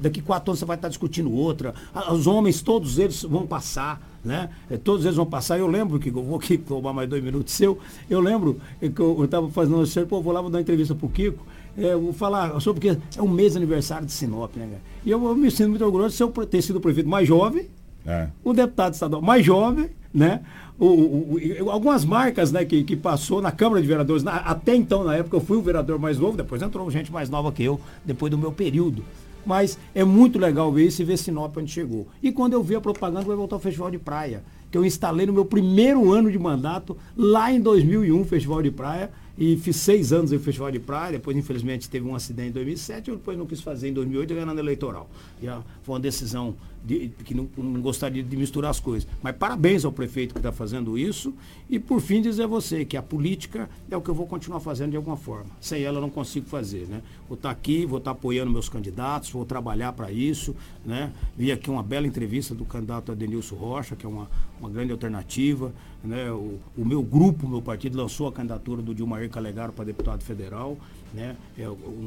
[0.00, 1.74] daqui quatro anos você vai estar discutindo outra.
[2.10, 4.14] Os homens, todos eles vão passar.
[4.24, 4.48] Né?
[4.70, 5.58] É, todos eles vão passar.
[5.58, 7.78] Eu lembro que eu vou aqui roubar mais dois minutos seu.
[8.08, 11.10] Eu lembro que eu estava fazendo um pô, vou lá vou dar uma entrevista pro
[11.10, 11.44] Kiko.
[11.76, 14.82] É, vou falar sobre porque é um mês de aniversário de Sinop, né, cara?
[15.04, 17.68] E eu, eu, me sinto muito orgulhoso de eu ter sido o prefeito mais jovem,
[18.06, 18.28] é.
[18.44, 20.40] o deputado estadual mais jovem, né?
[20.78, 24.74] O, o, o, algumas marcas né, que, que passou na Câmara de Vereadores, na, até
[24.74, 27.62] então, na época, eu fui o vereador mais novo, depois entrou gente mais nova que
[27.62, 29.04] eu, depois do meu período.
[29.46, 32.08] Mas é muito legal ver isso e ver Sinop onde chegou.
[32.22, 35.26] E quando eu vi a propaganda, vai voltar ao Festival de Praia, que eu instalei
[35.26, 40.12] no meu primeiro ano de mandato, lá em 2001, Festival de Praia, e fiz seis
[40.12, 43.46] anos em Festival de Praia, depois infelizmente teve um acidente em 2007, eu depois não
[43.46, 45.10] quis fazer em 2008, ganhando eleitoral.
[45.42, 46.54] Já foi uma decisão
[46.84, 49.08] de, que não, não, gostaria de misturar as coisas.
[49.22, 51.32] Mas parabéns ao prefeito que está fazendo isso.
[51.68, 54.60] E por fim dizer a você que a política é o que eu vou continuar
[54.60, 55.46] fazendo de alguma forma.
[55.60, 56.86] Sem ela eu não consigo fazer.
[56.86, 57.00] Né?
[57.26, 60.54] Vou estar tá aqui, vou estar tá apoiando meus candidatos, vou trabalhar para isso.
[60.84, 61.10] Né?
[61.36, 64.28] Vi aqui uma bela entrevista do candidato Adenilson Rocha, que é uma,
[64.60, 65.72] uma grande alternativa.
[66.02, 66.30] Né?
[66.30, 70.22] O, o meu grupo, o meu partido, lançou a candidatura do Dilmair Calegaro para deputado
[70.22, 70.76] federal.
[71.14, 71.34] Né?
[71.56, 71.64] É,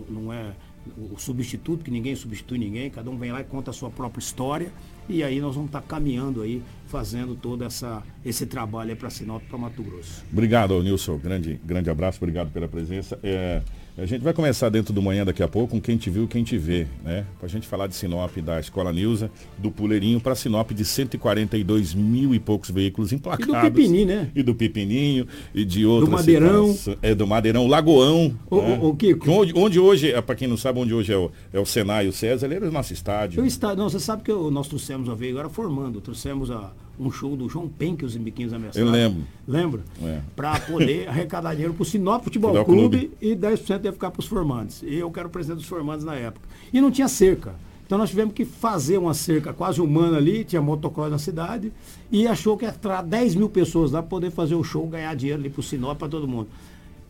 [0.10, 0.54] não é
[0.98, 4.20] o substituto, que ninguém substitui ninguém, cada um vem lá e conta a sua própria
[4.20, 4.72] história.
[5.10, 9.42] E aí nós vamos estar tá caminhando aí, fazendo todo essa, esse trabalho para Sinop,
[9.44, 10.24] para Mato Grosso.
[10.32, 11.18] Obrigado, Nilson.
[11.18, 13.18] Grande, grande abraço, obrigado pela presença.
[13.24, 13.62] É,
[13.98, 16.44] a gente vai começar dentro do manhã daqui a pouco com quem te viu, quem
[16.44, 17.26] te vê, né?
[17.40, 21.96] Para a gente falar de Sinop, da Escola Nilza, do Puleirinho para Sinop de 142
[21.96, 23.56] mil e poucos veículos emplacados.
[23.56, 24.32] E do Pipininho, né?
[24.36, 26.10] E do Pipininho e de outros.
[26.10, 26.78] Do Madeirão.
[27.02, 28.38] É, do Madeirão, Lagoão.
[28.50, 28.80] O, né?
[28.80, 29.32] o, o Kiko.
[29.32, 32.08] Onde, onde hoje, é, para quem não sabe, onde hoje é o, é o Senai
[32.08, 33.42] o César, ele era o nosso estádio.
[33.42, 37.12] O estádio, não, você sabe que nós trouxemos a veio agora formando, trouxemos a um
[37.12, 39.24] show do João Penck, os Biquinhos da Eu lembro.
[39.48, 39.82] Lembra?
[40.02, 40.22] É.
[40.36, 43.18] Para poder arrecadar dinheiro para o Sinop Futebol Futebol Clube, Clube.
[43.22, 44.82] e 10% ia ficar para os formantes.
[44.84, 46.48] E eu quero o presidente dos formantes na época.
[46.74, 47.56] E não tinha cerca.
[47.86, 51.72] Então nós tivemos que fazer uma cerca quase humana ali, tinha motocross na cidade,
[52.12, 55.16] e achou que ia entrar 10 mil pessoas lá para poder fazer o show, ganhar
[55.16, 56.50] dinheiro ali para o Sinop, para todo mundo.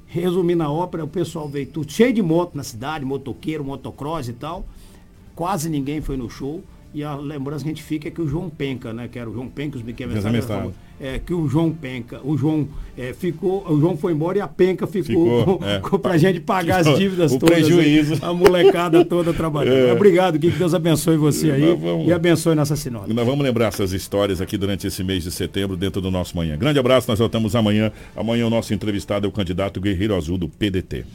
[0.05, 4.34] Resumindo a ópera, o pessoal veio tudo cheio de moto na cidade, motoqueiro, motocross e
[4.34, 4.65] tal.
[5.35, 6.64] Quase ninguém foi no show.
[6.93, 9.07] E a lembrança que a gente fica é que o João Penca, né?
[9.11, 10.73] Que era o João Penca, os biqueiros Pensa mestrado.
[10.99, 14.47] é, que o João Penca, o João é, ficou, o João foi embora e a
[14.47, 15.97] Penca ficou, Ficou, é.
[15.99, 17.49] pra gente pagar as O dívidas todas.
[17.49, 18.14] prejuízo.
[18.14, 19.76] aí, A molecada toda trabalhando.
[19.89, 19.93] É.
[19.93, 23.07] Obrigado, que Deus abençoe você aí vamos- e abençoe nossa Sinop.
[23.07, 26.57] Nós vamos lembrar essas histórias aqui durante esse mês de setembro, dentro do nosso manhã.
[26.57, 27.91] Grande abraço, nós voltamos amanhã.
[28.15, 31.05] Amanhã o nosso entrevistado é o candidato Guerreiro Azul do PDT.